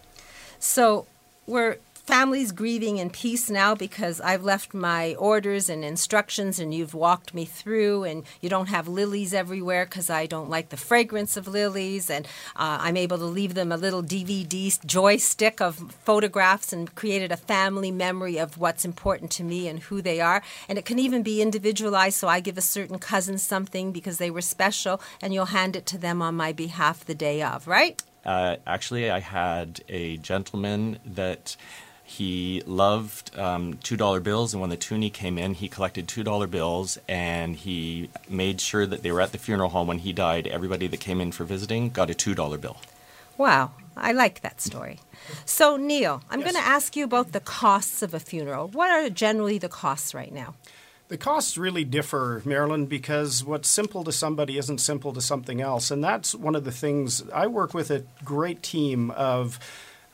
So 0.58 1.06
we're 1.46 1.78
families 2.00 2.52
grieving 2.52 2.98
in 2.98 3.10
peace 3.10 3.48
now 3.50 3.74
because 3.74 4.20
I've 4.20 4.42
left 4.42 4.74
my 4.74 5.14
orders 5.14 5.68
and 5.68 5.84
instructions 5.84 6.58
and 6.58 6.74
you've 6.74 6.94
walked 6.94 7.34
me 7.34 7.44
through 7.44 8.04
and 8.04 8.24
you 8.40 8.48
don't 8.48 8.68
have 8.68 8.88
lilies 8.88 9.32
everywhere 9.32 9.84
because 9.84 10.10
I 10.10 10.26
don't 10.26 10.50
like 10.50 10.70
the 10.70 10.76
fragrance 10.76 11.36
of 11.36 11.46
lilies 11.46 12.10
and 12.10 12.26
uh, 12.56 12.78
I'm 12.80 12.96
able 12.96 13.18
to 13.18 13.24
leave 13.24 13.54
them 13.54 13.70
a 13.70 13.76
little 13.76 14.02
DVD 14.02 14.84
joystick 14.84 15.60
of 15.60 15.76
photographs 16.04 16.72
and 16.72 16.94
created 16.94 17.32
a 17.32 17.36
family 17.36 17.90
memory 17.90 18.38
of 18.38 18.58
what's 18.58 18.84
important 18.84 19.30
to 19.32 19.44
me 19.44 19.68
and 19.68 19.80
who 19.80 20.02
they 20.02 20.20
are 20.20 20.42
and 20.68 20.78
it 20.78 20.84
can 20.84 20.98
even 20.98 21.22
be 21.22 21.42
individualized 21.42 22.18
so 22.18 22.28
I 22.28 22.40
give 22.40 22.58
a 22.58 22.62
certain 22.62 22.98
cousin 22.98 23.38
something 23.38 23.92
because 23.92 24.18
they 24.18 24.30
were 24.30 24.40
special 24.40 25.00
and 25.22 25.32
you'll 25.32 25.46
hand 25.46 25.76
it 25.76 25.86
to 25.86 25.98
them 25.98 26.22
on 26.22 26.34
my 26.34 26.52
behalf 26.52 27.04
the 27.04 27.14
day 27.14 27.42
of, 27.42 27.66
right? 27.66 28.02
Uh, 28.24 28.56
actually, 28.66 29.10
I 29.10 29.20
had 29.20 29.80
a 29.88 30.18
gentleman 30.18 30.98
that 31.04 31.56
he 32.10 32.60
loved 32.66 33.38
um, 33.38 33.74
$2 33.74 34.22
bills, 34.24 34.52
and 34.52 34.60
when 34.60 34.68
the 34.68 34.76
toonie 34.76 35.10
came 35.10 35.38
in, 35.38 35.54
he 35.54 35.68
collected 35.68 36.08
$2 36.08 36.50
bills 36.50 36.98
and 37.08 37.54
he 37.54 38.10
made 38.28 38.60
sure 38.60 38.84
that 38.84 39.04
they 39.04 39.12
were 39.12 39.20
at 39.20 39.30
the 39.30 39.38
funeral 39.38 39.70
home 39.70 39.86
when 39.86 40.00
he 40.00 40.12
died. 40.12 40.48
Everybody 40.48 40.88
that 40.88 40.98
came 40.98 41.20
in 41.20 41.30
for 41.30 41.44
visiting 41.44 41.88
got 41.90 42.10
a 42.10 42.12
$2 42.12 42.60
bill. 42.60 42.78
Wow, 43.38 43.70
I 43.96 44.10
like 44.10 44.40
that 44.40 44.60
story. 44.60 44.98
So, 45.44 45.76
Neil, 45.76 46.20
I'm 46.28 46.40
yes. 46.40 46.52
going 46.52 46.60
to 46.60 46.68
ask 46.68 46.96
you 46.96 47.04
about 47.04 47.30
the 47.30 47.38
costs 47.38 48.02
of 48.02 48.12
a 48.12 48.18
funeral. 48.18 48.66
What 48.66 48.90
are 48.90 49.08
generally 49.08 49.58
the 49.58 49.68
costs 49.68 50.12
right 50.12 50.32
now? 50.32 50.56
The 51.06 51.16
costs 51.16 51.56
really 51.56 51.84
differ, 51.84 52.42
Marilyn, 52.44 52.86
because 52.86 53.44
what's 53.44 53.68
simple 53.68 54.02
to 54.02 54.10
somebody 54.10 54.58
isn't 54.58 54.78
simple 54.78 55.12
to 55.12 55.20
something 55.20 55.60
else. 55.60 55.92
And 55.92 56.02
that's 56.02 56.34
one 56.34 56.56
of 56.56 56.64
the 56.64 56.72
things 56.72 57.22
I 57.32 57.46
work 57.46 57.72
with 57.72 57.92
a 57.92 58.02
great 58.24 58.64
team 58.64 59.12
of 59.12 59.60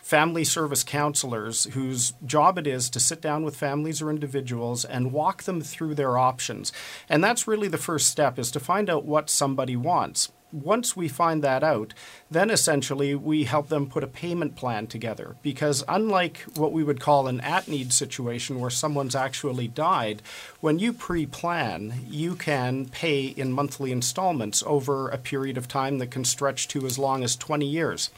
family 0.06 0.44
service 0.44 0.84
counselors 0.84 1.64
whose 1.72 2.12
job 2.24 2.56
it 2.58 2.64
is 2.64 2.88
to 2.88 3.00
sit 3.00 3.20
down 3.20 3.42
with 3.42 3.56
families 3.56 4.00
or 4.00 4.08
individuals 4.08 4.84
and 4.84 5.10
walk 5.10 5.42
them 5.42 5.60
through 5.60 5.96
their 5.96 6.16
options. 6.16 6.72
And 7.08 7.24
that's 7.24 7.48
really 7.48 7.66
the 7.66 7.76
first 7.76 8.08
step 8.08 8.38
is 8.38 8.52
to 8.52 8.60
find 8.60 8.88
out 8.88 9.04
what 9.04 9.28
somebody 9.28 9.74
wants 9.74 10.30
once 10.52 10.96
we 10.96 11.08
find 11.08 11.42
that 11.42 11.64
out, 11.64 11.92
then 12.30 12.50
essentially 12.50 13.16
we 13.16 13.44
help 13.44 13.68
them 13.68 13.88
put 13.88 14.04
a 14.04 14.06
payment 14.06 14.54
plan 14.54 14.86
together. 14.86 15.34
Because 15.42 15.82
unlike 15.88 16.38
what 16.54 16.72
we 16.72 16.84
would 16.84 17.00
call 17.00 17.26
an 17.26 17.40
at 17.40 17.66
need 17.66 17.92
situation 17.92 18.60
where 18.60 18.70
someone's 18.70 19.16
actually 19.16 19.66
died, 19.66 20.22
when 20.60 20.78
you 20.78 20.92
pre 20.92 21.26
plan, 21.26 22.04
you 22.06 22.36
can 22.36 22.86
pay 22.86 23.26
in 23.26 23.52
monthly 23.52 23.90
installments 23.90 24.62
over 24.66 25.08
a 25.08 25.18
period 25.18 25.58
of 25.58 25.66
time 25.66 25.98
that 25.98 26.12
can 26.12 26.24
stretch 26.24 26.68
to 26.68 26.86
as 26.86 26.96
long 26.96 27.24
as 27.24 27.34
20 27.34 27.66
years. 27.66 28.10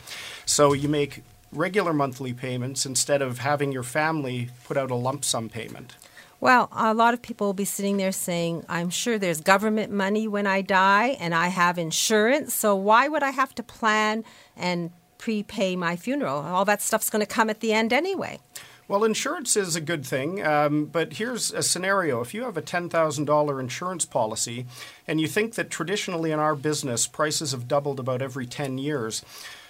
So 0.44 0.74
you 0.74 0.88
make 0.88 1.22
regular 1.52 1.92
monthly 1.92 2.32
payments 2.32 2.84
instead 2.86 3.22
of 3.22 3.38
having 3.38 3.72
your 3.72 3.82
family 3.82 4.50
put 4.64 4.76
out 4.76 4.90
a 4.90 4.94
lump 4.94 5.24
sum 5.24 5.48
payment? 5.48 5.96
Well, 6.40 6.68
a 6.72 6.94
lot 6.94 7.14
of 7.14 7.22
people 7.22 7.48
will 7.48 7.54
be 7.54 7.64
sitting 7.64 7.96
there 7.96 8.12
saying, 8.12 8.64
I'm 8.68 8.90
sure 8.90 9.18
there's 9.18 9.40
government 9.40 9.92
money 9.92 10.28
when 10.28 10.46
I 10.46 10.62
die 10.62 11.16
and 11.18 11.34
I 11.34 11.48
have 11.48 11.78
insurance, 11.78 12.54
so 12.54 12.76
why 12.76 13.08
would 13.08 13.24
I 13.24 13.30
have 13.30 13.54
to 13.56 13.62
plan 13.62 14.24
and 14.56 14.90
prepay 15.18 15.74
my 15.74 15.96
funeral? 15.96 16.38
All 16.38 16.64
that 16.64 16.80
stuff's 16.80 17.10
going 17.10 17.26
to 17.26 17.26
come 17.26 17.50
at 17.50 17.58
the 17.58 17.72
end 17.72 17.92
anyway. 17.92 18.38
Well, 18.86 19.04
insurance 19.04 19.54
is 19.54 19.76
a 19.76 19.82
good 19.82 20.06
thing, 20.06 20.42
um, 20.46 20.86
but 20.86 21.14
here's 21.14 21.52
a 21.52 21.62
scenario. 21.62 22.22
If 22.22 22.32
you 22.32 22.44
have 22.44 22.56
a 22.56 22.62
$10,000 22.62 23.60
insurance 23.60 24.06
policy 24.06 24.64
and 25.06 25.20
you 25.20 25.28
think 25.28 25.56
that 25.56 25.68
traditionally 25.68 26.32
in 26.32 26.38
our 26.38 26.54
business 26.54 27.06
prices 27.06 27.52
have 27.52 27.68
doubled 27.68 28.00
about 28.00 28.22
every 28.22 28.46
10 28.46 28.78
years, 28.78 29.22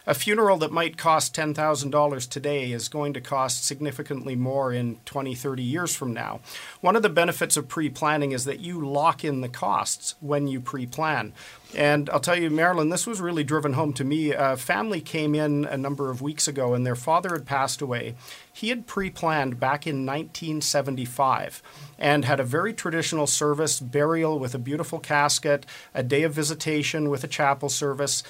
a 0.08 0.14
funeral 0.14 0.56
that 0.56 0.72
might 0.72 0.96
cost 0.96 1.36
$10,000 1.36 2.28
today 2.30 2.72
is 2.72 2.88
going 2.88 3.12
to 3.12 3.20
cost 3.20 3.66
significantly 3.66 4.34
more 4.34 4.72
in 4.72 4.96
20, 5.04 5.34
30 5.34 5.62
years 5.62 5.94
from 5.94 6.14
now. 6.14 6.40
One 6.80 6.96
of 6.96 7.02
the 7.02 7.10
benefits 7.10 7.58
of 7.58 7.68
pre 7.68 7.90
planning 7.90 8.32
is 8.32 8.46
that 8.46 8.60
you 8.60 8.88
lock 8.88 9.22
in 9.22 9.42
the 9.42 9.50
costs 9.50 10.14
when 10.20 10.48
you 10.48 10.62
pre 10.62 10.86
plan. 10.86 11.34
And 11.76 12.08
I'll 12.08 12.20
tell 12.20 12.38
you, 12.38 12.48
Marilyn, 12.48 12.88
this 12.88 13.06
was 13.06 13.20
really 13.20 13.44
driven 13.44 13.74
home 13.74 13.92
to 13.92 14.04
me. 14.04 14.32
A 14.32 14.56
family 14.56 15.02
came 15.02 15.34
in 15.34 15.66
a 15.66 15.76
number 15.76 16.10
of 16.10 16.22
weeks 16.22 16.48
ago 16.48 16.72
and 16.72 16.86
their 16.86 16.96
father 16.96 17.34
had 17.34 17.44
passed 17.44 17.82
away. 17.82 18.14
He 18.50 18.70
had 18.70 18.86
pre 18.86 19.10
planned 19.10 19.60
back 19.60 19.86
in 19.86 20.06
1975 20.06 21.62
and 21.98 22.24
had 22.24 22.40
a 22.40 22.44
very 22.44 22.72
traditional 22.72 23.26
service, 23.26 23.78
burial 23.78 24.38
with 24.38 24.54
a 24.54 24.58
beautiful 24.58 24.98
casket, 24.98 25.66
a 25.94 26.02
day 26.02 26.22
of 26.22 26.32
visitation 26.32 27.10
with 27.10 27.22
a 27.24 27.28
chapel 27.28 27.68
service. 27.68 28.22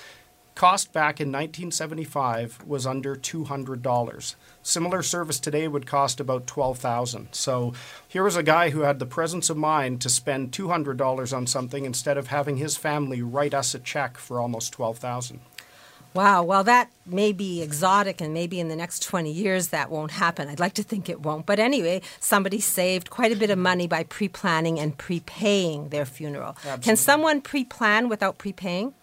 Cost 0.59 0.93
back 0.93 1.21
in 1.21 1.29
1975 1.29 2.65
was 2.67 2.85
under 2.85 3.15
$200. 3.15 4.35
Similar 4.61 5.03
service 5.05 5.39
today 5.39 5.69
would 5.69 5.87
cost 5.87 6.19
about 6.19 6.49
12,000. 6.49 7.29
So 7.31 7.75
here 8.09 8.25
was 8.25 8.35
a 8.35 8.43
guy 8.43 8.71
who 8.71 8.81
had 8.81 8.99
the 8.99 9.07
presence 9.07 9.51
of 9.51 9.57
mind 9.57 10.01
to 10.01 10.09
spend 10.09 10.51
$200 10.51 11.37
on 11.37 11.47
something 11.47 11.85
instead 11.85 12.19
of 12.19 12.27
having 12.27 12.57
his 12.57 12.77
family 12.77 13.23
write 13.23 13.55
us 13.55 13.73
a 13.73 13.79
check 13.79 14.19
for 14.19 14.41
almost 14.41 14.73
12000 14.73 15.39
Wow, 16.13 16.43
well, 16.43 16.65
that 16.65 16.91
may 17.07 17.31
be 17.31 17.63
exotic, 17.63 18.21
and 18.21 18.35
maybe 18.35 18.59
in 18.59 18.67
the 18.67 18.75
next 18.75 19.05
20 19.05 19.31
years 19.31 19.69
that 19.69 19.93
won't 19.93 20.11
happen. 20.11 20.49
I'd 20.49 20.59
like 20.59 20.75
to 20.75 20.83
think 20.83 21.09
it 21.09 21.21
won't. 21.21 21.47
But 21.47 21.61
anyway, 21.61 22.03
somebody 22.19 22.59
saved 22.59 23.11
quite 23.11 23.31
a 23.31 23.37
bit 23.37 23.51
of 23.51 23.59
money 23.59 23.87
by 23.87 24.03
pre 24.03 24.27
planning 24.27 24.81
and 24.81 24.99
prepaying 24.99 25.91
their 25.91 26.05
funeral. 26.05 26.57
Absolutely. 26.57 26.83
Can 26.83 26.97
someone 26.97 27.43
pre 27.43 27.63
plan 27.63 28.09
without 28.09 28.39
prepaying? 28.39 28.95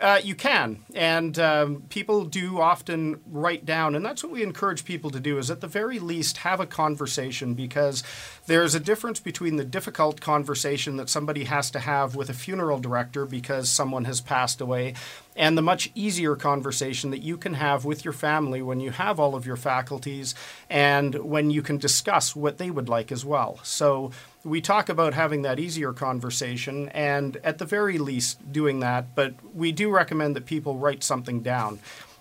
Uh, 0.00 0.18
you 0.24 0.34
can, 0.34 0.82
and 0.94 1.38
um, 1.38 1.82
people 1.90 2.24
do 2.24 2.58
often 2.58 3.20
write 3.26 3.66
down, 3.66 3.94
and 3.94 4.02
that's 4.02 4.24
what 4.24 4.32
we 4.32 4.42
encourage 4.42 4.86
people 4.86 5.10
to 5.10 5.20
do. 5.20 5.36
Is 5.36 5.50
at 5.50 5.60
the 5.60 5.66
very 5.66 5.98
least 5.98 6.38
have 6.38 6.58
a 6.58 6.64
conversation 6.64 7.52
because 7.52 8.02
there's 8.46 8.74
a 8.74 8.80
difference 8.80 9.20
between 9.20 9.56
the 9.56 9.64
difficult 9.64 10.22
conversation 10.22 10.96
that 10.96 11.10
somebody 11.10 11.44
has 11.44 11.70
to 11.72 11.80
have 11.80 12.16
with 12.16 12.30
a 12.30 12.32
funeral 12.32 12.78
director 12.78 13.26
because 13.26 13.68
someone 13.68 14.06
has 14.06 14.22
passed 14.22 14.62
away, 14.62 14.94
and 15.36 15.56
the 15.56 15.62
much 15.62 15.90
easier 15.94 16.36
conversation 16.36 17.10
that 17.10 17.22
you 17.22 17.36
can 17.36 17.54
have 17.54 17.84
with 17.84 18.04
your 18.04 18.12
family 18.12 18.62
when 18.62 18.80
you 18.80 18.90
have 18.90 19.20
all 19.20 19.34
of 19.34 19.46
your 19.46 19.56
faculties 19.56 20.34
and 20.68 21.14
when 21.14 21.50
you 21.50 21.62
can 21.62 21.78
discuss 21.78 22.34
what 22.34 22.58
they 22.58 22.70
would 22.70 22.88
like 22.88 23.12
as 23.12 23.24
well. 23.24 23.60
So 23.62 24.10
we 24.44 24.60
talk 24.60 24.88
about 24.88 25.14
having 25.14 25.42
that 25.42 25.58
easier 25.58 25.92
conversation 25.92 26.88
and 26.90 27.36
at 27.44 27.58
the 27.58 27.64
very 27.64 27.98
least 27.98 28.52
doing 28.52 28.80
that, 28.80 29.14
but 29.14 29.34
we 29.54 29.72
do 29.72 29.90
recommend 29.90 30.34
that 30.36 30.46
people 30.46 30.76
write 30.76 31.02
something 31.02 31.40
down. 31.40 31.78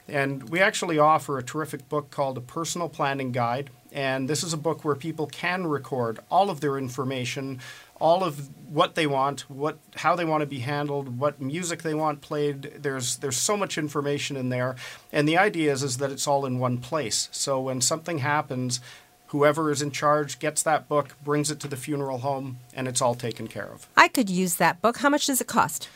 And 0.07 0.49
we 0.49 0.59
actually 0.59 0.97
offer 0.97 1.37
a 1.37 1.43
terrific 1.43 1.87
book 1.87 2.09
called 2.09 2.37
A 2.37 2.41
Personal 2.41 2.89
Planning 2.89 3.31
Guide. 3.31 3.69
And 3.91 4.29
this 4.29 4.43
is 4.43 4.53
a 4.53 4.57
book 4.57 4.83
where 4.83 4.95
people 4.95 5.27
can 5.27 5.67
record 5.67 6.19
all 6.29 6.49
of 6.49 6.61
their 6.61 6.77
information, 6.77 7.59
all 7.99 8.23
of 8.23 8.49
what 8.69 8.95
they 8.95 9.07
want, 9.07 9.41
what 9.49 9.77
how 9.97 10.15
they 10.15 10.25
want 10.25 10.41
to 10.41 10.47
be 10.47 10.59
handled, 10.59 11.19
what 11.19 11.41
music 11.41 11.81
they 11.81 11.93
want 11.93 12.21
played. 12.21 12.61
There's 12.77 13.17
there's 13.17 13.37
so 13.37 13.57
much 13.57 13.77
information 13.77 14.37
in 14.37 14.49
there. 14.49 14.75
And 15.11 15.27
the 15.27 15.37
idea 15.37 15.71
is, 15.71 15.83
is 15.83 15.97
that 15.97 16.11
it's 16.11 16.27
all 16.27 16.45
in 16.45 16.59
one 16.59 16.77
place. 16.77 17.29
So 17.31 17.59
when 17.59 17.81
something 17.81 18.19
happens, 18.19 18.79
whoever 19.27 19.71
is 19.71 19.81
in 19.81 19.91
charge 19.91 20.39
gets 20.39 20.63
that 20.63 20.87
book, 20.87 21.15
brings 21.23 21.51
it 21.51 21.59
to 21.61 21.67
the 21.67 21.77
funeral 21.77 22.19
home, 22.19 22.59
and 22.73 22.87
it's 22.87 23.01
all 23.01 23.15
taken 23.15 23.47
care 23.47 23.67
of. 23.67 23.87
I 23.95 24.07
could 24.07 24.29
use 24.29 24.55
that 24.55 24.81
book. 24.81 24.97
How 24.97 25.09
much 25.09 25.27
does 25.27 25.41
it 25.41 25.47
cost? 25.47 25.89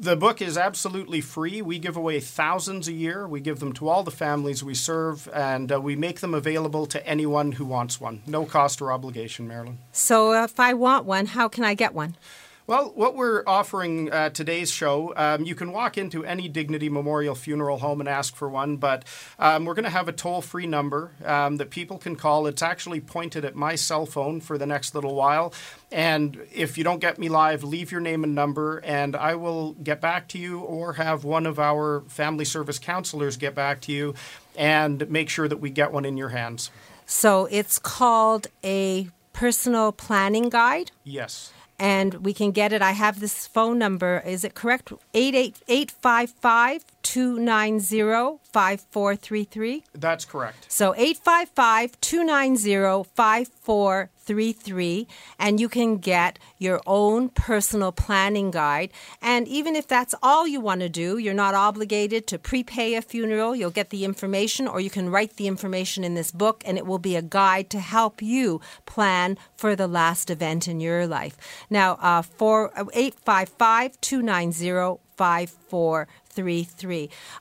The 0.00 0.16
book 0.16 0.40
is 0.40 0.56
absolutely 0.56 1.20
free. 1.20 1.60
We 1.60 1.78
give 1.78 1.94
away 1.94 2.20
thousands 2.20 2.88
a 2.88 2.92
year. 2.92 3.28
We 3.28 3.38
give 3.38 3.60
them 3.60 3.74
to 3.74 3.90
all 3.90 4.02
the 4.02 4.10
families 4.10 4.64
we 4.64 4.72
serve, 4.72 5.28
and 5.30 5.70
uh, 5.70 5.78
we 5.78 5.94
make 5.94 6.20
them 6.20 6.32
available 6.32 6.86
to 6.86 7.06
anyone 7.06 7.52
who 7.52 7.66
wants 7.66 8.00
one. 8.00 8.22
No 8.26 8.46
cost 8.46 8.80
or 8.80 8.92
obligation, 8.92 9.46
Marilyn. 9.46 9.76
So 9.92 10.42
if 10.42 10.58
I 10.58 10.72
want 10.72 11.04
one, 11.04 11.26
how 11.26 11.48
can 11.48 11.64
I 11.64 11.74
get 11.74 11.92
one? 11.92 12.16
Well, 12.70 12.92
what 12.94 13.16
we're 13.16 13.42
offering 13.48 14.12
uh, 14.12 14.30
today's 14.30 14.70
show, 14.70 15.12
um, 15.16 15.42
you 15.44 15.56
can 15.56 15.72
walk 15.72 15.98
into 15.98 16.24
any 16.24 16.46
Dignity 16.48 16.88
Memorial 16.88 17.34
Funeral 17.34 17.78
Home 17.80 17.98
and 17.98 18.08
ask 18.08 18.36
for 18.36 18.48
one, 18.48 18.76
but 18.76 19.02
um, 19.40 19.64
we're 19.64 19.74
going 19.74 19.86
to 19.86 19.90
have 19.90 20.06
a 20.06 20.12
toll 20.12 20.40
free 20.40 20.68
number 20.68 21.10
um, 21.24 21.56
that 21.56 21.70
people 21.70 21.98
can 21.98 22.14
call. 22.14 22.46
It's 22.46 22.62
actually 22.62 23.00
pointed 23.00 23.44
at 23.44 23.56
my 23.56 23.74
cell 23.74 24.06
phone 24.06 24.40
for 24.40 24.56
the 24.56 24.66
next 24.66 24.94
little 24.94 25.16
while. 25.16 25.52
And 25.90 26.40
if 26.52 26.78
you 26.78 26.84
don't 26.84 27.00
get 27.00 27.18
me 27.18 27.28
live, 27.28 27.64
leave 27.64 27.90
your 27.90 28.00
name 28.00 28.22
and 28.22 28.36
number, 28.36 28.78
and 28.84 29.16
I 29.16 29.34
will 29.34 29.72
get 29.72 30.00
back 30.00 30.28
to 30.28 30.38
you 30.38 30.60
or 30.60 30.92
have 30.92 31.24
one 31.24 31.46
of 31.46 31.58
our 31.58 32.02
family 32.02 32.44
service 32.44 32.78
counselors 32.78 33.36
get 33.36 33.56
back 33.56 33.80
to 33.80 33.92
you 33.92 34.14
and 34.54 35.10
make 35.10 35.28
sure 35.28 35.48
that 35.48 35.56
we 35.56 35.70
get 35.70 35.90
one 35.90 36.04
in 36.04 36.16
your 36.16 36.28
hands. 36.28 36.70
So 37.04 37.48
it's 37.50 37.80
called 37.80 38.46
a 38.62 39.08
personal 39.32 39.90
planning 39.90 40.50
guide? 40.50 40.92
Yes 41.02 41.52
and 41.80 42.14
we 42.26 42.34
can 42.34 42.52
get 42.52 42.72
it. 42.72 42.82
I 42.82 42.92
have 42.92 43.18
this 43.18 43.46
phone 43.46 43.78
number. 43.78 44.22
Is 44.26 44.44
it 44.44 44.54
correct? 44.54 44.92
88855 45.14 46.84
290 47.02 48.38
5433? 48.52 49.84
That's 49.94 50.24
correct. 50.24 50.70
So 50.70 50.94
855 50.94 52.00
290 52.00 53.04
5433. 53.14 55.06
And 55.38 55.60
you 55.60 55.68
can 55.68 55.98
get 55.98 56.38
your 56.58 56.80
own 56.86 57.28
personal 57.30 57.92
planning 57.92 58.50
guide. 58.50 58.92
And 59.22 59.46
even 59.48 59.76
if 59.76 59.86
that's 59.88 60.14
all 60.22 60.46
you 60.46 60.60
want 60.60 60.80
to 60.80 60.88
do, 60.88 61.18
you're 61.18 61.34
not 61.34 61.54
obligated 61.54 62.26
to 62.28 62.38
prepay 62.38 62.94
a 62.94 63.02
funeral. 63.02 63.54
You'll 63.56 63.70
get 63.70 63.90
the 63.90 64.04
information, 64.04 64.68
or 64.68 64.80
you 64.80 64.90
can 64.90 65.10
write 65.10 65.36
the 65.36 65.46
information 65.46 66.04
in 66.04 66.14
this 66.14 66.30
book, 66.30 66.62
and 66.66 66.76
it 66.78 66.86
will 66.86 66.98
be 66.98 67.16
a 67.16 67.22
guide 67.22 67.70
to 67.70 67.80
help 67.80 68.22
you 68.22 68.60
plan 68.86 69.38
for 69.56 69.74
the 69.74 69.88
last 69.88 70.30
event 70.30 70.68
in 70.68 70.80
your 70.80 71.06
life. 71.06 71.36
Now, 71.68 71.94
uh, 72.00 72.22
855 72.40 74.00
290 74.00 75.00
5433. 75.20 76.19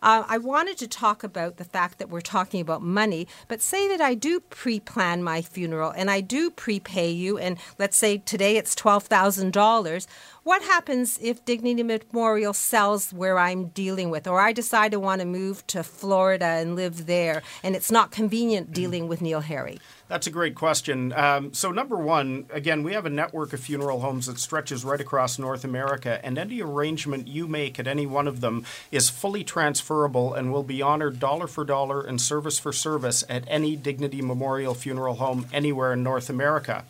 Uh, 0.02 0.24
I 0.28 0.38
wanted 0.38 0.78
to 0.78 0.88
talk 0.88 1.24
about 1.24 1.58
the 1.58 1.64
fact 1.64 2.00
that 2.00 2.10
we're 2.10 2.22
talking 2.22 2.62
about 2.62 2.82
money, 2.82 3.28
but 3.48 3.62
say 3.62 3.88
that 3.88 4.02
I 4.02 4.14
do 4.14 4.40
pre 4.40 4.80
plan 4.80 5.24
my 5.24 5.42
funeral 5.42 5.92
and 5.92 6.10
I 6.10 6.22
do 6.22 6.50
prepay 6.50 7.12
you, 7.12 7.38
and 7.38 7.58
let's 7.78 7.98
say 7.98 8.18
today 8.18 8.58
it's 8.58 8.76
$12,000. 8.76 10.08
What 10.44 10.62
happens 10.64 11.20
if 11.22 11.46
Dignity 11.46 11.84
Memorial 11.84 12.54
sells 12.54 13.14
where 13.14 13.38
I'm 13.38 13.68
dealing 13.68 14.10
with, 14.10 14.28
or 14.28 14.40
I 14.40 14.52
decide 14.52 14.92
to 14.92 15.00
want 15.00 15.22
to 15.22 15.28
move 15.28 15.66
to 15.68 15.84
Florida 15.84 16.46
and 16.46 16.76
live 16.76 17.06
there, 17.06 17.44
and 17.64 17.76
it's 17.76 17.92
not 17.92 18.12
convenient 18.12 18.74
dealing 18.74 19.08
with 19.08 19.22
Neil 19.22 19.42
Harry? 19.42 19.80
That's 20.10 20.26
a 20.26 20.32
great 20.32 20.56
question. 20.56 21.14
Um, 21.14 21.54
so, 21.54 21.72
number 21.72 21.96
one, 21.96 22.48
again, 22.50 22.82
we 22.82 22.94
have 22.94 23.06
a 23.06 23.12
network 23.12 23.54
of 23.54 23.60
funeral 23.60 24.00
homes 24.00 24.26
that 24.26 24.40
stretches 24.40 24.84
right 24.84 25.00
across 25.00 25.38
North 25.38 25.64
America, 25.64 26.20
and 26.26 26.40
any 26.40 26.64
arrangement 26.64 27.28
you 27.28 27.48
make 27.48 27.80
at 27.80 27.88
any 27.88 28.08
one 28.08 28.28
of 28.28 28.42
them 28.42 28.66
is 28.92 29.12
fully 29.12 29.44
transferable 29.44 30.34
and 30.34 30.52
will 30.52 30.64
be 30.64 30.82
honored 30.82 31.20
dollar 31.20 31.46
for 31.46 31.64
dollar 31.64 32.02
and 32.02 32.20
service 32.20 32.58
for 32.58 32.74
service 32.74 33.24
at 33.30 33.44
any 33.48 33.76
Dignity 33.76 34.20
Memorial 34.24 34.74
Funeral 34.74 35.14
Home 35.16 35.46
anywhere 35.54 35.94
in 35.94 36.02
North 36.02 36.28
America. 36.28 36.86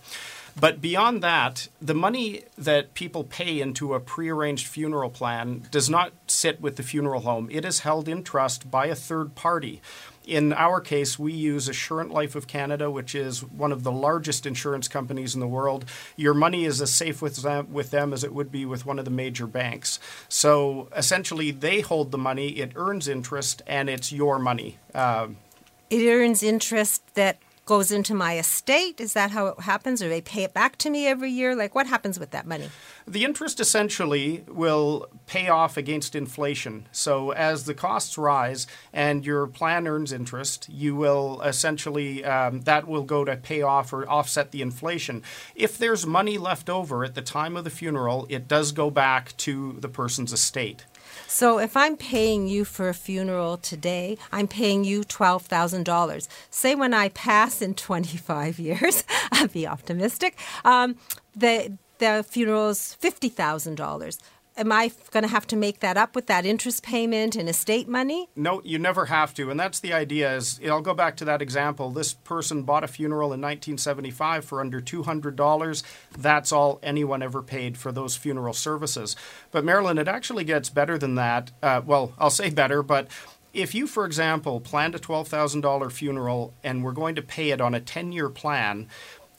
But 0.60 0.82
beyond 0.82 1.22
that, 1.22 1.68
the 1.82 1.94
money 1.94 2.44
that 2.58 2.94
people 2.94 3.24
pay 3.24 3.62
into 3.62 3.94
a 3.94 4.00
prearranged 4.00 4.68
funeral 4.68 5.10
plan 5.10 5.68
does 5.72 5.90
not 5.90 6.12
sit 6.28 6.60
with 6.60 6.76
the 6.76 6.84
funeral 6.84 7.22
home. 7.22 7.50
It 7.52 7.64
is 7.64 7.80
held 7.80 8.10
in 8.10 8.24
trust 8.24 8.70
by 8.70 8.88
a 8.88 8.96
third 8.96 9.36
party. 9.36 9.82
In 10.30 10.54
our 10.54 10.80
case, 10.80 11.18
we 11.18 11.34
use 11.34 11.68
Assurant 11.68 12.12
Life 12.12 12.36
of 12.36 12.46
Canada, 12.46 12.92
which 12.92 13.16
is 13.16 13.44
one 13.44 13.72
of 13.72 13.82
the 13.82 13.92
largest 13.92 14.46
insurance 14.46 14.88
companies 14.88 15.34
in 15.34 15.40
the 15.40 15.48
world. 15.48 15.86
Your 16.16 16.36
money 16.36 16.66
is 16.66 16.80
as 16.82 16.94
safe 16.94 17.20
with 17.20 17.38
them, 17.38 17.74
with 17.74 17.90
them 17.90 18.14
as 18.14 18.24
it 18.24 18.32
would 18.32 18.52
be 18.52 18.64
with 18.64 18.86
one 18.86 19.00
of 19.00 19.06
the 19.06 19.12
major 19.12 19.48
banks. 19.48 20.00
So 20.30 20.88
essentially, 20.96 21.50
they 21.50 21.82
hold 21.82 22.12
the 22.12 22.20
money, 22.20 22.50
it 22.60 22.74
earns 22.76 23.08
interest, 23.08 23.64
and 23.66 23.90
it's 23.90 24.12
your 24.12 24.38
money. 24.38 24.78
Uh, 24.94 25.30
it 25.90 26.08
earns 26.08 26.44
interest 26.44 27.02
that 27.16 27.40
goes 27.70 27.92
into 27.92 28.16
my 28.16 28.40
estate? 28.40 29.00
Is 29.00 29.14
that 29.14 29.30
how 29.30 29.46
it 29.46 29.60
happens? 29.60 30.02
Or 30.02 30.10
they 30.10 30.22
pay 30.22 30.42
it 30.42 30.56
back 30.56 30.76
to 30.78 30.90
me 30.90 31.06
every 31.06 31.30
year? 31.30 31.56
Like, 31.56 31.76
what 31.76 31.86
happens 31.86 32.20
with 32.20 32.32
that 32.32 32.48
money? 32.48 32.68
The 33.08 33.24
interest 33.24 33.60
essentially 33.60 34.44
will 34.48 35.08
pay 35.28 35.50
off 35.50 35.78
against 35.78 36.16
inflation. 36.16 36.88
So, 36.92 37.30
as 37.32 37.66
the 37.66 37.76
costs 37.76 38.18
rise 38.18 38.66
and 38.92 39.24
your 39.24 39.46
plan 39.46 39.88
earns 39.88 40.12
interest, 40.12 40.68
you 40.68 40.96
will 40.96 41.42
essentially, 41.42 42.26
um, 42.26 42.62
that 42.62 42.88
will 42.88 43.04
go 43.04 43.24
to 43.24 43.38
pay 43.38 43.62
off 43.62 43.94
or 43.94 44.10
offset 44.10 44.50
the 44.50 44.64
inflation. 44.64 45.22
If 45.54 45.78
there's 45.78 46.08
money 46.08 46.40
left 46.40 46.72
over 46.72 47.06
at 47.06 47.14
the 47.14 47.22
time 47.22 47.56
of 47.56 47.66
the 47.66 47.70
funeral, 47.70 48.26
it 48.30 48.48
does 48.48 48.72
go 48.72 48.90
back 48.90 49.38
to 49.38 49.74
the 49.80 49.90
person's 49.90 50.34
estate. 50.34 50.86
So 51.28 51.60
if 51.60 51.78
I'm 51.78 51.98
paying 51.98 52.48
you 52.48 52.66
for 52.66 52.90
a 52.90 52.94
funeral 52.94 53.58
today, 53.58 54.18
I'm 54.32 54.48
paying 54.48 54.84
you 54.84 55.02
$12,000. 55.02 56.28
Say 56.50 56.76
when 56.76 56.94
I 56.94 57.10
pass 57.10 57.62
in 57.62 57.76
25 57.76 58.60
years, 58.60 59.04
I'll 59.32 59.48
be 59.48 59.68
optimistic, 59.68 60.38
um, 60.66 60.96
the, 61.36 61.78
the 62.00 62.26
funeral 62.28 62.70
is 62.70 62.98
$50,000 63.02 64.18
am 64.60 64.72
I 64.72 64.92
going 65.12 65.24
to 65.24 65.30
have 65.30 65.48
to 65.48 65.56
make 65.56 65.80
that 65.80 65.98
up 65.98 66.16
with 66.16 66.28
that 66.28 66.46
interest 66.46 66.84
payment 66.84 67.36
and 67.36 67.48
estate 67.48 67.88
money? 67.88 68.30
No, 68.36 68.62
you 68.64 68.78
never 68.78 69.06
have 69.06 69.34
to. 69.36 69.50
And 69.50 69.60
that's 69.60 69.80
the 69.80 69.94
idea 69.94 70.36
is 70.36 70.60
I'll 70.68 70.82
go 70.82 70.94
back 70.94 71.16
to 71.18 71.26
that 71.26 71.42
example. 71.42 71.90
This 71.90 72.14
person 72.14 72.64
bought 72.64 72.84
a 72.84 72.88
funeral 72.88 73.28
in 73.28 73.42
1975 73.42 74.46
for 74.46 74.60
under 74.60 74.82
$200. 74.82 75.84
That's 76.18 76.52
all 76.52 76.80
anyone 76.84 77.24
ever 77.24 77.42
paid 77.42 77.78
for 77.78 77.92
those 77.92 78.16
funeral 78.16 78.54
services. 78.54 79.16
But 79.52 79.64
Marilyn, 79.64 79.98
it 79.98 80.08
actually 80.08 80.44
gets 80.44 80.70
better 80.70 80.98
than 80.98 81.16
that. 81.16 81.52
Uh, 81.64 81.82
well, 81.86 82.14
I'll 82.20 82.30
say 82.30 82.50
better, 82.50 82.84
but 82.84 83.08
if 83.54 83.74
you, 83.74 83.88
for 83.88 84.06
example, 84.06 84.60
planned 84.60 84.94
a 84.94 85.00
$12,000 85.00 85.92
funeral 85.92 86.54
and 86.64 86.84
we're 86.84 86.92
going 86.92 87.16
to 87.16 87.22
pay 87.22 87.50
it 87.50 87.62
on 87.62 87.74
a 87.74 87.80
10 87.80 88.12
year 88.12 88.30
plan, 88.30 88.88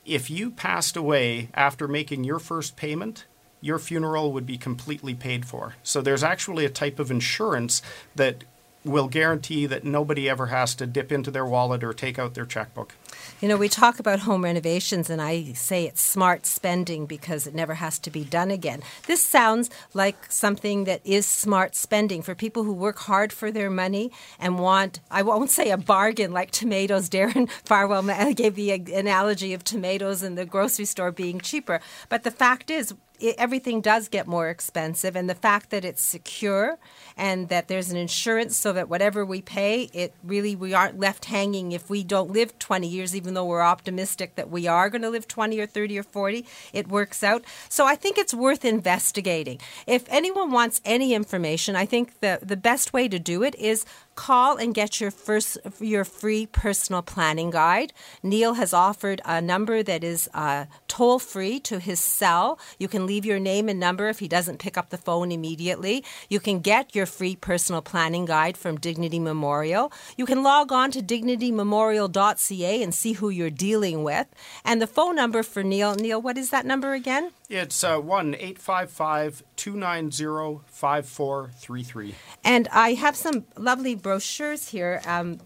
if 0.05 0.31
you 0.31 0.51
passed 0.51 0.97
away 0.97 1.51
after 1.55 1.87
making 1.87 2.25
your 2.25 2.39
first 2.39 2.75
payment, 2.75 3.27
your 3.61 3.79
funeral 3.79 4.33
would 4.33 4.47
be 4.47 4.59
completely 4.59 5.15
paid 5.15 5.45
for. 5.45 5.75
So 5.83 6.01
there's 6.01 6.25
actually 6.25 6.65
a 6.65 6.71
type 6.71 6.99
of 6.99 7.11
insurance 7.11 7.83
that 8.17 8.45
will 8.85 9.09
guarantee 9.09 9.67
that 9.67 9.85
nobody 9.85 10.29
ever 10.29 10.47
has 10.47 10.75
to 10.75 10.87
dip 10.87 11.13
into 11.13 11.31
their 11.31 11.45
wallet 11.45 11.85
or 11.85 11.93
take 11.93 12.19
out 12.19 12.35
their 12.35 12.47
checkbook. 12.47 12.95
You 13.41 13.49
know, 13.49 13.57
we 13.57 13.69
talk 13.69 13.99
about 13.99 14.21
home 14.21 14.45
renovations, 14.45 15.11
and 15.11 15.21
I 15.21 15.53
say 15.53 15.85
it's 15.85 16.01
smart 16.01 16.47
spending 16.47 17.07
because 17.07 17.47
it 17.47 17.55
never 17.55 17.75
has 17.75 17.99
to 18.01 18.11
be 18.11 18.25
done 18.25 18.51
again. 18.51 18.83
This 19.07 19.23
sounds 19.23 19.71
like 19.93 20.31
something 20.31 20.85
that 20.85 21.01
is 21.05 21.27
smart 21.27 21.75
spending 21.75 22.23
for 22.23 22.35
people 22.35 22.65
who 22.65 22.73
work 22.73 22.99
hard 23.01 23.33
for 23.33 23.51
their 23.51 23.71
money 23.71 24.13
and 24.39 24.59
want, 24.59 25.01
I 25.11 25.23
won't 25.23 25.51
say 25.51 25.71
a 25.71 25.77
bargain 25.77 26.33
like 26.33 26.51
tomatoes. 26.51 27.11
Darren 27.11 27.51
Farwell 27.65 28.03
gave 28.35 28.55
the 28.55 28.71
analogy 28.71 29.53
of 29.53 29.65
tomatoes 29.65 30.23
in 30.23 30.37
the 30.37 30.47
grocery 30.47 30.87
store 30.87 31.13
being 31.13 31.41
cheaper. 31.41 31.81
But 32.09 32.23
the 32.25 32.31
fact 32.31 32.71
is, 32.71 32.95
it, 33.21 33.37
everything 33.39 33.81
does 33.81 34.09
get 34.09 34.27
more 34.27 34.49
expensive, 34.49 35.17
and 35.17 35.29
the 35.29 35.35
fact 35.35 35.71
that 35.71 35.85
it's 35.85 36.03
secure 36.03 36.79
and 37.17 37.49
that 37.49 37.69
there's 37.69 37.91
an 37.91 37.97
insurance 37.97 38.57
so 38.57 38.73
that 38.73 38.89
whatever 38.89 39.25
we 39.25 39.43
pay, 39.43 39.91
it 39.93 40.15
really 40.25 40.57
we 40.57 40.75
aren't 40.75 40.99
left 40.99 41.27
hanging 41.27 41.73
if 41.73 41.91
we 41.91 42.03
don't 42.03 42.31
live 42.31 42.59
20 42.59 42.89
years 42.89 43.15
even 43.15 43.35
though 43.35 43.45
we're 43.45 43.63
optimistic 43.63 44.35
that 44.37 44.51
we 44.51 44.67
are 44.67 44.89
going 44.89 45.03
to 45.03 45.11
live 45.11 45.29
20 45.29 45.61
or 45.61 45.67
30 45.67 45.99
or 45.99 46.03
40, 46.03 46.47
it 46.73 46.89
works 46.89 47.23
out. 47.23 47.45
So 47.69 47.87
I 47.87 47.95
think 47.95 48.19
it's 48.19 48.35
worth 48.35 48.65
investigating. 48.65 49.61
If 49.87 50.05
anyone 50.09 50.51
wants 50.51 50.81
any 50.85 51.15
information, 51.15 51.77
I 51.77 51.87
think 51.87 52.21
the, 52.21 52.39
the 52.43 52.57
best 52.57 52.93
way 52.93 53.09
to 53.09 53.19
do 53.19 53.43
it 53.43 53.55
is 53.57 53.85
call 54.21 54.59
and 54.59 54.75
get 54.75 55.01
your 55.01 55.11
first 55.11 55.57
your 55.81 56.05
free 56.05 56.45
personal 56.45 57.01
planning 57.01 57.51
guide. 57.51 57.91
Neil 58.23 58.53
has 58.53 58.75
offered 58.75 59.23
a 59.25 59.41
number 59.41 59.83
that 59.83 60.05
is 60.05 60.29
uh, 60.35 60.67
toll 60.89 61.19
free 61.19 61.59
to 61.61 61.79
his 61.79 62.01
cell. 62.01 62.59
You 62.79 62.87
can 62.87 63.07
leave 63.07 63.25
your 63.25 63.39
name 63.39 63.67
and 63.71 63.81
number 63.81 64.11
if 64.11 64.19
he 64.19 64.29
doesn't 64.29 64.59
pick 64.59 64.77
up 64.77 64.91
the 64.91 64.99
phone 64.99 65.33
immediately. 65.33 66.05
You 66.29 66.39
can 66.39 66.61
get 66.61 66.95
your 66.95 67.07
free 67.07 67.35
personal 67.35 67.81
planning 67.81 68.27
guide 68.27 68.59
from 68.59 68.77
Dignity 68.77 69.19
Memorial. 69.19 69.91
You 70.19 70.27
can 70.27 70.43
log 70.43 70.71
on 70.71 70.91
to 70.91 71.01
dignitymemorial.ca 71.01 72.83
and 72.83 72.95
see 72.95 73.15
who 73.15 73.31
you're 73.31 73.49
dealing 73.49 74.05
with. 74.05 74.27
And 74.67 74.83
the 74.83 74.87
phone 74.87 75.17
number 75.17 75.43
for 75.43 75.63
Neil, 75.63 75.95
Neil, 75.95 76.21
what 76.21 76.37
is 76.37 76.51
that 76.51 76.67
number 76.67 76.93
again? 76.93 77.31
It's 77.51 77.83
uh, 77.83 77.99
1 77.99 78.37
855 78.37 79.43
290 79.57 80.61
5433. 80.67 82.15
And 82.45 82.69
I 82.69 82.95
have 82.95 83.17
some 83.17 83.45
lovely 83.57 83.97
brochures 83.97 84.69
here. 84.69 85.03
Um, 85.05 85.41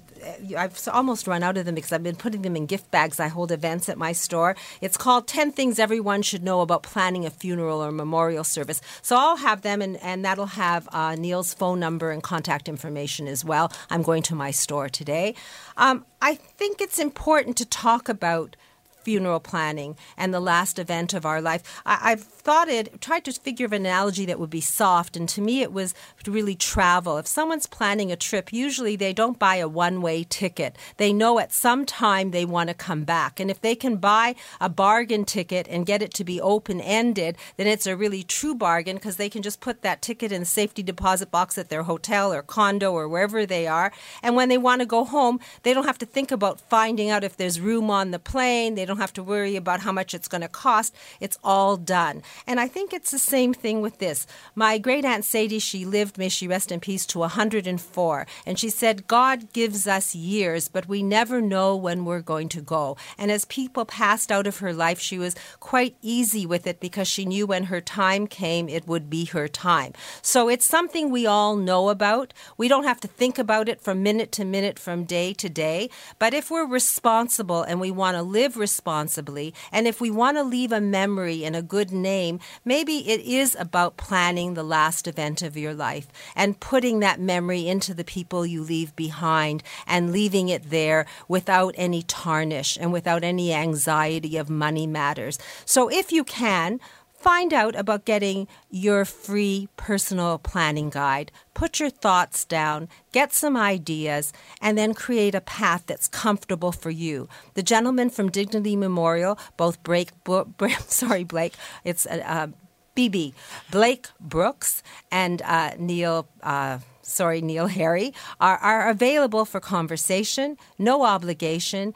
I've 0.54 0.78
almost 0.92 1.26
run 1.26 1.42
out 1.42 1.56
of 1.56 1.64
them 1.64 1.74
because 1.74 1.92
I've 1.92 2.02
been 2.02 2.14
putting 2.14 2.42
them 2.42 2.56
in 2.56 2.66
gift 2.66 2.90
bags. 2.90 3.20
I 3.20 3.28
hold 3.28 3.50
events 3.50 3.88
at 3.88 3.96
my 3.96 4.12
store. 4.12 4.54
It's 4.82 4.98
called 4.98 5.26
10 5.26 5.52
Things 5.52 5.78
Everyone 5.78 6.20
Should 6.20 6.42
Know 6.42 6.60
About 6.60 6.82
Planning 6.82 7.24
a 7.24 7.30
Funeral 7.30 7.82
or 7.82 7.90
Memorial 7.90 8.44
Service. 8.44 8.82
So 9.00 9.16
I'll 9.16 9.36
have 9.36 9.62
them, 9.62 9.80
and, 9.80 9.96
and 10.02 10.26
that'll 10.26 10.44
have 10.44 10.86
uh, 10.92 11.14
Neil's 11.14 11.54
phone 11.54 11.80
number 11.80 12.10
and 12.10 12.22
contact 12.22 12.68
information 12.68 13.26
as 13.26 13.46
well. 13.46 13.72
I'm 13.88 14.02
going 14.02 14.22
to 14.24 14.34
my 14.34 14.50
store 14.50 14.90
today. 14.90 15.34
Um, 15.78 16.04
I 16.20 16.34
think 16.34 16.82
it's 16.82 16.98
important 16.98 17.56
to 17.56 17.64
talk 17.64 18.10
about 18.10 18.56
funeral 19.04 19.40
planning 19.40 19.96
and 20.16 20.32
the 20.32 20.40
last 20.40 20.78
event 20.78 21.14
of 21.14 21.24
our 21.24 21.40
life. 21.40 21.82
I, 21.86 22.10
have 22.10 22.22
thought 22.22 22.68
it, 22.68 23.00
tried 23.00 23.24
to 23.26 23.32
figure 23.32 23.66
an 23.66 23.74
analogy 23.74 24.24
that 24.26 24.40
would 24.40 24.50
be 24.50 24.60
soft, 24.60 25.16
and 25.16 25.28
to 25.28 25.40
me 25.40 25.60
it 25.62 25.72
was 25.72 25.94
really 26.26 26.54
travel. 26.54 27.18
If 27.18 27.26
someone's 27.26 27.66
planning 27.66 28.10
a 28.10 28.16
trip, 28.16 28.52
usually 28.52 28.96
they 28.96 29.12
don't 29.12 29.38
buy 29.38 29.56
a 29.56 29.68
one 29.68 30.00
way 30.00 30.24
ticket. 30.24 30.76
They 30.96 31.12
know 31.12 31.38
at 31.38 31.52
some 31.52 31.84
time 31.84 32.30
they 32.30 32.44
want 32.44 32.68
to 32.68 32.74
come 32.74 33.04
back. 33.04 33.38
And 33.38 33.50
if 33.50 33.60
they 33.60 33.74
can 33.74 33.96
buy 33.96 34.34
a 34.60 34.68
bargain 34.68 35.24
ticket 35.24 35.66
and 35.68 35.86
get 35.86 36.02
it 36.02 36.14
to 36.14 36.24
be 36.24 36.40
open 36.40 36.80
ended, 36.80 37.36
then 37.56 37.66
it's 37.66 37.86
a 37.86 37.96
really 37.96 38.22
true 38.22 38.54
bargain 38.54 38.96
because 38.96 39.16
they 39.16 39.28
can 39.28 39.42
just 39.42 39.60
put 39.60 39.82
that 39.82 40.02
ticket 40.02 40.32
in 40.32 40.40
the 40.40 40.46
safety 40.46 40.82
deposit 40.82 41.30
box 41.30 41.58
at 41.58 41.68
their 41.68 41.82
hotel 41.82 42.32
or 42.32 42.42
condo 42.42 42.92
or 42.92 43.08
wherever 43.08 43.44
they 43.46 43.66
are. 43.66 43.92
And 44.22 44.36
when 44.36 44.48
they 44.48 44.58
want 44.58 44.80
to 44.80 44.86
go 44.86 45.04
home, 45.04 45.40
they 45.62 45.74
don't 45.74 45.86
have 45.86 45.98
to 45.98 46.06
think 46.06 46.30
about 46.30 46.60
finding 46.60 47.10
out 47.10 47.24
if 47.24 47.36
there's 47.36 47.60
room 47.60 47.90
on 47.90 48.10
the 48.10 48.18
plane. 48.18 48.74
They 48.74 48.84
don't 48.84 48.93
don't 48.94 49.00
have 49.00 49.12
to 49.12 49.24
worry 49.24 49.56
about 49.56 49.80
how 49.80 49.90
much 49.90 50.14
it's 50.14 50.28
going 50.28 50.40
to 50.40 50.48
cost. 50.48 50.94
It's 51.18 51.36
all 51.42 51.76
done. 51.76 52.22
And 52.46 52.60
I 52.60 52.68
think 52.68 52.92
it's 52.92 53.10
the 53.10 53.18
same 53.18 53.52
thing 53.52 53.80
with 53.80 53.98
this. 53.98 54.24
My 54.54 54.78
great 54.78 55.04
aunt 55.04 55.24
Sadie, 55.24 55.58
she 55.58 55.84
lived, 55.84 56.16
may 56.16 56.28
she 56.28 56.46
rest 56.46 56.70
in 56.70 56.78
peace, 56.78 57.04
to 57.06 57.18
104. 57.18 58.26
And 58.46 58.56
she 58.56 58.70
said, 58.70 59.08
God 59.08 59.52
gives 59.52 59.88
us 59.88 60.14
years, 60.14 60.68
but 60.68 60.86
we 60.86 61.02
never 61.02 61.40
know 61.40 61.74
when 61.74 62.04
we're 62.04 62.20
going 62.20 62.48
to 62.50 62.60
go. 62.60 62.96
And 63.18 63.32
as 63.32 63.44
people 63.46 63.84
passed 63.84 64.30
out 64.30 64.46
of 64.46 64.58
her 64.58 64.72
life, 64.72 65.00
she 65.00 65.18
was 65.18 65.34
quite 65.58 65.96
easy 66.00 66.46
with 66.46 66.64
it 66.64 66.78
because 66.78 67.08
she 67.08 67.24
knew 67.24 67.48
when 67.48 67.64
her 67.64 67.80
time 67.80 68.28
came, 68.28 68.68
it 68.68 68.86
would 68.86 69.10
be 69.10 69.24
her 69.24 69.48
time. 69.48 69.92
So 70.22 70.48
it's 70.48 70.66
something 70.66 71.10
we 71.10 71.26
all 71.26 71.56
know 71.56 71.88
about. 71.88 72.32
We 72.56 72.68
don't 72.68 72.84
have 72.84 73.00
to 73.00 73.08
think 73.08 73.40
about 73.40 73.68
it 73.68 73.80
from 73.80 74.04
minute 74.04 74.30
to 74.32 74.44
minute, 74.44 74.78
from 74.78 75.02
day 75.02 75.32
to 75.34 75.48
day. 75.48 75.90
But 76.20 76.32
if 76.32 76.48
we're 76.48 76.64
responsible 76.64 77.62
and 77.64 77.80
we 77.80 77.90
want 77.90 78.16
to 78.16 78.22
live 78.22 78.56
responsibly, 78.56 78.83
responsibly. 78.84 79.54
And 79.72 79.86
if 79.86 79.98
we 79.98 80.10
want 80.10 80.36
to 80.36 80.42
leave 80.42 80.70
a 80.70 80.80
memory 80.80 81.42
and 81.42 81.56
a 81.56 81.62
good 81.62 81.90
name, 81.90 82.38
maybe 82.66 83.10
it 83.10 83.20
is 83.22 83.56
about 83.58 83.96
planning 83.96 84.52
the 84.52 84.62
last 84.62 85.08
event 85.08 85.40
of 85.40 85.56
your 85.56 85.72
life 85.72 86.08
and 86.36 86.60
putting 86.60 87.00
that 87.00 87.18
memory 87.18 87.66
into 87.66 87.94
the 87.94 88.04
people 88.04 88.44
you 88.44 88.62
leave 88.62 88.94
behind 88.94 89.62
and 89.86 90.12
leaving 90.12 90.50
it 90.50 90.68
there 90.68 91.06
without 91.28 91.74
any 91.78 92.02
tarnish 92.02 92.76
and 92.78 92.92
without 92.92 93.24
any 93.24 93.54
anxiety 93.54 94.36
of 94.36 94.50
money 94.50 94.86
matters. 94.86 95.38
So 95.64 95.88
if 95.88 96.12
you 96.12 96.22
can, 96.22 96.78
Find 97.24 97.54
out 97.54 97.74
about 97.74 98.04
getting 98.04 98.48
your 98.70 99.06
free 99.06 99.70
personal 99.78 100.36
planning 100.36 100.90
guide. 100.90 101.32
Put 101.54 101.80
your 101.80 101.88
thoughts 101.88 102.44
down, 102.44 102.86
get 103.12 103.32
some 103.32 103.56
ideas, 103.56 104.30
and 104.60 104.76
then 104.76 104.92
create 104.92 105.34
a 105.34 105.40
path 105.40 105.84
that's 105.86 106.06
comfortable 106.06 106.70
for 106.70 106.90
you. 106.90 107.26
The 107.54 107.62
gentleman 107.62 108.10
from 108.10 108.30
Dignity 108.30 108.76
Memorial, 108.76 109.38
both 109.56 109.82
Blake, 109.82 110.10
sorry 110.86 111.24
Blake, 111.24 111.54
it's 111.82 112.04
uh, 112.04 112.22
uh 112.26 112.46
BB, 112.94 113.32
Blake 113.70 114.08
Brooks 114.20 114.82
and 115.10 115.40
uh, 115.46 115.70
Neil. 115.78 116.28
Uh, 116.42 116.80
sorry, 117.00 117.40
Neil 117.40 117.68
Harry, 117.68 118.12
are, 118.38 118.58
are 118.58 118.90
available 118.90 119.46
for 119.46 119.60
conversation, 119.60 120.58
no 120.78 121.04
obligation. 121.04 121.94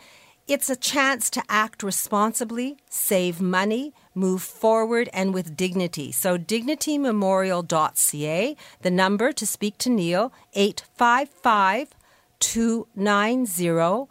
It's 0.49 0.71
a 0.71 0.77
chance 0.77 1.29
to 1.31 1.43
act 1.51 1.83
responsibly, 1.83 2.79
save 2.89 3.39
money, 3.39 3.93
move 4.19 4.43
forward, 4.43 5.09
and 5.13 5.33
with 5.33 5.57
dignity. 5.57 6.11
So, 6.13 6.37
dignitymemorial.ca, 6.37 8.57
the 8.83 8.91
number 8.91 9.33
to 9.33 9.47
speak 9.47 9.79
to 9.79 9.89
Neil, 9.89 10.31
855 10.55 11.95
290 12.41 14.09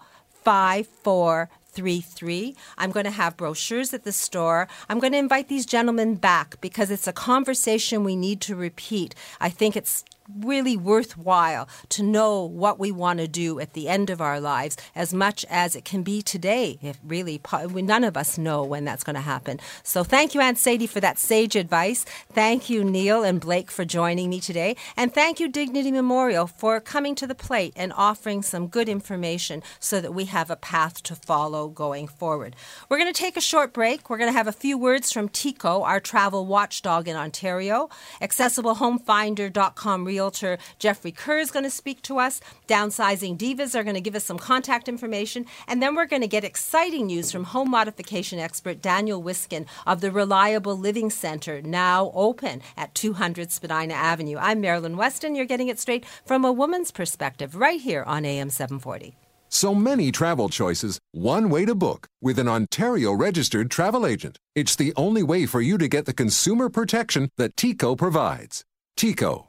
5433. 0.48 2.56
I'm 2.78 2.92
going 2.92 3.04
to 3.04 3.12
have 3.12 3.36
brochures 3.36 3.94
at 3.94 4.06
the 4.06 4.14
store. 4.14 4.70
I'm 4.88 5.00
going 5.00 5.12
to 5.12 5.20
invite 5.20 5.50
these 5.50 5.66
gentlemen 5.66 6.16
back 6.16 6.62
because 6.62 6.90
it's 6.90 7.08
a 7.08 7.14
conversation 7.14 8.06
we 8.06 8.16
need 8.16 8.40
to 8.42 8.56
repeat. 8.56 9.14
I 9.42 9.50
think 9.50 9.76
it's 9.76 10.06
really 10.36 10.76
worthwhile 10.76 11.70
to 11.90 12.04
know 12.04 12.44
what 12.44 12.80
we 12.80 12.92
want 12.92 13.20
to 13.20 13.28
do 13.28 13.60
at 13.60 13.74
the 13.74 13.88
end 13.88 14.10
of 14.10 14.22
our 14.22 14.40
lives 14.40 14.78
as 14.96 15.14
much 15.14 15.46
as 15.50 15.76
it 15.76 15.86
can 15.86 16.04
be 16.04 16.22
today. 16.22 16.78
If 16.82 17.00
really, 17.04 17.42
none 17.74 18.04
of 18.04 18.18
us 18.18 18.38
know 18.38 18.64
when 18.64 18.86
that's 18.86 19.04
going 19.04 19.16
to 19.16 19.22
happen. 19.22 19.60
So 19.84 20.04
thank 20.04 20.34
you, 20.34 20.42
Aunt 20.42 20.58
Sadie, 20.58 20.88
for 20.88 21.00
that 21.00 21.18
sage 21.18 21.56
advice. 21.56 22.06
Thank 22.32 22.70
you, 22.70 22.84
Neil 22.84 23.24
and 23.24 23.40
Blake, 23.40 23.72
for 23.72 23.86
joining 23.86 24.30
me 24.30 24.40
today. 24.40 24.76
And 24.96 25.14
thank 25.14 25.40
you, 25.40 25.48
Dignity 25.48 25.92
Memorial, 25.92 26.48
for 26.48 26.80
coming 26.80 27.16
to 27.16 27.28
the 27.28 27.36
plate 27.36 27.74
and 27.76 27.94
offering 27.94 28.42
some 28.42 28.68
good 28.68 28.90
information 28.90 29.64
so 29.80 30.02
that 30.02 30.14
we 30.14 30.26
have 30.26 30.50
a 30.50 30.56
path 30.56 31.02
to 31.04 31.16
follow 31.16 31.68
going 31.70 32.08
forward. 32.08 32.56
We're 32.90 33.00
going 33.00 33.14
to 33.14 33.20
take 33.20 33.38
a 33.38 33.42
short 33.42 33.74
break. 33.74 34.10
We're 34.10 34.18
going 34.18 34.30
to 34.30 34.38
have 34.38 34.48
a 34.48 34.52
few 34.52 34.78
words 34.78 35.12
from 35.12 35.30
TICO, 35.30 35.84
our 35.84 36.00
travel 36.00 36.46
watchdog 36.46 37.08
in 37.08 37.16
Ontario, 37.16 37.90
accessiblehomefinder.com 38.22 40.04
realtor 40.18 40.58
Jeffrey 40.80 41.12
Kerr 41.12 41.38
is 41.38 41.52
going 41.52 41.64
to 41.64 41.70
speak 41.70 42.02
to 42.04 42.18
us. 42.18 42.42
Downsizing 42.68 43.38
Divas 43.38 43.76
are 43.76 43.84
going 43.84 44.00
to 44.02 44.02
give 44.08 44.16
us 44.16 44.24
some 44.24 44.40
contact 44.40 44.90
information. 44.90 45.46
And 45.68 45.82
then 45.82 45.94
we're 45.94 46.08
going 46.08 46.24
to 46.24 46.28
get 46.28 46.44
exciting 46.44 47.06
news 47.06 47.32
from 47.32 47.44
home 47.44 47.70
modification 47.70 48.40
expert 48.40 48.82
Daniel 48.82 49.22
Wiskin 49.22 49.68
of 49.86 50.02
the 50.02 50.12
Reliable 50.12 50.76
Living 50.76 51.12
Center, 51.12 51.62
now 51.62 52.12
open 52.16 52.62
at 52.76 52.96
200 52.96 53.52
Spadina 53.52 53.94
Avenue. 53.94 54.38
I'm 54.40 54.60
Marilyn 54.60 54.98
Weston. 54.98 55.36
You're 55.36 55.46
getting 55.54 55.68
it 55.68 55.80
straight 55.80 56.04
from 56.26 56.44
a 56.44 56.52
woman's 56.52 56.92
perspective 56.92 57.56
right 57.56 57.80
here 57.80 58.04
on 58.04 58.26
AM 58.26 58.50
740. 58.50 59.16
So 59.50 59.74
many 59.74 60.12
travel 60.12 60.50
choices, 60.50 61.00
one 61.12 61.50
way 61.50 61.64
to 61.66 61.76
book 61.76 62.08
with 62.22 62.40
an 62.40 62.48
Ontario 62.48 63.14
registered 63.14 63.70
travel 63.70 64.06
agent. 64.06 64.38
It's 64.56 64.76
the 64.76 64.94
only 64.96 65.24
way 65.24 65.46
for 65.46 65.62
you 65.62 65.78
to 65.78 65.88
get 65.88 66.06
the 66.06 66.20
consumer 66.24 66.70
protection 66.70 67.30
that 67.38 67.56
TICO 67.56 67.96
provides. 67.96 68.66
TICO 68.98 69.46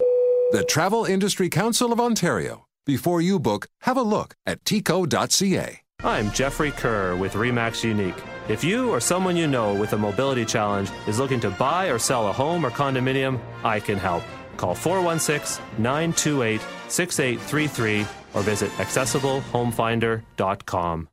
the 0.50 0.64
Travel 0.64 1.04
Industry 1.04 1.48
Council 1.48 1.92
of 1.92 2.00
Ontario. 2.00 2.66
Before 2.86 3.20
you 3.20 3.38
book, 3.38 3.68
have 3.82 3.98
a 3.98 4.02
look 4.02 4.34
at 4.46 4.64
tico.ca. 4.64 5.80
I'm 6.04 6.30
Jeffrey 6.30 6.70
Kerr 6.70 7.16
with 7.16 7.32
REMAX 7.34 7.84
Unique. 7.84 8.14
If 8.48 8.64
you 8.64 8.90
or 8.90 9.00
someone 9.00 9.36
you 9.36 9.46
know 9.46 9.74
with 9.74 9.92
a 9.92 9.98
mobility 9.98 10.46
challenge 10.46 10.90
is 11.06 11.18
looking 11.18 11.40
to 11.40 11.50
buy 11.50 11.88
or 11.88 11.98
sell 11.98 12.28
a 12.28 12.32
home 12.32 12.64
or 12.64 12.70
condominium, 12.70 13.38
I 13.64 13.80
can 13.80 13.98
help. 13.98 14.22
Call 14.56 14.74
416 14.74 15.62
928 15.78 16.62
6833 16.88 18.06
or 18.34 18.42
visit 18.42 18.70
accessiblehomefinder.com. 18.72 21.08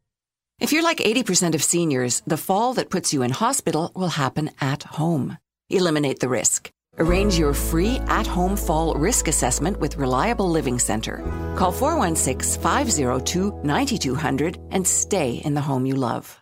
If 0.59 0.71
you're 0.71 0.83
like 0.83 0.99
80% 0.99 1.55
of 1.55 1.63
seniors, 1.63 2.23
the 2.25 2.37
fall 2.37 2.73
that 2.75 2.89
puts 2.89 3.13
you 3.13 3.23
in 3.23 3.31
hospital 3.31 3.91
will 3.95 4.07
happen 4.07 4.51
at 4.61 4.83
home. 4.83 5.37
Eliminate 5.69 6.21
the 6.21 6.29
risk. 6.29 6.71
Arrange 6.97 7.37
your 7.37 7.53
free 7.53 7.97
at 8.07 8.25
home 8.25 8.55
fall 8.55 8.93
risk 8.95 9.27
assessment 9.27 9.79
with 9.79 9.97
Reliable 9.97 10.49
Living 10.49 10.79
Center. 10.79 11.17
Call 11.57 11.71
416 11.71 12.61
502 12.61 13.59
9200 13.63 14.57
and 14.71 14.87
stay 14.87 15.41
in 15.43 15.53
the 15.53 15.61
home 15.61 15.85
you 15.85 15.95
love. 15.95 16.41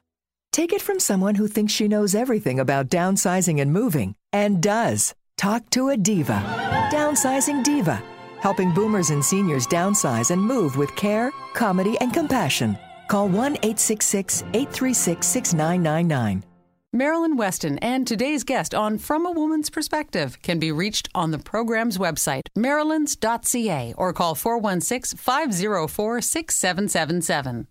Take 0.52 0.72
it 0.72 0.82
from 0.82 1.00
someone 1.00 1.34
who 1.34 1.48
thinks 1.48 1.74
she 1.74 1.88
knows 1.88 2.14
everything 2.14 2.60
about 2.60 2.90
downsizing 2.90 3.60
and 3.60 3.74
moving 3.74 4.14
and 4.32 4.62
does. 4.62 5.16
Talk 5.38 5.68
to 5.72 5.90
a 5.90 5.98
diva. 5.98 6.42
Downsizing 6.92 7.64
Diva, 7.64 8.04
helping 8.40 8.72
boomers 8.72 9.10
and 9.10 9.26
seniors 9.26 9.66
downsize 9.66 10.30
and 10.30 10.40
move 10.40 10.78
with 10.78 10.96
care, 10.96 11.32
comedy, 11.54 11.98
and 12.02 12.14
compassion. 12.14 12.78
Call 13.08 13.28
1 13.28 13.54
866 13.64 14.44
836 14.54 15.26
6999. 15.26 16.44
Marilyn 16.96 17.38
Weston 17.38 17.80
and 17.80 18.06
today's 18.06 18.44
guest 18.44 18.76
on 18.76 19.00
From 19.00 19.26
a 19.26 19.32
Woman's 19.32 19.72
Perspective 19.72 20.40
can 20.44 20.60
be 20.60 20.72
reached 20.72 21.10
on 21.16 21.32
the 21.32 21.40
program's 21.40 21.98
website, 21.98 22.44
marilyns.ca, 22.56 23.96
or 23.98 24.14
call 24.14 24.36
416 24.36 25.18
504 25.18 26.22
6777. 26.22 27.66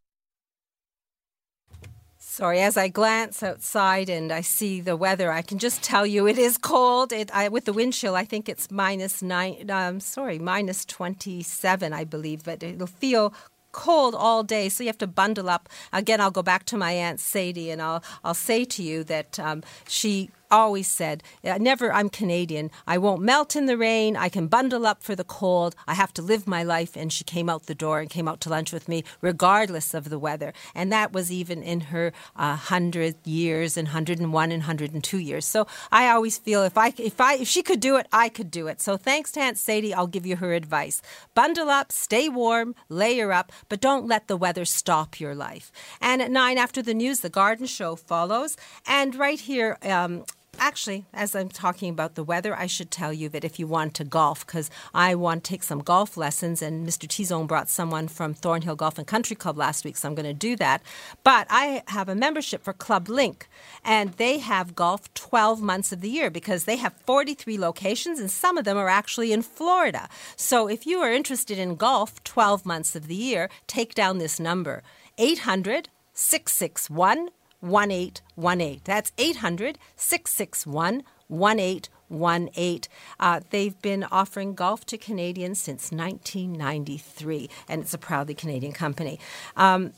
Sorry, 2.18 2.60
as 2.60 2.76
I 2.76 2.88
glance 2.88 3.44
outside 3.44 4.08
and 4.08 4.32
I 4.32 4.40
see 4.40 4.80
the 4.80 4.96
weather, 4.96 5.30
I 5.30 5.42
can 5.42 5.58
just 5.58 5.82
tell 5.82 6.04
you 6.04 6.26
it 6.26 6.38
is 6.38 6.58
cold. 6.58 7.12
It, 7.12 7.30
I, 7.32 7.48
with 7.48 7.66
the 7.66 7.74
wind 7.74 7.92
chill, 7.92 8.16
I 8.16 8.24
think 8.24 8.48
it's 8.48 8.70
minus 8.70 9.22
nine. 9.22 9.70
Um, 9.70 10.00
sorry, 10.00 10.38
minus 10.38 10.86
twenty-seven, 10.86 11.92
I 11.92 12.04
believe. 12.04 12.42
But 12.42 12.62
it'll 12.62 12.86
feel 12.86 13.34
cold 13.72 14.14
all 14.14 14.42
day, 14.42 14.68
so 14.68 14.84
you 14.84 14.88
have 14.88 14.98
to 14.98 15.06
bundle 15.06 15.48
up. 15.48 15.68
Again, 15.92 16.20
I'll 16.20 16.30
go 16.30 16.42
back 16.42 16.64
to 16.66 16.76
my 16.76 16.92
aunt 16.92 17.20
Sadie, 17.20 17.70
and 17.70 17.82
I'll 17.82 18.02
I'll 18.24 18.34
say 18.34 18.64
to 18.64 18.82
you 18.82 19.04
that 19.04 19.38
um, 19.38 19.62
she 19.88 20.30
always 20.52 20.86
said, 20.86 21.22
never, 21.42 21.92
I'm 21.92 22.10
Canadian. 22.10 22.70
I 22.86 22.98
won't 22.98 23.22
melt 23.22 23.56
in 23.56 23.66
the 23.66 23.78
rain. 23.78 24.16
I 24.16 24.28
can 24.28 24.46
bundle 24.46 24.86
up 24.86 25.02
for 25.02 25.16
the 25.16 25.24
cold. 25.24 25.74
I 25.88 25.94
have 25.94 26.12
to 26.14 26.22
live 26.22 26.46
my 26.46 26.62
life. 26.62 26.96
And 26.96 27.12
she 27.12 27.24
came 27.24 27.48
out 27.48 27.66
the 27.66 27.74
door 27.74 28.00
and 28.00 28.10
came 28.10 28.28
out 28.28 28.40
to 28.42 28.50
lunch 28.50 28.72
with 28.72 28.88
me, 28.88 29.02
regardless 29.20 29.94
of 29.94 30.10
the 30.10 30.18
weather. 30.18 30.52
And 30.74 30.92
that 30.92 31.12
was 31.12 31.32
even 31.32 31.62
in 31.62 31.80
her 31.92 32.12
uh, 32.36 32.58
100 32.68 33.16
years 33.26 33.76
and 33.76 33.88
101 33.88 34.52
and 34.52 34.60
102 34.60 35.18
years. 35.18 35.46
So 35.46 35.66
I 35.90 36.08
always 36.10 36.38
feel 36.38 36.62
if, 36.62 36.76
I, 36.76 36.92
if, 36.98 37.20
I, 37.20 37.34
if 37.34 37.48
she 37.48 37.62
could 37.62 37.80
do 37.80 37.96
it, 37.96 38.06
I 38.12 38.28
could 38.28 38.50
do 38.50 38.66
it. 38.66 38.80
So 38.80 38.96
thanks 38.96 39.32
to 39.32 39.40
Aunt 39.40 39.58
Sadie, 39.58 39.94
I'll 39.94 40.06
give 40.06 40.26
you 40.26 40.36
her 40.36 40.52
advice. 40.52 41.00
Bundle 41.34 41.70
up, 41.70 41.90
stay 41.90 42.28
warm, 42.28 42.74
layer 42.88 43.32
up, 43.32 43.50
but 43.68 43.80
don't 43.80 44.06
let 44.06 44.28
the 44.28 44.36
weather 44.36 44.64
stop 44.64 45.18
your 45.18 45.34
life. 45.34 45.72
And 46.00 46.20
at 46.20 46.30
9 46.30 46.58
after 46.58 46.82
the 46.82 46.94
news, 46.94 47.20
the 47.20 47.30
garden 47.30 47.66
show 47.66 47.96
follows. 47.96 48.56
And 48.86 49.14
right 49.14 49.40
here, 49.40 49.78
um, 49.82 50.24
Actually, 50.58 51.04
as 51.12 51.34
I'm 51.34 51.48
talking 51.48 51.90
about 51.90 52.14
the 52.14 52.22
weather, 52.22 52.56
I 52.56 52.66
should 52.66 52.90
tell 52.90 53.12
you 53.12 53.28
that 53.30 53.44
if 53.44 53.58
you 53.58 53.66
want 53.66 53.94
to 53.94 54.04
golf, 54.04 54.46
because 54.46 54.70
I 54.94 55.14
want 55.14 55.44
to 55.44 55.48
take 55.48 55.62
some 55.62 55.80
golf 55.80 56.16
lessons, 56.16 56.62
and 56.62 56.86
Mr. 56.86 57.08
T 57.08 57.24
Zone 57.24 57.46
brought 57.46 57.68
someone 57.68 58.06
from 58.06 58.32
Thornhill 58.32 58.76
Golf 58.76 58.96
and 58.96 59.06
Country 59.06 59.34
Club 59.34 59.56
last 59.58 59.84
week, 59.84 59.96
so 59.96 60.08
I'm 60.08 60.14
going 60.14 60.24
to 60.24 60.32
do 60.32 60.54
that. 60.56 60.82
But 61.24 61.46
I 61.50 61.82
have 61.88 62.08
a 62.08 62.14
membership 62.14 62.62
for 62.62 62.72
Club 62.72 63.08
Link, 63.08 63.48
and 63.84 64.12
they 64.14 64.38
have 64.38 64.76
golf 64.76 65.12
12 65.14 65.60
months 65.60 65.90
of 65.90 66.00
the 66.00 66.10
year 66.10 66.30
because 66.30 66.64
they 66.64 66.76
have 66.76 66.94
43 67.06 67.58
locations, 67.58 68.20
and 68.20 68.30
some 68.30 68.56
of 68.56 68.64
them 68.64 68.76
are 68.76 68.88
actually 68.88 69.32
in 69.32 69.42
Florida. 69.42 70.08
So 70.36 70.68
if 70.68 70.86
you 70.86 71.00
are 71.00 71.12
interested 71.12 71.58
in 71.58 71.76
golf 71.76 72.22
12 72.24 72.64
months 72.64 72.94
of 72.94 73.08
the 73.08 73.16
year, 73.16 73.48
take 73.66 73.94
down 73.94 74.18
this 74.18 74.38
number 74.38 74.82
800 75.18 75.88
661 76.14 77.30
1818. 77.62 78.80
That's 78.84 79.12
800 79.16 79.78
661 79.96 81.02
1818. 81.28 82.92
Uh, 83.18 83.40
they've 83.50 83.80
been 83.80 84.04
offering 84.04 84.54
golf 84.54 84.84
to 84.86 84.98
Canadians 84.98 85.60
since 85.60 85.90
1993, 85.90 87.48
and 87.68 87.82
it's 87.82 87.94
a 87.94 87.98
proudly 87.98 88.34
Canadian 88.34 88.72
company. 88.72 89.18
Um, 89.56 89.92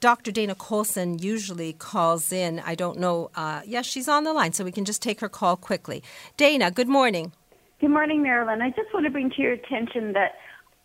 Dr. 0.00 0.32
Dana 0.32 0.54
Colson 0.54 1.18
usually 1.18 1.74
calls 1.74 2.32
in. 2.32 2.60
I 2.60 2.74
don't 2.74 2.98
know. 2.98 3.30
Uh, 3.34 3.60
yes, 3.66 3.84
she's 3.86 4.08
on 4.08 4.24
the 4.24 4.32
line, 4.32 4.52
so 4.52 4.64
we 4.64 4.72
can 4.72 4.84
just 4.84 5.02
take 5.02 5.20
her 5.20 5.28
call 5.28 5.56
quickly. 5.56 6.02
Dana, 6.36 6.70
good 6.70 6.88
morning. 6.88 7.32
Good 7.80 7.90
morning, 7.90 8.22
Marilyn. 8.22 8.62
I 8.62 8.70
just 8.70 8.92
want 8.94 9.04
to 9.04 9.10
bring 9.10 9.30
to 9.30 9.42
your 9.42 9.52
attention 9.52 10.14
that 10.14 10.36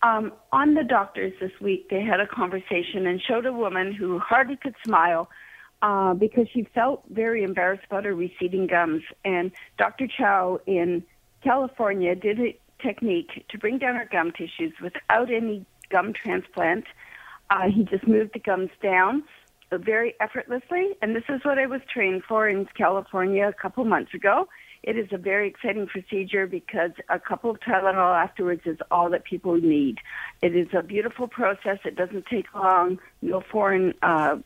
um, 0.02 0.34
on 0.52 0.74
the 0.74 0.84
doctors 0.84 1.34
this 1.40 1.52
week, 1.62 1.90
they 1.90 2.02
had 2.02 2.20
a 2.20 2.28
conversation 2.28 3.08
and 3.08 3.22
showed 3.22 3.46
a 3.46 3.54
woman 3.54 3.94
who 3.94 4.20
hardly 4.20 4.58
could 4.58 4.76
smile 4.86 5.30
uh, 5.82 6.14
because 6.14 6.48
she 6.54 6.64
felt 6.76 7.04
very 7.10 7.44
embarrassed 7.44 7.84
about 7.86 8.06
her 8.06 8.16
receding 8.16 8.68
gums. 8.68 9.04
And 9.24 9.52
Dr. 9.78 10.08
Chao 10.08 10.60
in 10.66 11.04
California 11.44 12.16
did 12.16 12.40
a 12.40 12.58
technique 12.82 13.46
to 13.50 13.58
bring 13.58 13.78
down 13.78 13.96
her 13.96 14.08
gum 14.12 14.32
tissues 14.32 14.74
without 14.82 15.32
any 15.32 15.66
gum 15.90 16.14
transplant. 16.14 16.86
Uh, 17.50 17.70
he 17.70 17.84
just 17.84 18.08
moved 18.08 18.34
the 18.34 18.40
gums 18.40 18.70
down 18.82 19.24
very 19.72 20.16
effortlessly, 20.20 20.96
and 21.02 21.16
this 21.16 21.24
is 21.30 21.42
what 21.44 21.60
I 21.60 21.68
was 21.68 21.82
trained 21.92 22.24
for 22.28 22.48
in 22.48 22.68
California 22.76 23.48
a 23.48 23.54
couple 23.54 23.86
months 23.86 24.14
ago. 24.14 24.48
It 24.82 24.98
is 24.98 25.10
a 25.12 25.18
very 25.18 25.50
exciting 25.50 25.88
procedure 25.88 26.48
because 26.48 26.92
a 27.10 27.20
couple 27.20 27.50
of 27.50 27.60
Tylenol 27.60 28.18
afterwards 28.18 28.62
is 28.66 28.78
all 28.90 29.10
that 29.10 29.26
people 29.26 29.56
need. 29.56 29.98
It 30.42 30.56
is 30.56 30.68
a 30.74 30.82
beautiful 30.82 31.28
process. 31.28 31.80
It 31.84 31.96
doesn't 31.96 32.26
take 32.28 32.54
long. 32.56 33.00
No 33.22 33.42
foreign 33.42 33.94
uh, 34.02 34.38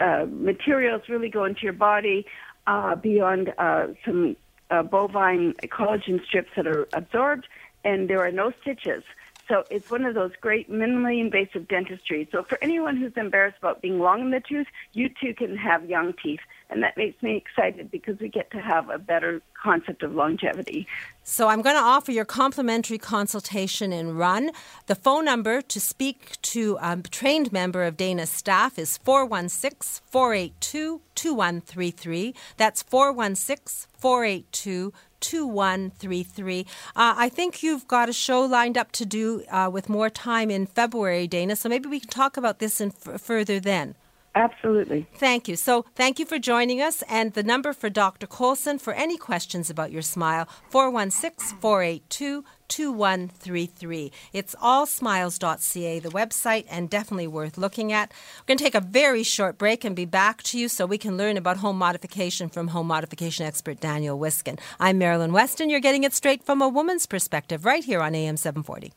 uh, 0.00 0.26
materials 0.30 1.02
really 1.08 1.28
go 1.28 1.44
into 1.44 1.62
your 1.62 1.72
body 1.72 2.26
uh, 2.66 2.94
beyond 2.94 3.52
uh, 3.58 3.88
some 4.04 4.36
uh, 4.70 4.82
bovine 4.82 5.54
collagen 5.64 6.24
strips 6.24 6.50
that 6.56 6.66
are 6.66 6.88
absorbed, 6.92 7.46
and 7.84 8.08
there 8.08 8.20
are 8.24 8.30
no 8.32 8.52
stitches. 8.62 9.02
So 9.48 9.64
it's 9.68 9.90
one 9.90 10.04
of 10.04 10.14
those 10.14 10.30
great 10.40 10.70
minimally 10.70 11.20
invasive 11.20 11.66
dentistry. 11.66 12.28
So 12.30 12.44
for 12.44 12.56
anyone 12.62 12.96
who's 12.96 13.12
embarrassed 13.16 13.58
about 13.58 13.82
being 13.82 13.98
long 13.98 14.20
in 14.20 14.30
the 14.30 14.40
tooth, 14.40 14.68
you 14.92 15.10
too 15.20 15.34
can 15.34 15.56
have 15.56 15.90
young 15.90 16.14
teeth. 16.22 16.40
And 16.70 16.82
that 16.84 16.96
makes 16.96 17.20
me 17.22 17.36
excited 17.36 17.90
because 17.90 18.18
we 18.20 18.28
get 18.28 18.50
to 18.52 18.58
have 18.58 18.90
a 18.90 18.98
better 18.98 19.42
concept 19.60 20.02
of 20.04 20.14
longevity. 20.14 20.86
So 21.24 21.48
I'm 21.48 21.62
going 21.62 21.76
to 21.76 21.82
offer 21.82 22.12
your 22.12 22.24
complimentary 22.24 22.96
consultation 22.98 23.92
in 23.92 24.16
Run. 24.16 24.52
The 24.86 24.94
phone 24.94 25.24
number 25.24 25.60
to 25.62 25.80
speak 25.80 26.40
to 26.42 26.78
a 26.80 26.96
trained 26.96 27.52
member 27.52 27.82
of 27.84 27.96
Dana's 27.96 28.30
staff 28.30 28.78
is 28.78 28.98
416 28.98 30.02
482 30.06 31.00
2133. 31.16 32.34
That's 32.56 32.82
416 32.82 33.90
482 33.98 34.92
2133. 35.20 36.60
Uh, 36.60 37.14
I 37.16 37.28
think 37.28 37.62
you've 37.62 37.86
got 37.86 38.08
a 38.08 38.12
show 38.12 38.40
lined 38.42 38.78
up 38.78 38.92
to 38.92 39.04
do 39.04 39.44
uh, 39.50 39.68
with 39.72 39.88
more 39.88 40.08
time 40.08 40.50
in 40.50 40.66
February, 40.66 41.26
Dana, 41.26 41.56
so 41.56 41.68
maybe 41.68 41.88
we 41.88 42.00
can 42.00 42.08
talk 42.08 42.36
about 42.36 42.58
this 42.58 42.80
in 42.80 42.92
f- 43.06 43.20
further 43.20 43.60
then. 43.60 43.94
Absolutely. 44.34 45.08
Thank 45.14 45.48
you. 45.48 45.56
So, 45.56 45.84
thank 45.96 46.20
you 46.20 46.24
for 46.24 46.38
joining 46.38 46.80
us. 46.80 47.02
And 47.08 47.32
the 47.32 47.42
number 47.42 47.72
for 47.72 47.90
Dr. 47.90 48.28
Colson 48.28 48.78
for 48.78 48.92
any 48.92 49.16
questions 49.16 49.70
about 49.70 49.90
your 49.90 50.02
smile 50.02 50.48
416 50.68 51.58
482 51.58 52.44
2133. 52.68 54.12
It's 54.32 54.54
allsmiles.ca, 54.54 55.98
the 55.98 56.08
website, 56.10 56.66
and 56.70 56.88
definitely 56.88 57.26
worth 57.26 57.58
looking 57.58 57.92
at. 57.92 58.12
We're 58.38 58.46
going 58.46 58.58
to 58.58 58.64
take 58.64 58.76
a 58.76 58.80
very 58.80 59.24
short 59.24 59.58
break 59.58 59.84
and 59.84 59.96
be 59.96 60.04
back 60.04 60.44
to 60.44 60.58
you 60.58 60.68
so 60.68 60.86
we 60.86 60.96
can 60.96 61.16
learn 61.16 61.36
about 61.36 61.56
home 61.56 61.78
modification 61.78 62.48
from 62.48 62.68
home 62.68 62.86
modification 62.86 63.44
expert 63.44 63.80
Daniel 63.80 64.16
Wiskin. 64.16 64.58
I'm 64.78 64.98
Marilyn 64.98 65.32
Weston. 65.32 65.68
You're 65.68 65.80
getting 65.80 66.04
it 66.04 66.14
straight 66.14 66.44
from 66.44 66.62
a 66.62 66.68
woman's 66.68 67.06
perspective 67.06 67.64
right 67.64 67.82
here 67.82 68.00
on 68.00 68.14
AM 68.14 68.36
740. 68.36 68.92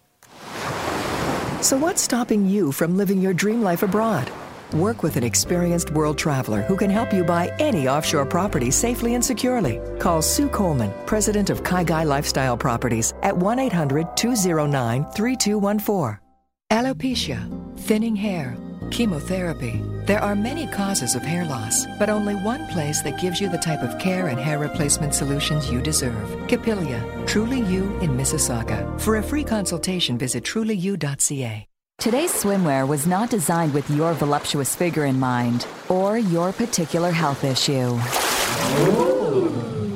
So, 1.64 1.78
what's 1.78 2.02
stopping 2.04 2.48
you 2.48 2.72
from 2.72 2.98
living 2.98 3.20
your 3.20 3.34
dream 3.34 3.64
life 3.64 3.82
abroad? 3.82 4.30
Work 4.74 5.04
with 5.04 5.18
an 5.18 5.24
experienced 5.24 5.92
world 5.92 6.18
traveler 6.18 6.64
who 6.64 6.76
can 6.76 6.90
help 6.90 7.14
you 7.14 7.24
buy 7.24 7.56
any 7.60 7.88
offshore 7.88 8.26
property 8.26 8.72
safely 8.72 9.14
and 9.14 9.24
securely. 9.24 9.80
Call 10.00 10.24
Sue 10.24 10.50
Coleman, 10.50 10.92
president 11.06 11.52
of 11.52 11.64
Kai 11.64 12.04
Lifestyle 12.04 12.58
Properties, 12.58 13.14
at 13.22 13.38
1 13.38 13.60
800 13.60 14.18
209 14.18 15.06
3214. 15.06 16.20
Alopecia, 16.72 17.80
thinning 17.82 18.16
hair, 18.16 18.58
chemotherapy. 18.90 19.80
There 20.08 20.20
are 20.20 20.36
many 20.36 20.66
causes 20.66 21.14
of 21.14 21.22
hair 21.22 21.46
loss, 21.46 21.86
but 22.00 22.10
only 22.10 22.34
one 22.38 22.66
place 22.70 23.04
that 23.04 23.22
gives 23.22 23.40
you 23.40 23.50
the 23.50 23.60
type 23.60 23.84
of 23.84 24.00
care 24.00 24.30
and 24.30 24.40
hair 24.40 24.58
replacement 24.58 25.14
solutions 25.14 25.70
you 25.70 25.82
deserve. 25.82 26.48
Capilia, 26.48 27.00
Truly 27.28 27.60
You 27.60 27.96
in 28.00 28.18
Mississauga. 28.18 29.00
For 29.00 29.18
a 29.18 29.24
free 29.24 29.44
consultation, 29.44 30.18
visit 30.18 30.44
trulyu.ca. 30.44 31.68
Today's 32.04 32.34
swimwear 32.34 32.86
was 32.86 33.08
not 33.08 33.30
designed 33.30 33.74
with 33.74 33.90
your 33.90 34.14
voluptuous 34.16 34.76
figure 34.76 35.06
in 35.06 35.18
mind 35.18 35.66
or 35.88 36.18
your 36.18 36.52
particular 36.52 37.12
health 37.12 37.46
issue. 37.46 37.98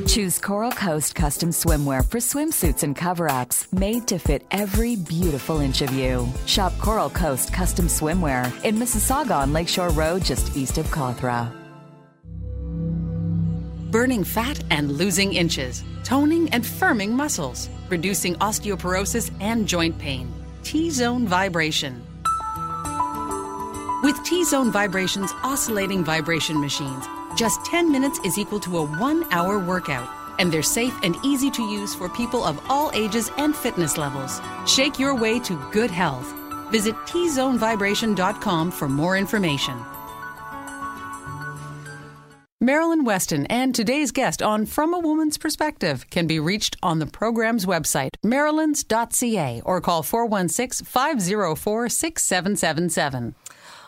Choose 0.08 0.40
Coral 0.40 0.72
Coast 0.72 1.16
custom 1.16 1.50
swimwear 1.50 2.10
for 2.10 2.20
swimsuits 2.20 2.84
and 2.84 2.96
cover 2.96 3.30
ups 3.30 3.70
made 3.74 4.08
to 4.08 4.20
fit 4.20 4.46
every 4.52 4.96
beautiful 4.96 5.60
inch 5.60 5.82
of 5.82 5.92
you. 5.92 6.26
Shop 6.46 6.72
Coral 6.80 7.10
Coast 7.10 7.52
custom 7.52 7.88
swimwear 7.88 8.46
in 8.64 8.78
Mississauga 8.78 9.36
on 9.36 9.52
Lakeshore 9.52 9.90
Road, 9.90 10.24
just 10.24 10.56
east 10.56 10.78
of 10.78 10.86
Cawthra. 10.86 11.52
Burning 13.92 14.24
fat 14.24 14.64
and 14.70 14.94
losing 14.94 15.34
inches, 15.34 15.84
toning 16.06 16.48
and 16.54 16.64
firming 16.64 17.10
muscles, 17.10 17.68
reducing 17.90 18.36
osteoporosis 18.36 19.30
and 19.42 19.68
joint 19.68 20.00
pain. 20.00 20.37
T 20.68 20.90
Zone 20.92 21.26
Vibration. 21.26 22.04
With 24.04 24.22
T 24.26 24.44
Zone 24.44 24.70
Vibration's 24.70 25.32
oscillating 25.42 26.04
vibration 26.04 26.60
machines, 26.60 27.06
just 27.38 27.64
10 27.64 27.90
minutes 27.90 28.20
is 28.26 28.38
equal 28.38 28.60
to 28.60 28.80
a 28.80 28.86
one 28.86 29.24
hour 29.32 29.60
workout, 29.60 30.10
and 30.40 30.52
they're 30.52 30.62
safe 30.62 30.94
and 31.04 31.16
easy 31.24 31.50
to 31.52 31.62
use 31.62 31.96
for 31.96 32.10
people 32.10 32.44
of 32.44 32.60
all 32.68 32.92
ages 32.94 33.32
and 33.38 33.56
fitness 33.56 33.98
levels. 33.98 34.42
Shake 34.66 35.00
your 35.00 35.16
way 35.16 35.40
to 35.40 35.56
good 35.72 35.90
health. 35.90 36.34
Visit 36.70 36.96
tzonevibration.com 37.06 38.72
for 38.72 38.90
more 38.90 39.18
information. 39.18 39.78
Marilyn 42.60 43.04
Weston 43.04 43.46
and 43.52 43.76
today's 43.76 44.12
guest 44.12 44.42
on 44.42 44.66
From 44.66 44.92
a 44.92 44.98
Woman's 44.98 45.38
Perspective 45.38 46.10
can 46.10 46.26
be 46.26 46.40
reached 46.40 46.76
on 46.82 46.98
the 46.98 47.06
program's 47.06 47.68
website, 47.68 48.16
marilyns.ca, 48.26 49.62
or 49.64 49.80
call 49.80 50.02
416 50.02 50.84
504 50.84 51.88
6777. 51.88 53.36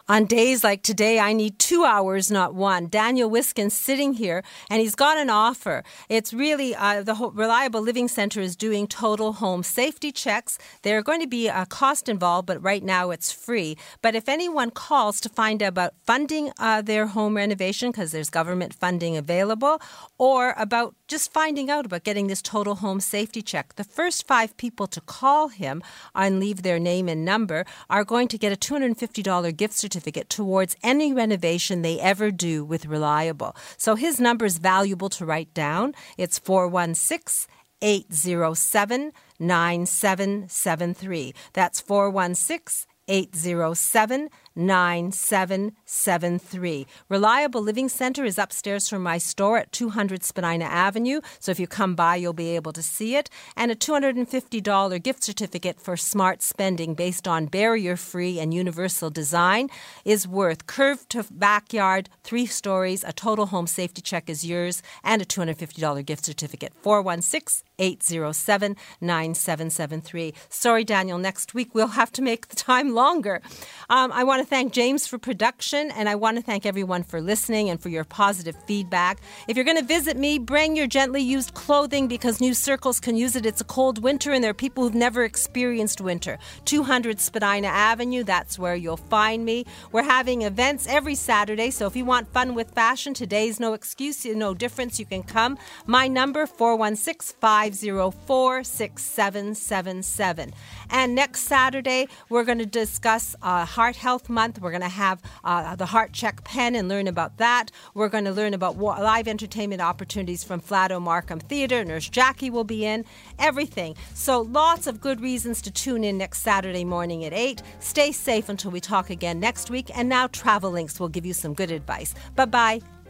On 0.10 0.26
days 0.26 0.64
like 0.64 0.82
today, 0.82 1.20
I 1.20 1.34
need 1.34 1.60
two 1.60 1.86
hours, 1.86 2.32
not 2.32 2.56
one. 2.56 2.88
Daniel 2.88 3.30
Wiskin's 3.30 3.76
sitting 3.76 4.14
here, 4.14 4.44
and 4.68 4.82
he's 4.82 4.96
got 4.96 5.20
an 5.20 5.30
offer. 5.30 5.84
It's 6.10 6.34
really 6.34 6.74
uh, 6.74 7.04
the 7.04 7.14
Reliable 7.32 7.82
Living 7.82 8.08
Center 8.08 8.42
is 8.42 8.56
doing 8.56 8.88
total 8.88 9.34
home 9.34 9.62
safety 9.62 10.12
checks. 10.12 10.58
There 10.82 10.98
are 10.98 11.04
going 11.04 11.22
to 11.22 11.28
be 11.28 11.48
a 11.48 11.68
cost 11.68 12.10
involved, 12.10 12.48
but 12.48 12.60
right 12.64 12.84
now 12.84 13.12
it's 13.12 13.32
free. 13.32 13.78
But 14.02 14.16
if 14.16 14.28
anyone 14.28 14.72
calls 14.72 15.22
to 15.22 15.30
find 15.30 15.62
out 15.62 15.70
about 15.70 15.94
funding 16.04 16.54
uh, 16.58 16.82
their 16.82 17.06
home 17.06 17.38
renovation, 17.38 17.92
because 17.92 18.12
there's 18.12 18.32
government 18.32 18.74
funding 18.74 19.16
available, 19.16 19.80
or 20.18 20.56
about 20.58 20.96
just 21.10 21.34
finding 21.34 21.70
out 21.72 21.88
about 21.88 22.04
getting 22.04 22.28
this 22.28 22.42
total 22.42 22.76
home 22.76 23.00
safety 23.00 23.42
check, 23.42 23.76
the 23.76 23.84
first 23.84 24.28
five 24.28 24.56
people 24.58 24.86
to 24.88 25.02
call 25.02 25.48
him 25.48 25.82
and 26.14 26.40
leave 26.40 26.62
their 26.62 26.80
name 26.80 27.10
and 27.10 27.26
number 27.26 27.66
are 27.90 28.04
going 28.04 28.28
to 28.28 28.38
get 28.38 28.54
a 28.54 28.56
$250 28.56 29.58
gift 29.58 29.74
certificate 29.74 30.30
towards 30.30 30.78
any 30.84 31.12
renovation 31.12 31.82
they 31.82 32.00
ever 32.00 32.30
do 32.30 32.64
with 32.64 32.86
Reliable. 32.86 33.56
So 33.76 33.96
his 33.96 34.20
number 34.20 34.46
is 34.46 34.60
valuable 34.60 35.10
to 35.10 35.26
write 35.26 35.52
down. 35.56 35.96
It's 36.16 36.38
416 36.38 37.52
807 37.82 39.12
9773. 39.40 41.34
That's 41.54 41.82
416 41.82 42.88
807 43.10 44.30
9773. 44.60 46.86
Reliable 47.08 47.62
Living 47.62 47.90
Center 47.90 48.26
is 48.26 48.38
upstairs 48.38 48.90
from 48.90 49.02
my 49.02 49.18
store 49.18 49.58
at 49.58 49.72
200 49.72 50.24
Spadina 50.24 50.66
Avenue. 50.66 51.22
So 51.40 51.52
if 51.52 51.60
you 51.60 51.68
come 51.68 51.96
by, 51.96 52.18
you'll 52.18 52.34
be 52.34 52.56
able 52.56 52.74
to 52.74 52.84
see 52.84 53.16
it. 53.16 53.30
And 53.56 53.72
a 53.72 53.76
$250 53.76 55.02
gift 55.02 55.24
certificate 55.24 55.80
for 55.80 55.96
smart 55.96 56.42
spending 56.42 56.94
based 56.94 57.28
on 57.28 57.46
barrier 57.46 57.96
free 57.96 58.40
and 58.40 58.54
universal 58.54 59.10
design 59.10 59.70
is 60.06 60.28
worth. 60.28 60.68
Curved 60.68 61.10
to 61.12 61.26
backyard, 61.32 62.10
three 62.24 62.46
stories, 62.46 63.04
a 63.04 63.14
total 63.14 63.48
home 63.48 63.68
safety 63.68 64.02
check 64.02 64.30
is 64.30 64.46
yours, 64.46 64.82
and 65.04 65.22
a 65.22 65.26
$250 65.26 66.06
gift 66.06 66.26
certificate. 66.26 66.74
416 66.82 67.69
807 67.80 68.76
9773. 69.02 70.34
Sorry, 70.50 70.84
Daniel, 70.84 71.18
next 71.18 71.54
week 71.54 71.74
we'll 71.74 71.88
have 71.88 72.12
to 72.14 72.22
make 72.22 72.50
the 72.50 72.56
time 72.56 72.94
longer. 72.94 73.42
Um, 73.90 74.12
I 74.12 74.24
want 74.24 74.42
to 74.42 74.48
thank 74.48 74.74
James 74.74 75.08
for 75.08 75.18
production, 75.18 75.92
and 75.92 76.08
I 76.08 76.16
want 76.16 76.38
to 76.38 76.44
thank 76.44 76.66
everyone 76.66 77.04
for 77.04 77.22
listening 77.22 77.70
and 77.70 77.82
for 77.82 77.90
your 77.90 78.04
positive 78.04 78.56
feedback. 78.66 79.20
If 79.48 79.56
you're 79.56 79.66
going 79.66 79.78
to 79.78 79.84
visit 79.84 80.18
me, 80.18 80.38
bring 80.38 80.76
your 80.76 80.88
gently 80.88 81.22
used 81.22 81.54
clothing 81.54 82.08
because 82.08 82.42
New 82.42 82.54
Circles 82.54 83.00
can 83.00 83.16
use 83.16 83.36
it. 83.36 83.46
It's 83.46 83.62
a 83.62 83.66
cold 83.66 84.04
winter, 84.04 84.32
and 84.32 84.44
there 84.44 84.52
are 84.52 84.54
people 84.54 84.84
who've 84.84 84.94
never 84.94 85.24
experienced 85.24 86.02
winter. 86.02 86.38
200 86.66 87.20
Spadina 87.20 87.68
Avenue, 87.68 88.24
that's 88.24 88.60
where 88.60 88.76
you'll 88.76 88.98
find 88.98 89.46
me. 89.46 89.66
We're 89.92 90.04
having 90.04 90.44
events 90.44 90.88
every 90.88 91.16
Saturday, 91.16 91.72
so 91.72 91.88
if 91.88 91.96
you 91.96 92.06
want 92.06 92.32
fun 92.34 92.54
with 92.56 92.72
fashion, 92.72 93.14
today's 93.14 93.60
no 93.60 93.74
excuse, 93.74 94.26
no 94.26 94.54
difference, 94.54 95.00
you 95.00 95.06
can 95.06 95.24
come. 95.24 95.58
My 95.86 96.08
number, 96.08 96.46
416 96.46 97.38
504 97.74 98.64
6777. 98.64 100.54
And 100.90 101.16
next 101.16 101.42
Saturday, 101.42 102.08
we're 102.30 102.44
going 102.44 102.58
to 102.58 102.66
discuss 102.66 103.36
uh, 103.42 103.66
Heart 103.66 103.98
Health 103.98 104.30
Month. 104.30 104.60
We're 104.60 104.72
going 104.72 104.82
to 104.82 104.88
have 104.88 105.22
uh, 105.44 105.76
the 105.76 105.86
Heart 105.86 106.14
Check 106.14 106.44
pen 106.44 106.76
and 106.76 106.88
learn 106.88 107.08
about 107.08 107.38
that. 107.38 107.72
We're 107.94 108.10
going 108.10 108.26
to 108.26 108.32
learn 108.32 108.54
about 108.54 108.78
live 108.78 109.28
entertainment 109.28 109.82
opportunities 109.82 110.44
from 110.44 110.62
Flato 110.62 111.02
Markham 111.02 111.40
Theatre. 111.40 111.84
Nurse 111.86 112.10
Jackie 112.10 112.50
will 112.50 112.64
be 112.64 112.86
in. 112.86 113.06
Everything. 113.38 113.96
So 114.14 114.42
lots 114.42 114.88
of 114.88 115.00
good 115.02 115.22
reasons 115.22 115.62
to 115.64 115.72
tune 115.72 116.04
in 116.04 116.18
next 116.18 116.40
Saturday 116.42 116.86
morning 116.86 117.26
at 117.26 117.34
8. 117.34 117.62
Stay 117.80 118.12
safe 118.12 118.50
until 118.50 118.72
we 118.72 118.80
talk 118.80 119.10
again 119.10 119.40
next 119.40 119.70
week. 119.70 119.96
And 119.96 120.10
now 120.10 120.28
Travel 120.28 120.72
Links 120.72 121.00
will 121.00 121.10
give 121.10 121.26
you 121.26 121.34
some 121.34 121.54
good 121.54 121.72
advice. 121.72 122.16
Bye 122.36 122.46
bye. 122.46 122.99